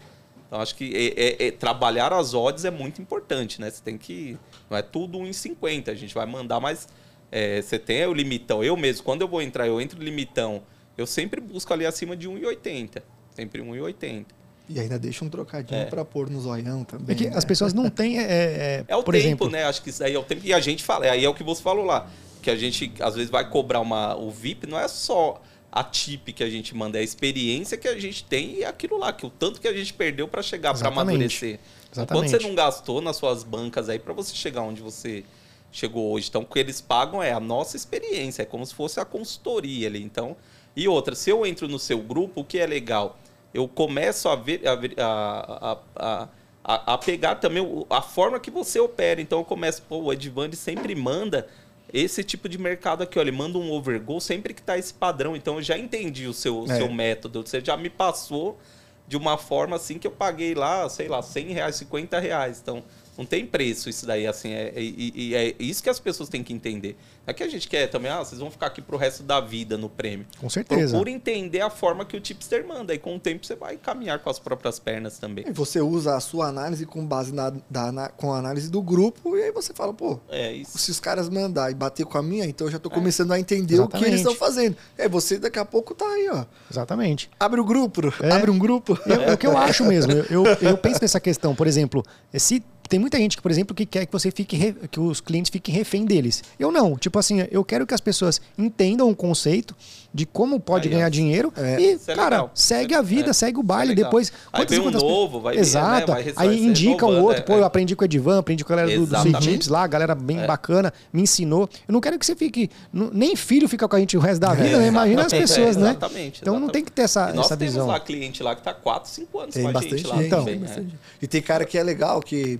[0.45, 3.71] Então, acho que é- é- é- trabalhar as odds é muito importante, né?
[3.71, 4.37] Você tem que.
[4.69, 5.89] Não é tudo 1,50.
[5.91, 6.87] A gente vai mandar, mas
[7.31, 8.63] é, você tem o limitão.
[8.63, 10.61] Eu mesmo, quando eu vou entrar, eu entro no limitão.
[10.95, 13.01] Eu sempre busco ali acima de 1,80.
[13.31, 14.27] Sempre 1,80.
[14.67, 15.85] E ainda deixa um trocadinho É.
[15.85, 17.15] pra pôr no zoião também.
[17.15, 17.37] É que né?
[17.37, 18.19] as pessoas não têm.
[18.19, 19.63] É, é, É o por tempo, exemplo, né?
[19.65, 20.41] Acho que isso aí é o tempo.
[20.43, 22.09] E a gente fala, aí é o que você falou lá.
[22.41, 25.41] Que a gente, às vezes, vai cobrar uma, o VIP, não é só
[25.71, 28.67] a tip que a gente manda, é a experiência que a gente tem e é
[28.67, 31.59] aquilo lá, que o tanto que a gente perdeu para chegar, para amadurecer.
[31.91, 32.29] Exatamente.
[32.31, 35.25] quanto você não gastou nas suas bancas aí para você chegar onde você
[35.71, 36.27] chegou hoje.
[36.29, 39.87] Então, o que eles pagam é a nossa experiência, é como se fosse a consultoria
[39.89, 40.01] ali.
[40.01, 40.37] Então,
[40.75, 43.17] e outra, se eu entro no seu grupo, o que é legal?
[43.55, 46.27] Eu começo a ver, a, a,
[46.63, 49.21] a, a, pegar também a forma que você opera.
[49.21, 51.47] Então, eu começo, pô, o Edvande sempre manda
[51.93, 55.35] esse tipo de mercado aqui, ó, ele manda um overgo sempre que tá esse padrão.
[55.37, 56.75] Então, eu já entendi o seu, É.
[56.75, 57.47] seu método.
[57.47, 58.59] Você já me passou
[59.07, 62.59] de uma forma assim que eu paguei lá, sei lá, 100 reais, 50 reais.
[62.61, 62.83] Então,
[63.17, 64.51] não tem preço isso daí, assim.
[64.51, 66.97] É, é- e, e é isso que as pessoas têm que entender.
[67.27, 69.77] É que a gente quer também, ah, vocês vão ficar aqui pro resto da vida
[69.77, 70.25] no prêmio.
[70.39, 70.91] Com certeza.
[70.91, 72.93] Procura entender a forma que o tipster manda.
[72.93, 75.43] E com o tempo você vai caminhar com as próprias pernas também.
[75.47, 78.81] E você usa a sua análise com base na, da- na- com a análise do
[78.81, 80.77] grupo, e aí você fala, pô, É isso.
[80.77, 83.39] se os caras mandar e bater com a minha, então eu já tô começando a
[83.39, 84.17] entender o que eles Exatamente.
[84.17, 84.77] estão fazendo.
[84.97, 86.45] É, você daqui a pouco tá aí, ó.
[86.71, 87.29] Exatamente.
[87.39, 88.31] Abre o grupo, É.
[88.31, 88.99] abre um grupo.
[89.05, 90.11] Eu- É o que eu acho mesmo.
[90.11, 91.55] Eu, eu, eu penso nessa questão.
[91.55, 94.57] Por exemplo, se tem muita gente que, por exemplo, que quer que você fique
[94.89, 96.43] que os clientes fiquem refém deles.
[96.59, 96.97] Eu não.
[96.97, 99.75] Tipo assim, eu quero que as pessoas entendam o conceito
[100.15, 100.97] de como pode Aí, ó.
[100.97, 101.77] ganhar dinheiro É.
[101.77, 102.51] e, é cara, legal.
[102.55, 103.33] segue é- a vida, é.
[103.33, 103.93] segue o é baile.
[103.93, 104.31] depois.
[104.53, 106.11] Aí quantas vem um quantas novo, vai vir, Exato.
[106.13, 107.41] né, vai- vai Aí se indica o outro.
[107.41, 107.59] é, Pô, é.
[107.59, 109.33] eu aprendi com o Edivan, aprendi com a galera do, do Exatamente.
[109.41, 110.47] Sweet Tips lá, a galera bem É.
[110.47, 111.69] bacana, me ensinou.
[111.85, 112.69] Eu não quero que você fique.
[112.93, 114.87] Nem filho fica com a gente o resto da vida, né?
[114.87, 115.89] Imagina as É, pessoas, né?
[115.89, 116.71] exatamente, Então não exatamente.
[116.73, 117.87] tem que ter essa, E nós essa temos visão.
[117.87, 120.39] lá cliente lá que tá 4, 5 anos Tem com a bastante gente lá Então.
[120.39, 120.53] também.
[120.53, 120.67] tem né?
[120.67, 120.99] bastante gente.
[121.21, 122.57] E tem cara que é legal, que.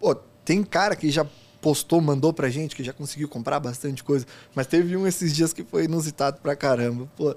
[0.00, 1.26] Pô, tem cara que já
[1.66, 4.24] postou, mandou pra gente, que já conseguiu comprar bastante coisa.
[4.54, 7.08] Mas teve um esses dias que foi inusitado pra caramba.
[7.16, 7.34] Pô,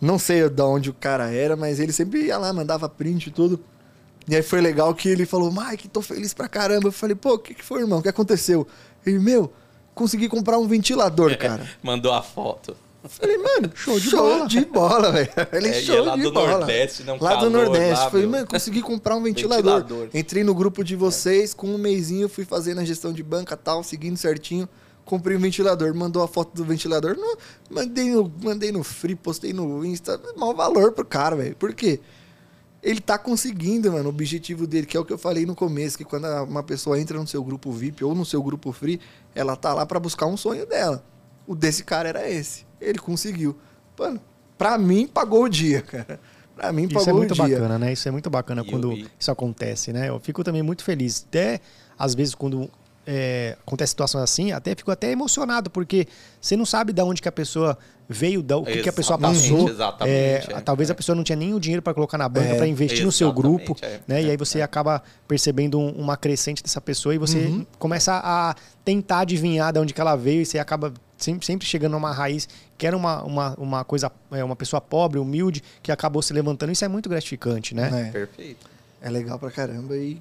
[0.00, 3.30] não sei de onde o cara era, mas ele sempre ia lá, mandava print e
[3.32, 3.58] tudo.
[4.28, 6.86] E aí foi legal que ele falou, Mike, tô feliz pra caramba.
[6.86, 7.98] Eu falei, pô, o que, que foi, irmão?
[7.98, 8.64] O que aconteceu?
[9.04, 9.52] Ele, meu,
[9.92, 11.68] consegui comprar um ventilador, cara.
[11.82, 12.76] Mandou a foto.
[13.04, 14.46] Eu falei, mano, Show de show bola.
[14.48, 15.28] de bola, velho.
[15.52, 16.50] Ele É, e show é lá de do bola.
[16.58, 17.12] Nordeste, né?
[17.12, 18.02] Um lá do calor Nordeste.
[18.04, 19.82] lá, falei, mano, consegui comprar um ventilador.
[19.82, 20.08] Ventilador.
[20.14, 23.84] Entrei no grupo de vocês, com um mêsinho, fui fazendo a gestão de banca tal,
[23.84, 24.66] seguindo certinho.
[25.04, 27.14] Comprei um ventilador, mandou a foto do ventilador.
[27.14, 27.36] Não,
[27.70, 30.18] mandei, no, mandei no Free, postei no Insta.
[30.34, 31.54] Mau valor pro cara, velho.
[31.56, 32.00] Por quê?
[32.82, 35.98] Ele tá conseguindo, mano, o objetivo dele, que é o que eu falei no começo,
[35.98, 38.98] que quando uma pessoa entra no seu grupo VIP ou no seu grupo free,
[39.34, 41.04] ela tá lá pra buscar um sonho dela.
[41.46, 42.63] O desse cara era esse.
[42.84, 43.56] Ele conseguiu.
[43.98, 44.20] Mano,
[44.58, 46.18] pra mim pagou o dia, cara.
[46.56, 47.48] Pra mim Isso pagou é muito o dia.
[47.58, 47.92] bacana, né?
[47.92, 50.08] Isso é muito bacana E quando eu isso acontece, né?
[50.08, 51.24] Eu fico também muito feliz.
[51.28, 51.60] Até,
[51.98, 52.70] às vezes, quando
[53.06, 56.06] é, acontece situações assim, até fico até emocionado, porque
[56.40, 57.76] você não sabe de onde que a pessoa
[58.08, 59.68] veio, da, o que, que a pessoa passou.
[59.68, 60.92] exatamente, É, é, talvez é.
[60.92, 63.10] a pessoa não tinha nem o dinheiro para colocar na banca, É, para investir no
[63.12, 64.22] seu grupo, é, né?
[64.22, 67.66] e é, aí você acaba percebendo um- uma crescente dessa pessoa e você Uhum.
[67.78, 68.54] começa a
[68.84, 70.92] tentar adivinhar de onde que ela veio e você acaba
[71.24, 72.48] sempre, sempre chegando numa raiz
[72.78, 76.70] que era uma, uma, uma coisa, é, uma pessoa pobre, humilde, que acabou se levantando.
[76.72, 78.08] Isso é muito gratificante, né?
[78.08, 78.10] É.
[78.12, 78.66] Perfeito.
[79.00, 80.20] É legal pra caramba e,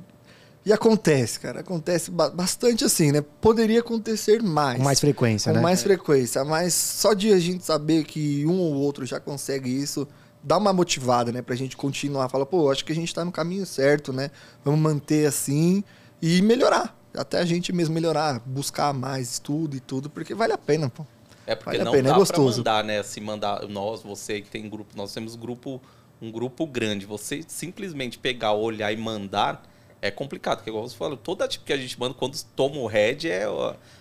[0.65, 1.59] e acontece, cara.
[1.61, 3.23] Acontece ba- bastante assim, né?
[3.41, 4.77] Poderia acontecer mais.
[4.77, 5.61] Com mais frequência, Com né?
[5.63, 6.43] mais frequência.
[6.43, 10.07] Mas só de a gente saber que um ou outro já consegue isso,
[10.43, 11.41] dá uma motivada, né?
[11.41, 12.27] Pra gente continuar.
[12.29, 14.29] Fala, pô, acho que a gente tá no caminho certo, né?
[14.65, 15.83] Vamos manter assim
[16.21, 16.92] e melhorar.
[17.15, 21.05] Até a gente mesmo melhorar, buscar mais estudo e tudo, porque vale a pena, pô.
[21.45, 22.63] É porque Vale a não pena, é dá gostoso.
[22.63, 23.03] pra mandar, né?
[23.03, 25.81] Se mandar, nós, você que tem grupo, nós temos grupo,
[26.21, 27.05] um grupo grande.
[27.05, 29.61] Você simplesmente pegar, olhar e mandar
[30.01, 30.57] é complicado.
[30.57, 33.45] Porque, igual você falou, toda tipo que a gente manda, quando toma o head, é.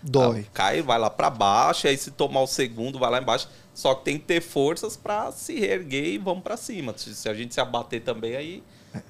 [0.03, 0.47] Dói.
[0.53, 3.49] cai, vai lá pra baixo, aí se tomar o segundo, vai lá embaixo.
[3.75, 6.93] Só que tem que ter forças pra se reerguer e vamos pra cima.
[6.97, 8.63] Se se a gente se abater também, aí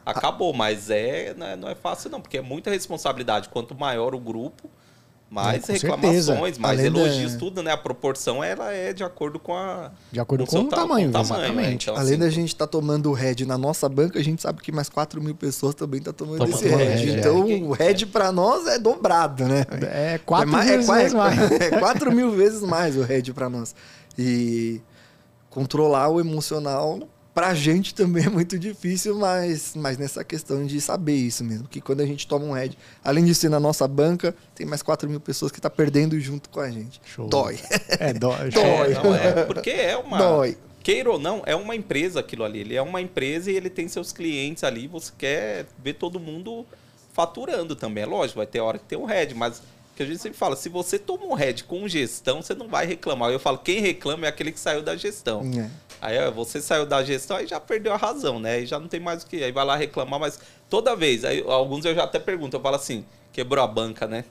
[0.04, 0.52] acabou.
[0.52, 3.48] Mas é, não é, não é fácil, não, porque é muita responsabilidade.
[3.48, 4.68] Quanto maior o grupo,
[5.30, 6.60] mais É, reclamações, certeza.
[6.60, 7.70] mais Além da- elogios, tudo, né?
[7.72, 9.90] A proporção ela é de acordo com a.
[10.12, 11.66] De acordo com com, o ta- tamanho, com o tamanho, exatamente.
[11.68, 11.72] né?
[11.72, 14.60] Então, Além assim, da gente estar tomando o head na nossa banca, a gente sabe
[14.60, 16.84] que mais 4 mil pessoas também estão tomando Tomando esse head.
[16.84, 17.18] head, é.
[17.18, 17.54] Então É.
[17.54, 19.64] o head pra nós é dobrado, né?
[19.90, 21.38] É quatro mais- vezes quase- mais.
[21.60, 23.74] é quatro mil vezes mais o head pra nós.
[24.18, 24.82] E
[25.48, 27.00] controlar o emocional
[27.34, 31.66] pra gente também é muito difícil, mas, mas nessa questão de saber isso mesmo.
[31.68, 34.82] Que quando a gente toma um head, além de ser na nossa banca, tem mais
[34.82, 37.00] 4 mil pessoas que tá perdendo junto com a gente.
[37.04, 37.28] Show.
[37.28, 37.59] Dói.
[37.88, 38.50] É, dói.
[38.50, 38.92] Dói.
[38.92, 40.18] É, não, é, porque é uma.
[40.18, 40.56] Dói.
[40.82, 42.59] Queira ou não, é uma empresa aquilo ali.
[42.59, 44.88] Ele é uma empresa e ele tem seus clientes ali.
[44.88, 46.66] Você quer ver todo mundo
[47.12, 48.02] faturando também.
[48.02, 49.62] É lógico, vai ter hora que tem um head, mas
[49.94, 52.86] que a gente sempre fala, se você toma um head com gestão, você não vai
[52.86, 53.31] reclamar.
[53.31, 55.43] Eu falo, quem reclama é aquele que saiu da gestão.
[55.59, 55.70] É.
[56.01, 58.55] Aí ó, você saiu da gestão, aí já perdeu a razão, né?
[58.55, 59.43] Aí já não tem mais o que.
[59.44, 62.77] Aí vai lá reclamar, mas toda vez, aí alguns eu já até pergunto, eu falo
[62.77, 64.24] assim, quebrou a banca, né?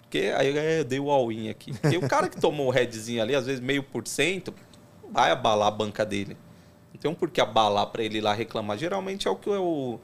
[0.00, 1.72] Porque aí é, eu dei o all-in aqui.
[1.72, 4.54] Porque o cara que tomou o headzinho ali, às vezes meio por cento,
[5.10, 6.36] vai abalar a banca dele.
[6.92, 8.78] Não tem um porquê abalar para ele ir lá reclamar.
[8.78, 9.98] Geralmente é o que o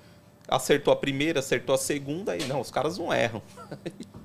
[0.49, 3.41] acertou a primeira, acertou a segunda, aí não, os caras não erram.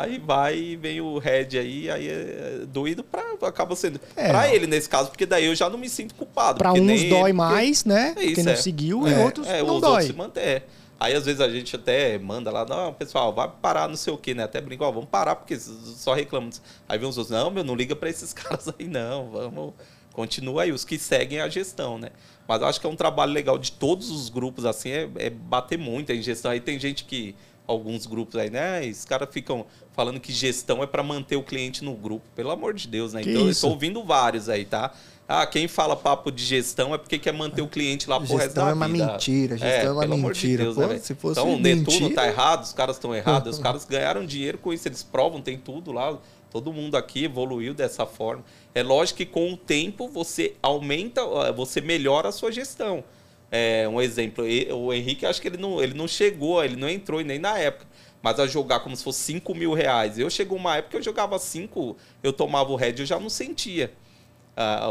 [0.00, 3.22] Aí vai e vem o Red aí, aí é doído pra.
[3.42, 4.00] Acaba sendo.
[4.14, 4.28] É.
[4.28, 6.58] Pra ele, nesse caso, porque daí eu já não me sinto culpado.
[6.58, 8.14] Pra uns nem ele, dói porque- mais, né?
[8.16, 8.56] É isso, Quem não é.
[8.56, 9.90] seguiu, É, e outros é, não dói.
[9.90, 10.42] outros se mantêm.
[10.44, 10.62] é.
[11.00, 14.18] Aí às vezes a gente até manda lá, não, pessoal, vai parar não sei o
[14.18, 14.42] quê, né?
[14.42, 16.50] Até brinca, ó, vamos parar, porque só reclamam.
[16.88, 19.74] Aí vem os outros, não, meu, não liga pra esses caras aí, não, vamos.
[20.12, 22.08] Continua aí, os que seguem a gestão, né?
[22.48, 25.30] Mas eu acho que é um trabalho legal de todos os grupos, assim, é, é
[25.30, 26.50] bater muito em gestão.
[26.50, 27.36] Aí tem gente que,
[27.68, 28.80] alguns grupos aí, né?
[28.88, 32.24] Os caras ficam falando que gestão é para manter o cliente no grupo.
[32.34, 33.22] Pelo amor de Deus, né?
[33.22, 33.60] Que então eu isso?
[33.60, 34.92] tô ouvindo vários aí, tá?
[35.28, 38.44] Ah, quem fala papo de gestão é porque quer manter o cliente lá pro resto
[38.46, 39.12] Gestão da é uma vida.
[39.12, 40.62] mentira, gestão é uma pelo amor de mentira.
[40.64, 43.56] Deus, Pô, né, se fosse então o Netuno mentira- tá errado, os caras estão errados,
[43.58, 46.16] os caras ganharam dinheiro com isso, eles provam, tem tudo lá.
[46.50, 48.42] Todo mundo aqui evoluiu dessa forma.
[48.74, 51.20] É lógico que com o tempo você aumenta,
[51.52, 53.04] você melhora a sua gestão.
[53.50, 54.44] É, um exemplo,
[54.74, 57.86] o Henrique, acho que ele não, ele não chegou, ele não entrou nem na época.
[58.20, 60.18] Mas a jogar como se fosse 5 mil reais.
[60.18, 63.30] Eu chegou uma época que eu jogava 5, eu tomava o head, eu já não
[63.30, 63.92] sentia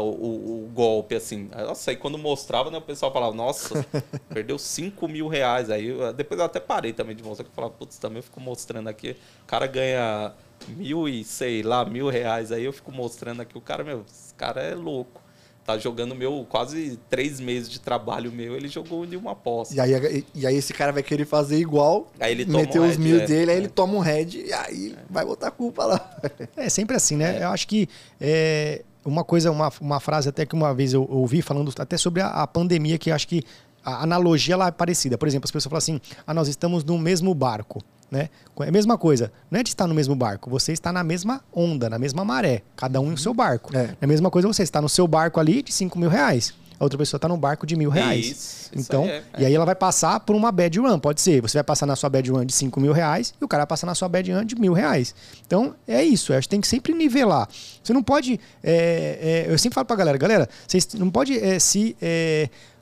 [0.02, 1.48] o- o golpe, assim.
[1.54, 3.86] Nossa, aí quando mostrava, né, o pessoal falava, nossa,
[4.32, 5.70] perdeu 5 mil reais.
[5.70, 8.22] Aí eu- depois eu até parei também de mostrar, que eu falava, putz, também eu
[8.22, 9.10] fico mostrando aqui.
[9.42, 10.32] O cara ganha
[10.66, 12.50] mil e sei lá, mil reais.
[12.50, 15.20] Aí eu fico mostrando aqui, o cara, meu, esse cara é louco.
[15.68, 19.74] Tá jogando meu quase três meses de trabalho meu, ele jogou de uma aposta.
[19.74, 22.88] E aí, e aí esse cara vai querer fazer igual, Aí ele toma meter um
[22.88, 23.26] os mil é.
[23.26, 23.60] dele, aí É.
[23.60, 26.20] ele toma um head e aí vai botar a culpa lá.
[26.56, 27.42] É sempre assim, né?
[27.42, 27.86] Eu acho que
[28.18, 32.22] é, uma coisa, uma, uma frase até que uma vez eu ouvi falando até sobre
[32.22, 33.42] a, a pandemia, que eu acho que
[33.84, 35.18] a analogia lá é parecida.
[35.18, 37.82] Por exemplo, as pessoas falam assim: ah, nós estamos no mesmo barco.
[38.10, 38.30] Né?
[38.60, 41.42] É a mesma coisa, não é de estar no mesmo barco, você está na mesma
[41.52, 43.76] onda, na mesma maré, cada um em seu barco.
[43.76, 43.94] É.
[44.00, 46.84] É a mesma coisa você está no seu barco ali de 5 mil reais, a
[46.84, 48.26] outra pessoa está no barco de mil reais.
[48.26, 51.20] Isso, isso então, aí é, e aí ela vai passar por uma bad run, pode
[51.20, 51.42] ser.
[51.42, 53.66] Você vai passar na sua bad run de 5 mil reais e o cara vai
[53.66, 55.14] passar na sua bad run de mil reais.
[55.44, 56.32] Então, é isso.
[56.32, 57.48] Eu acho que tem que sempre nivelar.
[57.82, 58.38] Você não pode.
[58.62, 61.96] é, é, eu sempre falo pra galera, galera, vocês não pode é, se.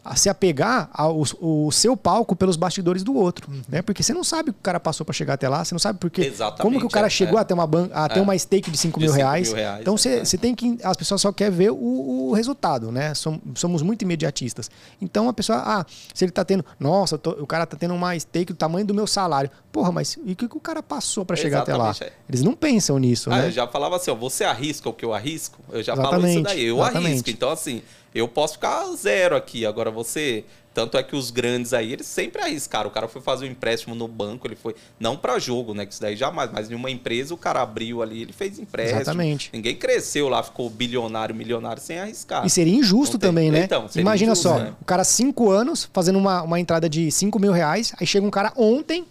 [0.08, 3.82] A se apegar ao o seu palco pelos bastidores do outro, né?
[3.82, 5.78] Porque você não sabe o que o cara passou pra chegar até lá, você não
[5.78, 7.42] sabe porque Exatamente, como que o cara é, chegou é.
[7.42, 8.22] até uma ban até É.
[8.22, 9.52] uma stake de 5 De mil, 5 mil reais.
[9.52, 10.24] reais, Então você é.
[10.24, 13.14] você tem que as pessoas só querem ver o, o resultado, né?
[13.14, 14.70] Som- Somos muito imediatistas.
[15.00, 18.18] Então a pessoa, ah, se ele tá tendo, nossa, tô- o cara tá tendo uma
[18.18, 19.50] stake do tamanho do meu salário.
[19.72, 21.94] Porra, mas e o que, que o cara passou pra chegar até lá?
[22.00, 22.12] É.
[22.28, 23.46] Eles não pensam nisso, Ah, né?
[23.48, 25.58] eu já falava assim, ó, você arrisca o que eu arrisco?
[25.70, 27.06] Eu já falo Exatamente, isso daí, eu exatamente.
[27.08, 27.30] arrisco.
[27.30, 27.82] Então, assim,
[28.18, 29.64] eu posso ficar zero aqui.
[29.66, 30.44] Agora você.
[30.74, 32.90] Tanto é que os grandes aí, eles sempre arriscaram.
[32.90, 34.74] O cara foi fazer um empréstimo no banco, ele foi.
[35.00, 35.86] Não pra jogo, né?
[35.86, 39.00] Que isso daí jamais, mas em uma empresa o cara abriu ali, ele fez empréstimo.
[39.00, 39.48] Exatamente.
[39.54, 42.44] Ninguém cresceu lá, ficou bilionário, milionário sem arriscar.
[42.44, 43.64] E seria injusto Não tem- também, né?
[43.64, 44.74] Então, Imagina injusto, só, né?
[44.78, 48.30] o cara cinco anos fazendo uma, uma entrada de 5 mil reais, aí chega um
[48.30, 49.06] cara ontem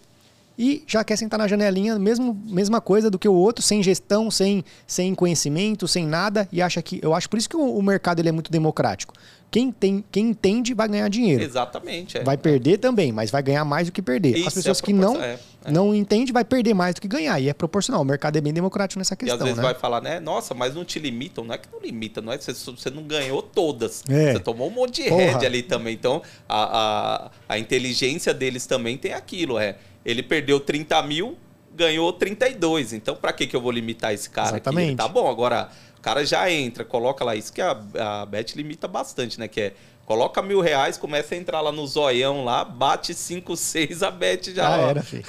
[0.58, 4.30] e já quer sentar na janelinha, mesmo, mesma coisa do que o outro, sem gestão,
[4.30, 6.98] sem, sem conhecimento, sem nada, e acha que.
[7.02, 9.12] Eu acho por isso que o, o mercado ele é muito democrático.
[9.50, 11.42] Quem, tem, quem entende vai ganhar dinheiro.
[11.42, 12.18] Exatamente.
[12.18, 12.24] É.
[12.24, 14.36] Vai perder também, mas vai ganhar mais do que perder.
[14.36, 15.70] Isso, As pessoas é que não, é, é.
[15.70, 17.38] não entendem vai perder mais do que ganhar.
[17.40, 18.02] E é proporcional.
[18.02, 19.62] O mercado é bem democrático nessa E questão, às vezes né?
[19.62, 20.18] vai falar, né?
[20.20, 21.44] Nossa, mas não te limitam.
[21.44, 22.38] Não é que não limita, não é?
[22.38, 24.02] Você, você não ganhou todas.
[24.08, 24.32] É.
[24.32, 25.22] Você tomou um monte de Porra.
[25.22, 25.94] head ali também.
[25.94, 29.58] Então, a, a, a inteligência deles também tem aquilo.
[29.58, 29.76] É.
[30.06, 31.36] Ele perdeu 30 mil,
[31.74, 32.92] ganhou 32.
[32.92, 34.56] Então, pra que, que eu vou limitar esse cara aqui?
[34.58, 34.88] Exatamente.
[34.90, 35.68] Ele tá bom, agora
[35.98, 37.34] o cara já entra, coloca lá.
[37.34, 37.76] Isso que a,
[38.22, 39.48] a Bet limita bastante, né?
[39.48, 39.72] Que é.
[40.06, 44.54] Coloca mil reais, começa a entrar lá no zoião lá, bate 5, 6, a Bet
[44.54, 44.62] já.
[44.62, 45.24] Já era, filho.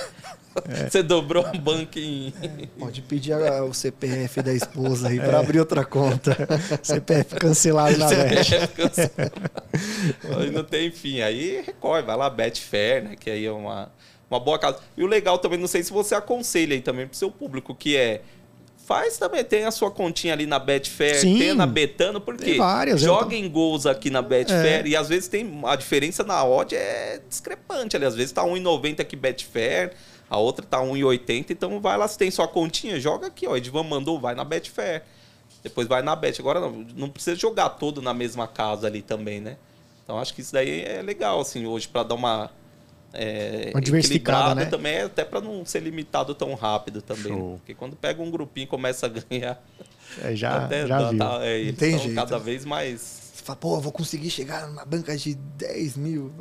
[0.90, 2.32] Você dobrou um banco em.
[2.78, 6.36] Pode pedir a- o CPF da esposa aí pra abrir outra conta.
[6.84, 8.56] CPF cancelado na veste.
[10.38, 11.22] aí não tem fim.
[11.22, 13.16] Aí recorre, vai lá, Betfair, né?
[13.20, 13.92] Que aí é uma,
[14.30, 14.80] uma boa casa.
[14.96, 17.96] E o legal também, não sei se você aconselha aí também pro seu público, que
[17.96, 18.22] é.
[18.86, 21.38] Faz também, tem a sua continha ali na Betfair, Sim.
[21.38, 24.88] tem na Betano, porque várias, joga em gols aqui na Betfair É.
[24.88, 28.06] e às vezes tem a diferença na odd é discrepante ali.
[28.06, 29.92] Às vezes tá 1,90 aqui Betfair,
[30.30, 33.58] a outra tá 1,80, então vai lá, se tem sua continha, joga aqui, ó.
[33.58, 35.04] Edvan mandou, vai na Betfair.
[35.62, 36.40] Depois vai na Bet.
[36.40, 39.58] Agora não, não precisa jogar todo na mesma casa ali também, né?
[40.06, 42.50] Então acho que isso daí é legal, assim, hoje, para dar uma.
[43.14, 44.66] É, Uma diversificada, né?
[44.66, 47.32] também, é até para não ser limitado tão rápido também.
[47.32, 47.38] né?
[47.38, 47.58] Show.
[47.58, 49.64] Porque quando pega um grupinho e começa a ganhar.
[50.24, 51.18] É, já, até já dá- viu.
[51.20, 53.28] tá- é, eles cada vez mais.
[53.34, 56.32] Você fala, pô, eu vou conseguir chegar numa banca de 10 mil.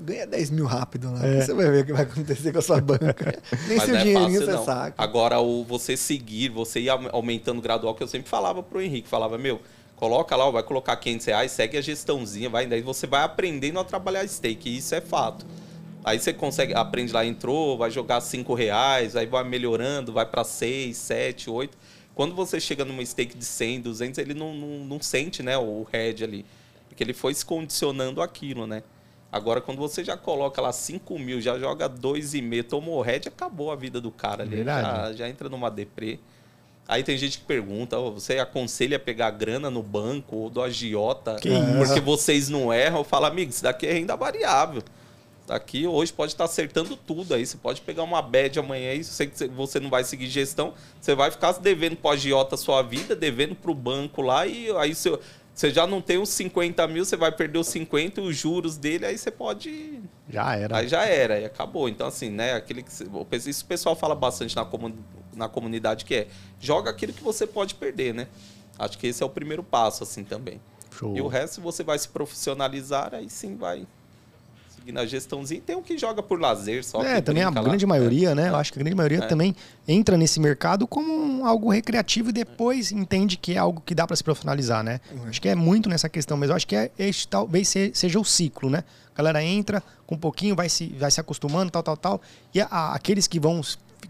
[0.00, 1.24] Ganha 10 mil rápido lá.
[1.26, 1.42] É.
[1.42, 3.38] Você vai ver o que vai acontecer com a sua banca.
[3.68, 4.64] Nem Mas seu é dinheirinho fácil, você não.
[4.64, 5.02] saca.
[5.02, 9.08] Agora, o você seguir, você ir au- aumentando gradual, que eu sempre falava pro Henrique,
[9.08, 9.60] falava, meu,
[9.96, 13.84] Coloca lá, vai colocar 500 reais, segue a gestãozinha, vai, daí você vai aprendendo a
[13.84, 15.46] trabalhar stake, e isso é fato.
[16.04, 20.44] Aí você consegue, aprende lá, entrou, vai jogar 5 reais, aí vai melhorando, vai para
[20.44, 21.78] 6, 7, 8.
[22.14, 25.86] Quando você chega numa stake de 100, 200, ele não, não, não sente né, o
[25.90, 26.44] head ali.
[26.88, 28.82] Porque ele foi se condicionando aquilo, né?
[29.32, 33.74] Agora, quando você já coloca lá 5 mil, já joga 2,5, tomou head, acabou a
[33.74, 34.62] vida do cara ali.
[34.62, 36.20] Já, já, entra numa deprê.
[36.86, 41.36] Aí tem gente que pergunta, oh, você aconselha pegar grana no banco ou do agiota
[41.36, 42.02] que porque isso?
[42.02, 42.98] vocês não erram?
[42.98, 44.82] Eu falo, amigo, isso daqui é renda variável.
[45.46, 47.44] Daqui hoje pode estar acertando tudo aí.
[47.44, 50.72] Você pode pegar uma bad amanhã e sei que você não vai seguir gestão.
[51.00, 54.46] Você vai ficar devendo para o agiota a sua vida, devendo para o banco lá,
[54.46, 55.18] e aí você,
[55.54, 58.78] você já não tem os 50 mil, você vai perder os 50 e os juros
[58.78, 60.00] dele, aí você pode.
[60.30, 60.78] Já era.
[60.78, 61.90] Aí já era, e acabou.
[61.90, 62.54] Então, assim, né?
[62.54, 64.94] Aquele que, isso o pessoal fala bastante na, comun,
[65.36, 68.28] na comunidade que é joga aquilo que você pode perder, né?
[68.78, 70.58] Acho que esse é o primeiro passo, assim, também.
[70.90, 71.14] Show.
[71.14, 73.86] E o resto você vai se profissionalizar, aí sim vai
[74.92, 75.60] na gestãozinha.
[75.64, 77.02] Tem um que joga por lazer só.
[77.02, 77.62] É, também a lá.
[77.62, 78.34] grande maioria, é.
[78.34, 78.48] né?
[78.48, 79.26] Eu acho que a grande maioria é.
[79.26, 79.54] também
[79.86, 84.06] entra nesse mercado como um, algo recreativo e depois entende que é algo que dá
[84.06, 85.00] para se profissionalizar, né?
[85.12, 85.28] Uhum.
[85.28, 88.24] Acho que é muito nessa questão, mas eu acho que é, este talvez seja o
[88.24, 88.84] ciclo, né?
[89.14, 92.20] A galera entra com um pouquinho, vai se, vai se acostumando, tal, tal, tal.
[92.52, 93.60] E a, a, aqueles que vão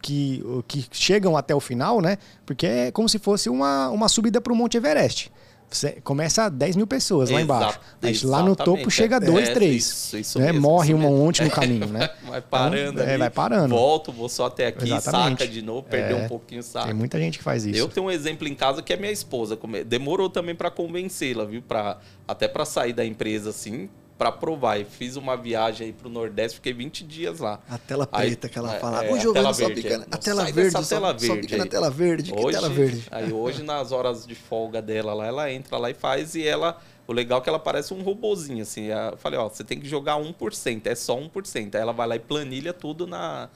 [0.00, 2.18] que, que chegam até o final, né?
[2.44, 5.30] Porque é como se fosse uma, uma subida para o Monte Everest.
[5.70, 7.80] Você começa a 10 mil pessoas lá embaixo.
[8.00, 9.72] Mas lá no topo chega 2, 3.
[9.72, 10.46] É, isso, isso né?
[10.46, 12.10] mesmo, Morre um monte no caminho, né?
[12.28, 13.00] vai parando.
[13.00, 13.74] Então, é, vai parando.
[13.74, 15.40] Volto, vou só até aqui, Exatamente.
[15.40, 16.86] saca de novo, perder é, um pouquinho, saca.
[16.86, 17.78] Tem muita gente que faz isso.
[17.78, 19.58] Eu tenho um exemplo em casa que é minha esposa.
[19.86, 21.62] Demorou também para convencê-la, viu?
[21.62, 24.80] Pra, até para sair da empresa assim para provar.
[24.80, 27.60] E fiz uma viagem aí pro Nordeste, fiquei 20 dias lá.
[27.68, 29.04] A tela preta aí, que ela é, fala.
[29.04, 31.66] É, o Giovanni só pica na, a tela verde, só, tela verde só pica na
[31.66, 32.32] tela verde.
[32.32, 33.06] Hoje, que tela verde?
[33.10, 36.80] Aí hoje, nas horas de folga dela lá, ela entra lá e faz e ela...
[37.06, 38.86] O legal é que ela parece um robozinho, assim.
[38.86, 41.74] Eu falei, ó, você tem que jogar 1%, é só 1%.
[41.74, 43.48] Aí ela vai lá e planilha tudo na...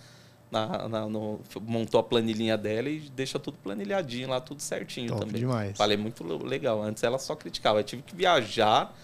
[0.50, 5.20] Na, na, no, montou a planilhinha dela e deixa tudo planilhadinho lá, tudo certinho Top
[5.20, 5.42] também.
[5.42, 5.76] Demais.
[5.76, 6.82] Falei, muito legal.
[6.82, 7.80] Antes ela só criticava.
[7.80, 8.94] Eu tive que viajar,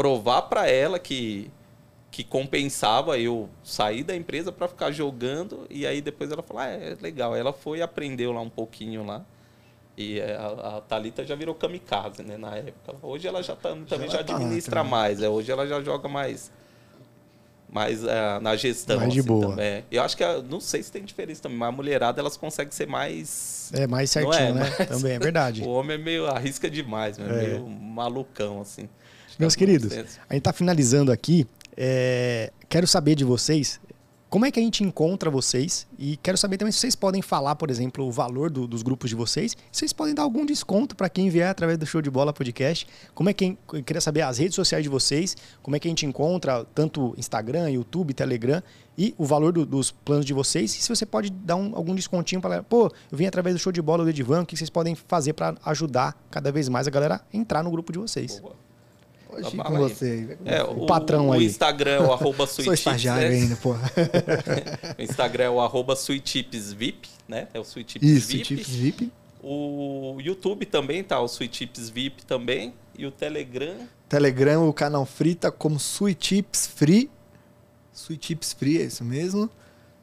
[0.00, 1.50] provar para ela que
[2.10, 6.66] que compensava eu sair da empresa para ficar jogando e aí depois ela falou ah,
[6.66, 7.36] é legal.
[7.36, 9.22] Ela foi e aprendeu lá um pouquinho lá
[9.96, 12.96] e é, a, a Talita já virou kamikaze né na época.
[13.02, 16.08] Hoje ela já tá, também já, já tá administra mais é, hoje ela já joga
[16.08, 16.50] mais
[17.68, 19.50] mais é, na gestão mais de assim, boa.
[19.50, 19.84] também.
[19.92, 22.88] eu acho que não sei se tem diferença também mas a mulherada elas conseguem ser
[22.88, 24.74] mais é mais certinho é, né?
[24.78, 25.62] mas, também é verdade.
[25.62, 27.22] o homem é meio arrisca demais é.
[27.22, 28.88] meio malucão assim
[29.40, 29.92] meus queridos
[30.28, 31.46] a gente tá finalizando aqui
[31.76, 33.80] é, quero saber de vocês
[34.30, 37.56] como é que a gente encontra vocês e quero saber também se vocês podem falar,
[37.56, 39.56] por exemplo, o valor do, dos grupos de vocês.
[39.72, 42.86] Se vocês podem dar algum desconto para quem vier através do Show de Bola Podcast.
[43.12, 45.90] Como é que eu queria saber as redes sociais de vocês, como é que a
[45.90, 48.62] gente encontra tanto Instagram, YouTube, Telegram
[48.96, 50.76] e o valor do, dos planos de vocês.
[50.76, 53.72] E se você pode dar um, algum descontinho para, pô, eu vim através do Show
[53.72, 56.90] de Bola do Edivan, o que vocês podem fazer para ajudar cada vez mais a
[56.90, 58.38] galera a entrar no grupo de vocês?
[58.38, 58.69] Boa.
[59.38, 60.44] Ir com você aí.
[60.44, 61.40] É, o, o patrão o aí.
[61.40, 63.36] O Instagram é o arroba Sou estagiário né?
[63.36, 63.72] ainda, pô.
[63.72, 67.48] o Instagram é o arroba SweetTipsVip, né?
[67.54, 68.44] É o SweetTips Isso, VIP.
[68.44, 69.12] Tips VIP.
[69.42, 72.74] O YouTube também tá, o SweetTips VIP também.
[72.96, 73.76] E o Telegram.
[74.08, 77.10] Telegram, o canal Free tá como SweetTips Free.
[77.94, 79.50] SweetTips Free, é isso mesmo.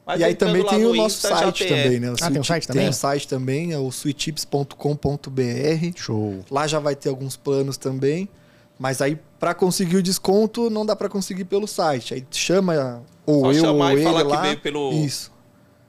[0.07, 2.09] Mas e aí também tem o nosso Insta, site tem, também, né?
[2.09, 2.81] O ah, tem um site também?
[2.81, 5.97] Tem um site também, é o sweettips.com.br.
[5.97, 6.45] Show.
[6.49, 8.29] Lá já vai ter alguns planos também.
[8.77, 12.13] Mas aí, para conseguir o desconto, não dá para conseguir pelo site.
[12.13, 14.37] Aí chama ou Só eu ou ele lá.
[14.37, 15.35] Que veio pelo Isso.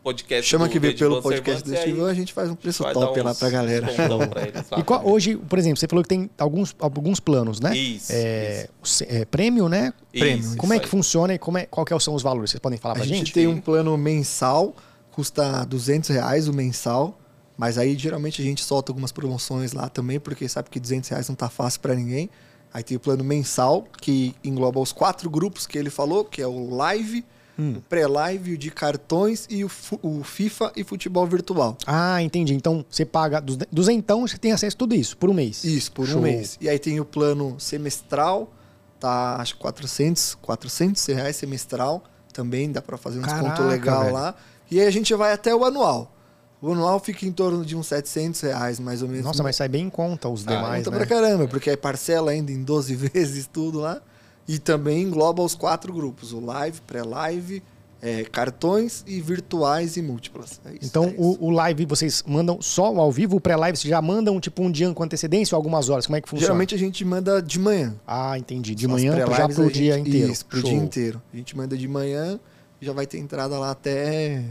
[0.02, 3.50] Podcast chama que veio pelo podcast do a gente faz um preço top lá pra
[3.50, 3.88] galera.
[4.30, 7.76] Pra eles, e qual, hoje, por exemplo, você falou que tem alguns, alguns planos, né?
[7.76, 8.12] Isso.
[8.14, 9.04] É, isso.
[9.06, 9.92] é prêmio, né?
[10.10, 10.56] Prêmio.
[10.56, 12.50] Como é que funciona e como é, qual que são os valores?
[12.50, 13.16] Vocês podem falar pra a gente?
[13.16, 14.74] A gente tem um plano mensal,
[15.10, 17.18] custa 200 reais o mensal.
[17.58, 21.28] Mas aí geralmente a gente solta algumas promoções lá também, porque sabe que 200 reais
[21.28, 22.30] não tá fácil para ninguém.
[22.72, 26.46] Aí tem o plano mensal, que engloba os quatro grupos que ele falou, que é
[26.46, 27.24] o live,
[27.58, 27.74] hum.
[27.78, 29.70] o pré-live, o de cartões e o,
[30.02, 31.76] o, FIFA e futebol virtual.
[31.86, 32.54] Ah, entendi.
[32.54, 35.64] Então você paga dos então você tem acesso a tudo isso por um mês.
[35.64, 36.18] Isso, por Show.
[36.18, 36.58] um mês.
[36.60, 38.52] E aí tem o plano semestral,
[39.00, 44.14] tá acho 400, 400 reais semestral, também dá para fazer um Caraca, desconto legal velho.
[44.14, 44.34] lá.
[44.70, 46.12] E aí a gente vai até o anual.
[46.60, 49.24] O anual fica em torno de uns 700 reais, mais ou menos.
[49.24, 50.96] Nossa, mas sai bem em conta os ah, demais, conta né?
[50.96, 54.00] pra caramba, porque aí parcela ainda em 12 vezes tudo lá.
[54.46, 57.62] E também engloba os quatro grupos, o live, pré-live,
[58.00, 60.58] é, cartões e virtuais e múltiplas.
[60.64, 63.90] É isso, Então, é o, o live vocês mandam só ao vivo, o pré-live vocês
[63.90, 66.06] já mandam tipo um dia com antecedência ou algumas horas?
[66.06, 66.46] Como é que funciona?
[66.46, 67.94] Geralmente a gente manda de manhã.
[68.06, 68.74] Ah, entendi.
[68.74, 70.32] De As manhã já pro a dia gente- inteiro.
[70.32, 70.70] Isso, pro Show.
[70.70, 71.22] dia inteiro.
[71.32, 72.40] A gente manda de manhã
[72.80, 74.44] e já vai ter entrada lá até.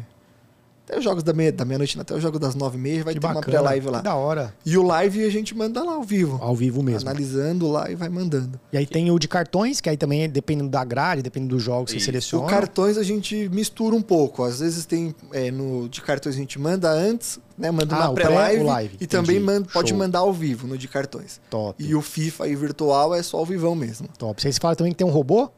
[0.88, 3.14] Até os jogos da meia- da meia-noite, até o jogo das nove e meia, vai
[3.14, 3.58] Que ter uma bacana.
[3.58, 3.98] pré-live lá.
[3.98, 4.54] Que da hora.
[4.66, 6.38] E o live a gente manda lá ao vivo.
[6.42, 7.10] Ao vivo mesmo.
[7.10, 8.58] Analisando lá e vai mandando.
[8.72, 11.84] E aí tem o de cartões, que aí também dependendo da grade, dependendo do jogo
[11.88, 12.46] que você seleciona.
[12.46, 14.46] O cartões a gente mistura um pouco.
[14.46, 17.70] Às vezes tem é, no de cartões a gente manda antes, né?
[17.70, 19.46] Manda Ah, uma pré- pré-live live, e também entendi.
[19.46, 21.42] manda, pode mandar ao vivo no de cartões.
[21.50, 21.84] Top.
[21.84, 24.08] E o FIFA aí virtual é só ao vivão mesmo.
[24.18, 24.42] Top.
[24.42, 25.50] Vocês falam também que tem um robô?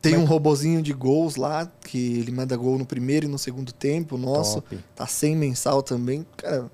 [0.00, 3.72] Tem um robozinho de gols lá, que ele manda gol no primeiro e no segundo
[3.72, 4.60] tempo, nosso.
[4.62, 4.78] Top.
[4.94, 6.24] Tá sem mensal também.
[6.36, 6.70] Cara,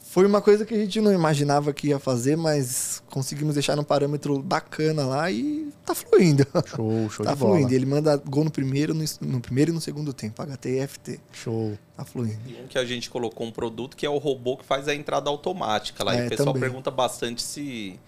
[0.00, 3.82] foi uma coisa que a gente não imaginava que ia fazer, mas conseguimos deixar num
[3.84, 6.46] parâmetro bacana lá e tá fluindo.
[6.66, 7.54] Show, show tá de bola.
[7.56, 7.74] fluindo.
[7.74, 11.20] Ele manda gol no primeiro, no, no primeiro e no segundo tempo, HT e FT.
[11.32, 11.76] Show.
[11.96, 12.38] Tá fluindo.
[12.46, 14.94] E um que a gente colocou um produto que é o robô que faz a
[14.94, 16.14] entrada automática lá.
[16.14, 16.62] e É, o pessoal também.
[16.62, 17.98] pergunta bastante se.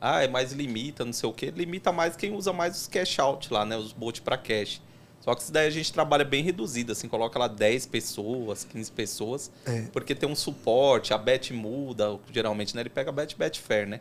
[0.00, 1.50] Ah, é mais limita, não sei o quê.
[1.54, 3.76] Limita mais quem usa mais os cash out lá, né?
[3.76, 4.80] Os bot para cash.
[5.20, 8.92] Só que isso daí a gente trabalha bem reduzido, assim, coloca lá 10 pessoas, 15
[8.92, 9.82] pessoas, É.
[9.92, 12.82] porque tem um suporte, a bet muda, geralmente, né?
[12.82, 14.00] Ele pega bet, bet fair, né?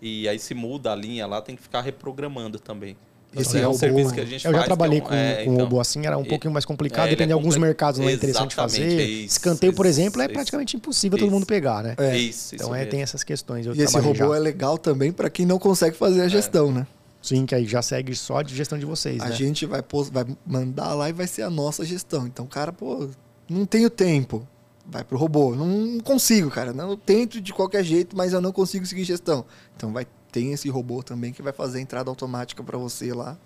[0.00, 2.96] E aí se muda a linha lá, tem que ficar reprogramando também.
[3.34, 5.06] Esse Então, é um robô- serviço que a gente Eu já faz, trabalhei é um-
[5.06, 5.64] com, é, com então.
[5.64, 8.08] robô assim, era um E- pouquinho mais complicado, é, depende de é alguns mercados não
[8.08, 8.82] é interessante fazer.
[8.82, 10.34] é isso, Escanteio, por isso, exemplo, é isso.
[10.34, 11.34] praticamente impossível todo Isso.
[11.34, 11.94] mundo pegar, né?
[11.98, 12.16] É.
[12.16, 13.64] Isso, Então isso é, tem essas questões.
[13.66, 14.36] Eu E esse robô já.
[14.36, 16.86] é legal também para quem não consegue fazer a gestão, né?
[17.22, 19.34] Sim, que aí já segue só de gestão de vocês, A né?
[19.34, 22.26] gente vai, pôs- vai mandar lá e vai ser a nossa gestão.
[22.26, 23.08] Então, cara, pô,
[23.48, 24.46] não tenho tempo.
[24.84, 25.54] Vai pro robô.
[25.54, 26.72] Não consigo, cara.
[26.72, 29.44] Não, eu tento de qualquer jeito, mas eu não consigo seguir gestão.
[29.76, 33.36] Então vai tem esse robô também que vai fazer a entrada automática para você lá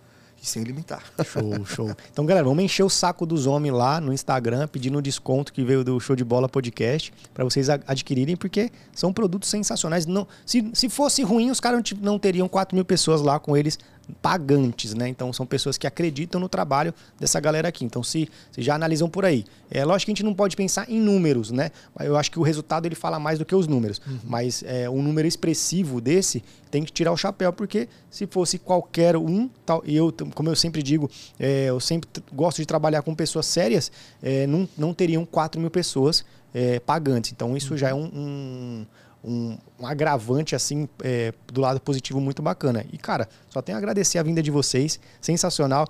[0.41, 1.03] e sem limitar.
[1.25, 1.97] Show, show.
[2.13, 5.83] Então, galera, vamos encher o saco dos homens lá no Instagram, pedindo desconto que veio
[5.83, 10.07] do Show de Bola Podcast, para vocês adquirirem, porque são produtos sensacionais.
[10.07, 13.79] Não, se, se fosse ruim, os caras não teriam 4 mil pessoas lá com eles
[14.23, 15.09] pagantes, né?
[15.09, 17.85] Então, são pessoas que acreditam no trabalho dessa galera aqui.
[17.85, 19.45] Então, se, se já analisam por aí.
[19.71, 21.71] É lógico que a gente não pode pensar em números, né?
[22.01, 24.01] Eu acho que o resultado ele fala mais do que os números.
[24.25, 29.17] Mas é, um número expressivo desse tem que tirar o chapéu, porque se fosse qualquer
[29.17, 33.47] um, tal, eu, como eu sempre digo, é, eu sempre gosto de trabalhar com pessoas
[33.47, 33.91] sérias,
[34.23, 36.25] é, não, não teriam 4 mil pessoas
[36.55, 37.33] é, pagantes.
[37.33, 38.87] Então, isso já é um, um,
[39.27, 42.85] um- um agravante, assim, é, do lado positivo muito bacana.
[42.93, 44.99] E, cara, só tenho a agradecer a vinda de vocês.
[45.21, 45.87] Sensacional.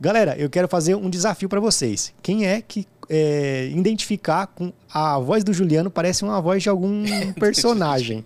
[0.00, 2.12] Galera, eu quero fazer um desafio para vocês.
[2.22, 7.04] Quem é que é, identificar com a voz do Juliano parece uma voz de algum
[7.38, 8.24] personagem?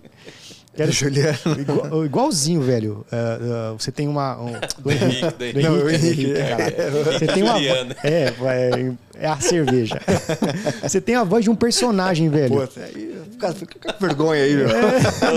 [0.75, 1.37] Quero Juliano.
[1.59, 3.05] Igual- igualzinho, velho.
[3.11, 4.39] É, é, você tem uma.
[4.41, 5.61] Um, do Henrique, do Henrique.
[5.63, 6.91] Não, Henrique, Henrique, é.
[7.03, 7.53] Você tem uma.
[7.53, 7.95] Juliano.
[8.03, 8.93] É, é,
[9.25, 9.99] é a cerveja.
[10.81, 12.55] Você tem a voz de um personagem, velho.
[12.55, 12.67] Pô,
[13.39, 14.69] cara, fica com vergonha aí, meu.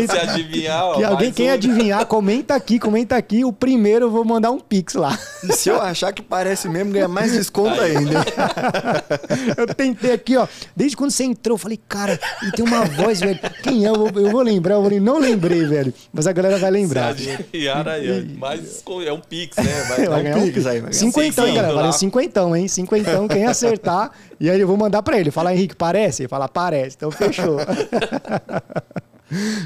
[0.08, 1.54] Se adivinhar, ó, que alguém quem um.
[1.54, 3.44] adivinhar, comenta aqui, comenta aqui.
[3.44, 5.18] O primeiro eu vou mandar um pix lá.
[5.44, 8.24] E se eu achar que parece mesmo, ganha mais desconto ainda.
[9.56, 10.46] Eu tentei aqui, ó.
[10.76, 13.38] Desde quando você entrou, eu falei, cara, ele tem uma voz, velho.
[13.62, 13.88] Quem é?
[13.88, 14.74] Eu vou, eu vou lembrar.
[14.74, 15.92] Eu falei, não lembrei, velho.
[16.12, 17.08] Mas a galera vai Se lembrar.
[17.08, 19.84] adivinhar, aí, ó, mais é um pix, né?
[19.88, 20.66] Vai, Vai um ganhar um pix pix.
[20.66, 20.92] aí.
[20.92, 21.74] Cinquentão, hein, galera?
[21.74, 22.68] Valeu cinquentão, hein?
[22.68, 24.10] Cinquentão, quem acertar.
[24.42, 25.30] E aí eu vou mandar pra ele.
[25.30, 26.22] Falar, Henrique, parece?
[26.22, 26.96] Ele fala, parece.
[26.96, 27.58] Então fechou.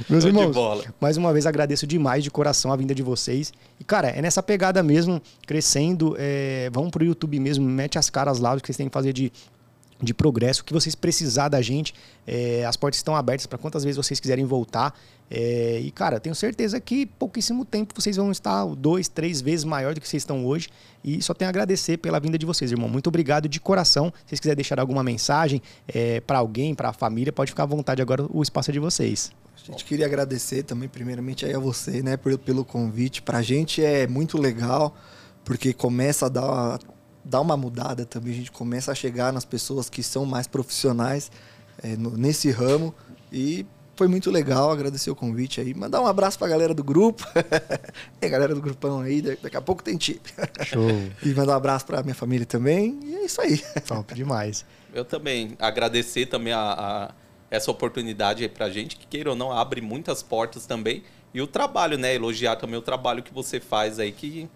[0.07, 0.55] Meus de irmãos,
[1.01, 3.55] mais uma vez agradeço demais de coração a vinda de vocês.
[3.81, 6.15] E, cara, é nessa pegada mesmo, crescendo.
[6.19, 9.15] É, vão pro YouTube mesmo, mete as caras lá, o que vocês têm que fazer
[9.15, 9.32] de,
[10.01, 10.62] de progresso.
[10.62, 11.94] O que vocês precisar da gente,
[12.27, 14.94] é, as portas estão abertas para quantas vezes vocês quiserem voltar.
[15.31, 19.94] É, e, cara, tenho certeza que pouquíssimo tempo vocês vão estar dois, três vezes maior
[19.94, 20.68] do que vocês estão hoje.
[21.02, 22.89] E só tenho a agradecer pela vinda de vocês, irmão.
[22.89, 24.12] Muito obrigado de coração.
[24.24, 27.66] Se vocês quiserem deixar alguma mensagem é, para alguém, para a família, pode ficar à
[27.66, 29.32] vontade agora, o espaço é de vocês.
[29.68, 33.20] A gente queria agradecer também, primeiramente, aí a você, né, pelo, pelo convite.
[33.20, 34.94] Pra gente é muito legal,
[35.44, 36.78] porque começa a dar,
[37.28, 38.32] dar uma mudada também.
[38.32, 41.31] A gente começa a chegar nas pessoas que são mais profissionais
[41.82, 42.94] é, no- nesse ramo.
[43.32, 43.66] E
[43.97, 45.74] foi muito legal, agradecer o convite aí.
[45.74, 47.27] Mandar um abraço pra galera do grupo.
[48.20, 50.24] tem galera do grupão aí, da- daqui a pouco tem tip.
[50.65, 50.89] Show.
[51.24, 52.98] E mandar um abraço pra minha família também.
[53.03, 53.59] E é isso aí.
[53.86, 54.65] Top demais.
[54.94, 57.11] Eu também agradecer também a, a-
[57.51, 61.03] essa oportunidade aí pra gente, que queira ou não, abre muitas portas também.
[61.35, 62.15] E o trabalho, né?
[62.15, 64.48] Elogiar também o trabalho que você faz aí, que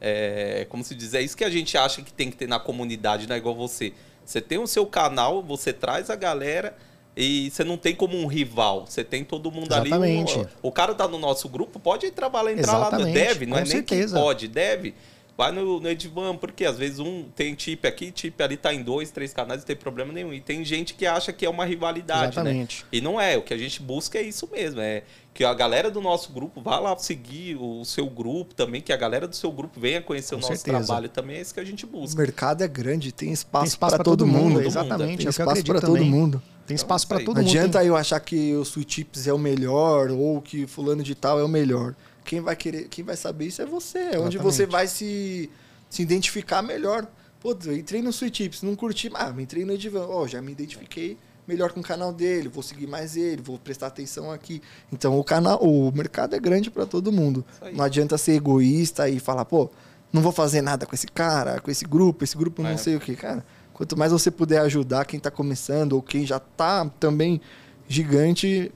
[0.00, 2.58] é, como se diz, é isso que a gente acha que tem que ter na
[2.58, 3.92] comunidade, não é igual você.
[4.24, 6.76] Você tem o seu canal, você traz a galera
[7.16, 8.86] e você não tem como um rival.
[8.86, 10.38] Você tem todo mundo Exatamente.
[10.38, 10.48] ali.
[10.62, 13.46] O, o cara tá no nosso grupo, pode entrar lá, entrar lá no Exatamente, deve,
[13.46, 14.16] não com é nem certeza.
[14.16, 14.94] que pode, deve.
[15.38, 18.82] Vai no, no Edivan, porque às vezes um tem chip aqui, chip ali tá em
[18.82, 20.34] dois, três canais, não tem problema nenhum.
[20.34, 22.82] E tem gente que acha que é uma rivalidade, Exatamente.
[22.82, 22.88] né?
[22.90, 23.38] E não é.
[23.38, 24.80] O que a gente busca é isso mesmo.
[24.80, 28.92] É que a galera do nosso grupo vá lá seguir o seu grupo também, que
[28.92, 30.84] a galera do seu grupo venha conhecer Com o nosso certeza.
[30.84, 31.36] trabalho também.
[31.36, 32.20] É isso que a gente O busca.
[32.20, 34.60] mercado é grande, tem espaço, Tem espaço para todo, mundo.
[34.60, 36.10] Exatamente, Tem é o eu espaço para todo também.
[36.10, 36.42] mundo.
[36.66, 37.24] Tem espaço Então, para isso aí.
[37.26, 37.56] todo Não mundo.
[37.56, 41.38] adianta eu achar que o Sweet Chips é o melhor ou que fulano de tal
[41.38, 41.94] é o melhor.
[42.28, 43.98] Quem vai querer, quem vai saber isso é você.
[44.12, 45.48] É onde você vai se,
[45.88, 47.06] se identificar melhor.
[47.40, 50.52] Pô, eu entrei no Sweet Chips, não curti, ah, entrei no Edivan, ó, já me
[50.52, 54.60] identifiquei melhor com o canal dele, vou seguir mais ele, vou prestar atenção aqui.
[54.92, 57.42] Então o canal, o mercado é grande para todo mundo.
[57.72, 59.70] Não adianta ser egoísta e falar, pô,
[60.12, 62.76] não vou fazer nada com esse cara, com esse grupo, esse grupo não É.
[62.76, 63.42] sei o que, cara.
[63.72, 67.40] Quanto mais você puder ajudar quem tá começando ou quem já tá também
[67.88, 68.70] gigante,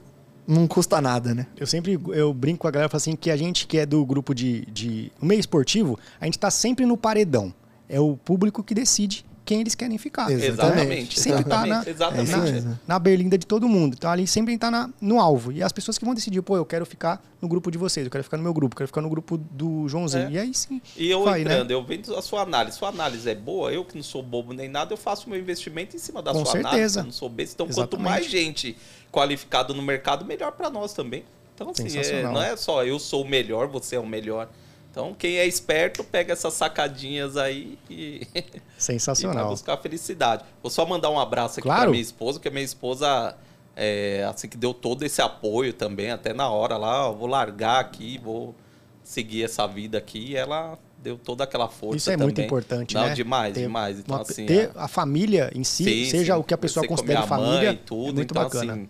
[0.47, 1.47] não custa nada, né?
[1.57, 4.05] Eu sempre eu brinco com a galera falo assim que a gente que é do
[4.05, 7.53] grupo de, de o meio esportivo, a gente tá sempre no paredão.
[7.89, 10.31] É o público que decide quem eles querem ficar.
[10.31, 11.19] Exatamente.
[11.19, 12.31] Sempre tá na, exatamente.
[12.31, 13.95] É na berlinda de todo mundo.
[13.97, 15.51] Então ali sempre tá na, no alvo.
[15.51, 18.11] E as pessoas que vão decidir, pô, eu quero ficar no grupo de vocês, eu
[18.11, 20.27] quero ficar no meu grupo, eu quero ficar no grupo do Joãozinho.
[20.27, 20.31] É.
[20.31, 20.81] E aí sim.
[20.95, 21.53] E eu vai, né?
[21.53, 22.77] entrando, eu vendo a sua análise.
[22.77, 25.95] Sua análise é boa, eu que não sou bobo nem nada, eu faço meu investimento
[25.95, 26.71] em cima da Com sua análise.
[26.71, 26.99] certeza.
[27.01, 27.55] Eu não sou besta.
[27.55, 28.09] Então, quanto Exatamente.
[28.09, 28.77] mais gente
[29.13, 31.23] qualificada no mercado, melhor para nós também.
[31.53, 34.49] Então, assim, é, não é só eu sou o melhor, você é o melhor.
[34.89, 39.49] Então, quem é esperto, pega essas sacadinhas aí e, e Sensacional.
[39.49, 40.43] buscar felicidade.
[40.61, 41.81] Vou só mandar um abraço aqui Claro.
[41.83, 43.35] pra minha esposa, que a minha esposa,
[43.75, 47.79] é, assim, que deu todo esse apoio também, até na hora lá, ó, vou largar
[47.79, 48.55] aqui, vou
[49.03, 52.27] seguir essa vida aqui, e ela deu toda aquela força Isso é também.
[52.27, 53.13] muito importante, Não, né?
[53.13, 53.99] demais, Ter demais.
[53.99, 56.57] Então, uma- assim, ter a- a família em si, sim, seja sim, o que a
[56.57, 58.73] pessoa você considera mãe família, e tudo, é muito então, bacana.
[58.73, 58.89] assim,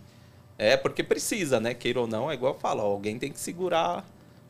[0.64, 1.73] é, porque precisa, né?
[1.73, 4.06] Queira ou não, é igual eu falo, ó, alguém tem que segurar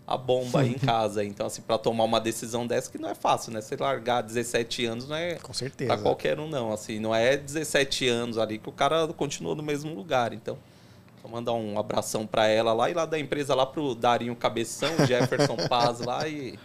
[0.06, 1.23] a bomba aí em casa.
[1.23, 3.61] Então, assim, pra tomar uma decisão dessa, que não é fácil, né?
[3.61, 5.94] Você largar 17 anos não é Com certeza.
[5.94, 6.72] pra qualquer um, não.
[6.73, 10.34] Assim, não é 17 anos ali que o cara continua no mesmo lugar.
[10.34, 10.57] Então,
[11.22, 14.90] vou mandar um abração pra ela lá e lá da empresa lá pro Darinho Cabeção,
[15.07, 16.60] Jefferson Paz lá e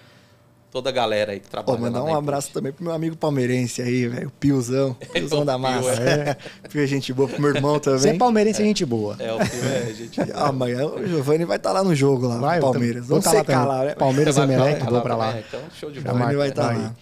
[0.70, 3.16] toda a galera aí que trabalha Pô, mandar um na abraço também pro meu amigo
[3.16, 4.28] palmeirense aí, velho.
[4.28, 4.94] O Piozão.
[5.12, 5.90] Piozão O da Pio, massa.
[6.02, 6.36] é.
[6.68, 8.18] Pio é gente boa pro meu irmão Você é também.
[8.18, 9.16] palmeirense, é gente boa.
[9.18, 10.20] É, o filme é, gente.
[10.34, 13.06] Amanhã o Giovanni vai estar lá no jogo lá, Vai, no Palmeiras.
[13.06, 13.68] vou Vamos tá lá secar também.
[13.68, 13.94] lá, né?
[13.94, 15.38] Palmeiras e lá vou pra lá.
[15.38, 16.16] Então, show de bola.
[16.18, 16.78] Giovanni vai estar vai.
[16.78, 16.94] lá.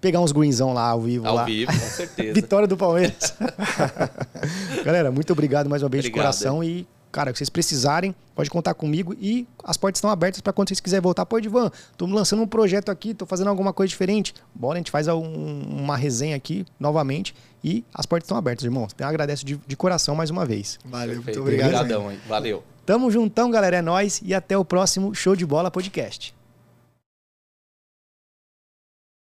[0.00, 1.26] Pegar uns greenzão lá ao vivo.
[1.26, 1.44] Ao lá.
[1.44, 2.34] vivo, com certeza.
[2.34, 3.32] Vitória do Palmeiras.
[4.84, 6.64] Galera, muito obrigado mais uma vez de Obrigado, coração.
[6.64, 9.14] E, cara, que vocês precisarem, pode contar comigo.
[9.20, 11.24] E as portas estão abertas para quando vocês quiserem voltar.
[11.26, 14.34] Pô, Edvan, tô lançando um projeto aqui, tô fazendo alguma coisa diferente.
[14.54, 17.34] Bora, a gente faz um- uma resenha aqui novamente.
[17.64, 18.92] E as portas estão abertas, irmãos.
[18.96, 20.78] Eu agradeço de, de coração mais uma vez.
[20.84, 21.24] Valeu, Perfeito.
[21.24, 21.74] muito obrigado.
[21.74, 22.20] Obrigadão aí.
[22.28, 22.62] Valeu.
[22.86, 23.76] Tamo juntão, galera.
[23.78, 24.20] É nóis.
[24.24, 26.34] E até o próximo Show de Bola Podcast.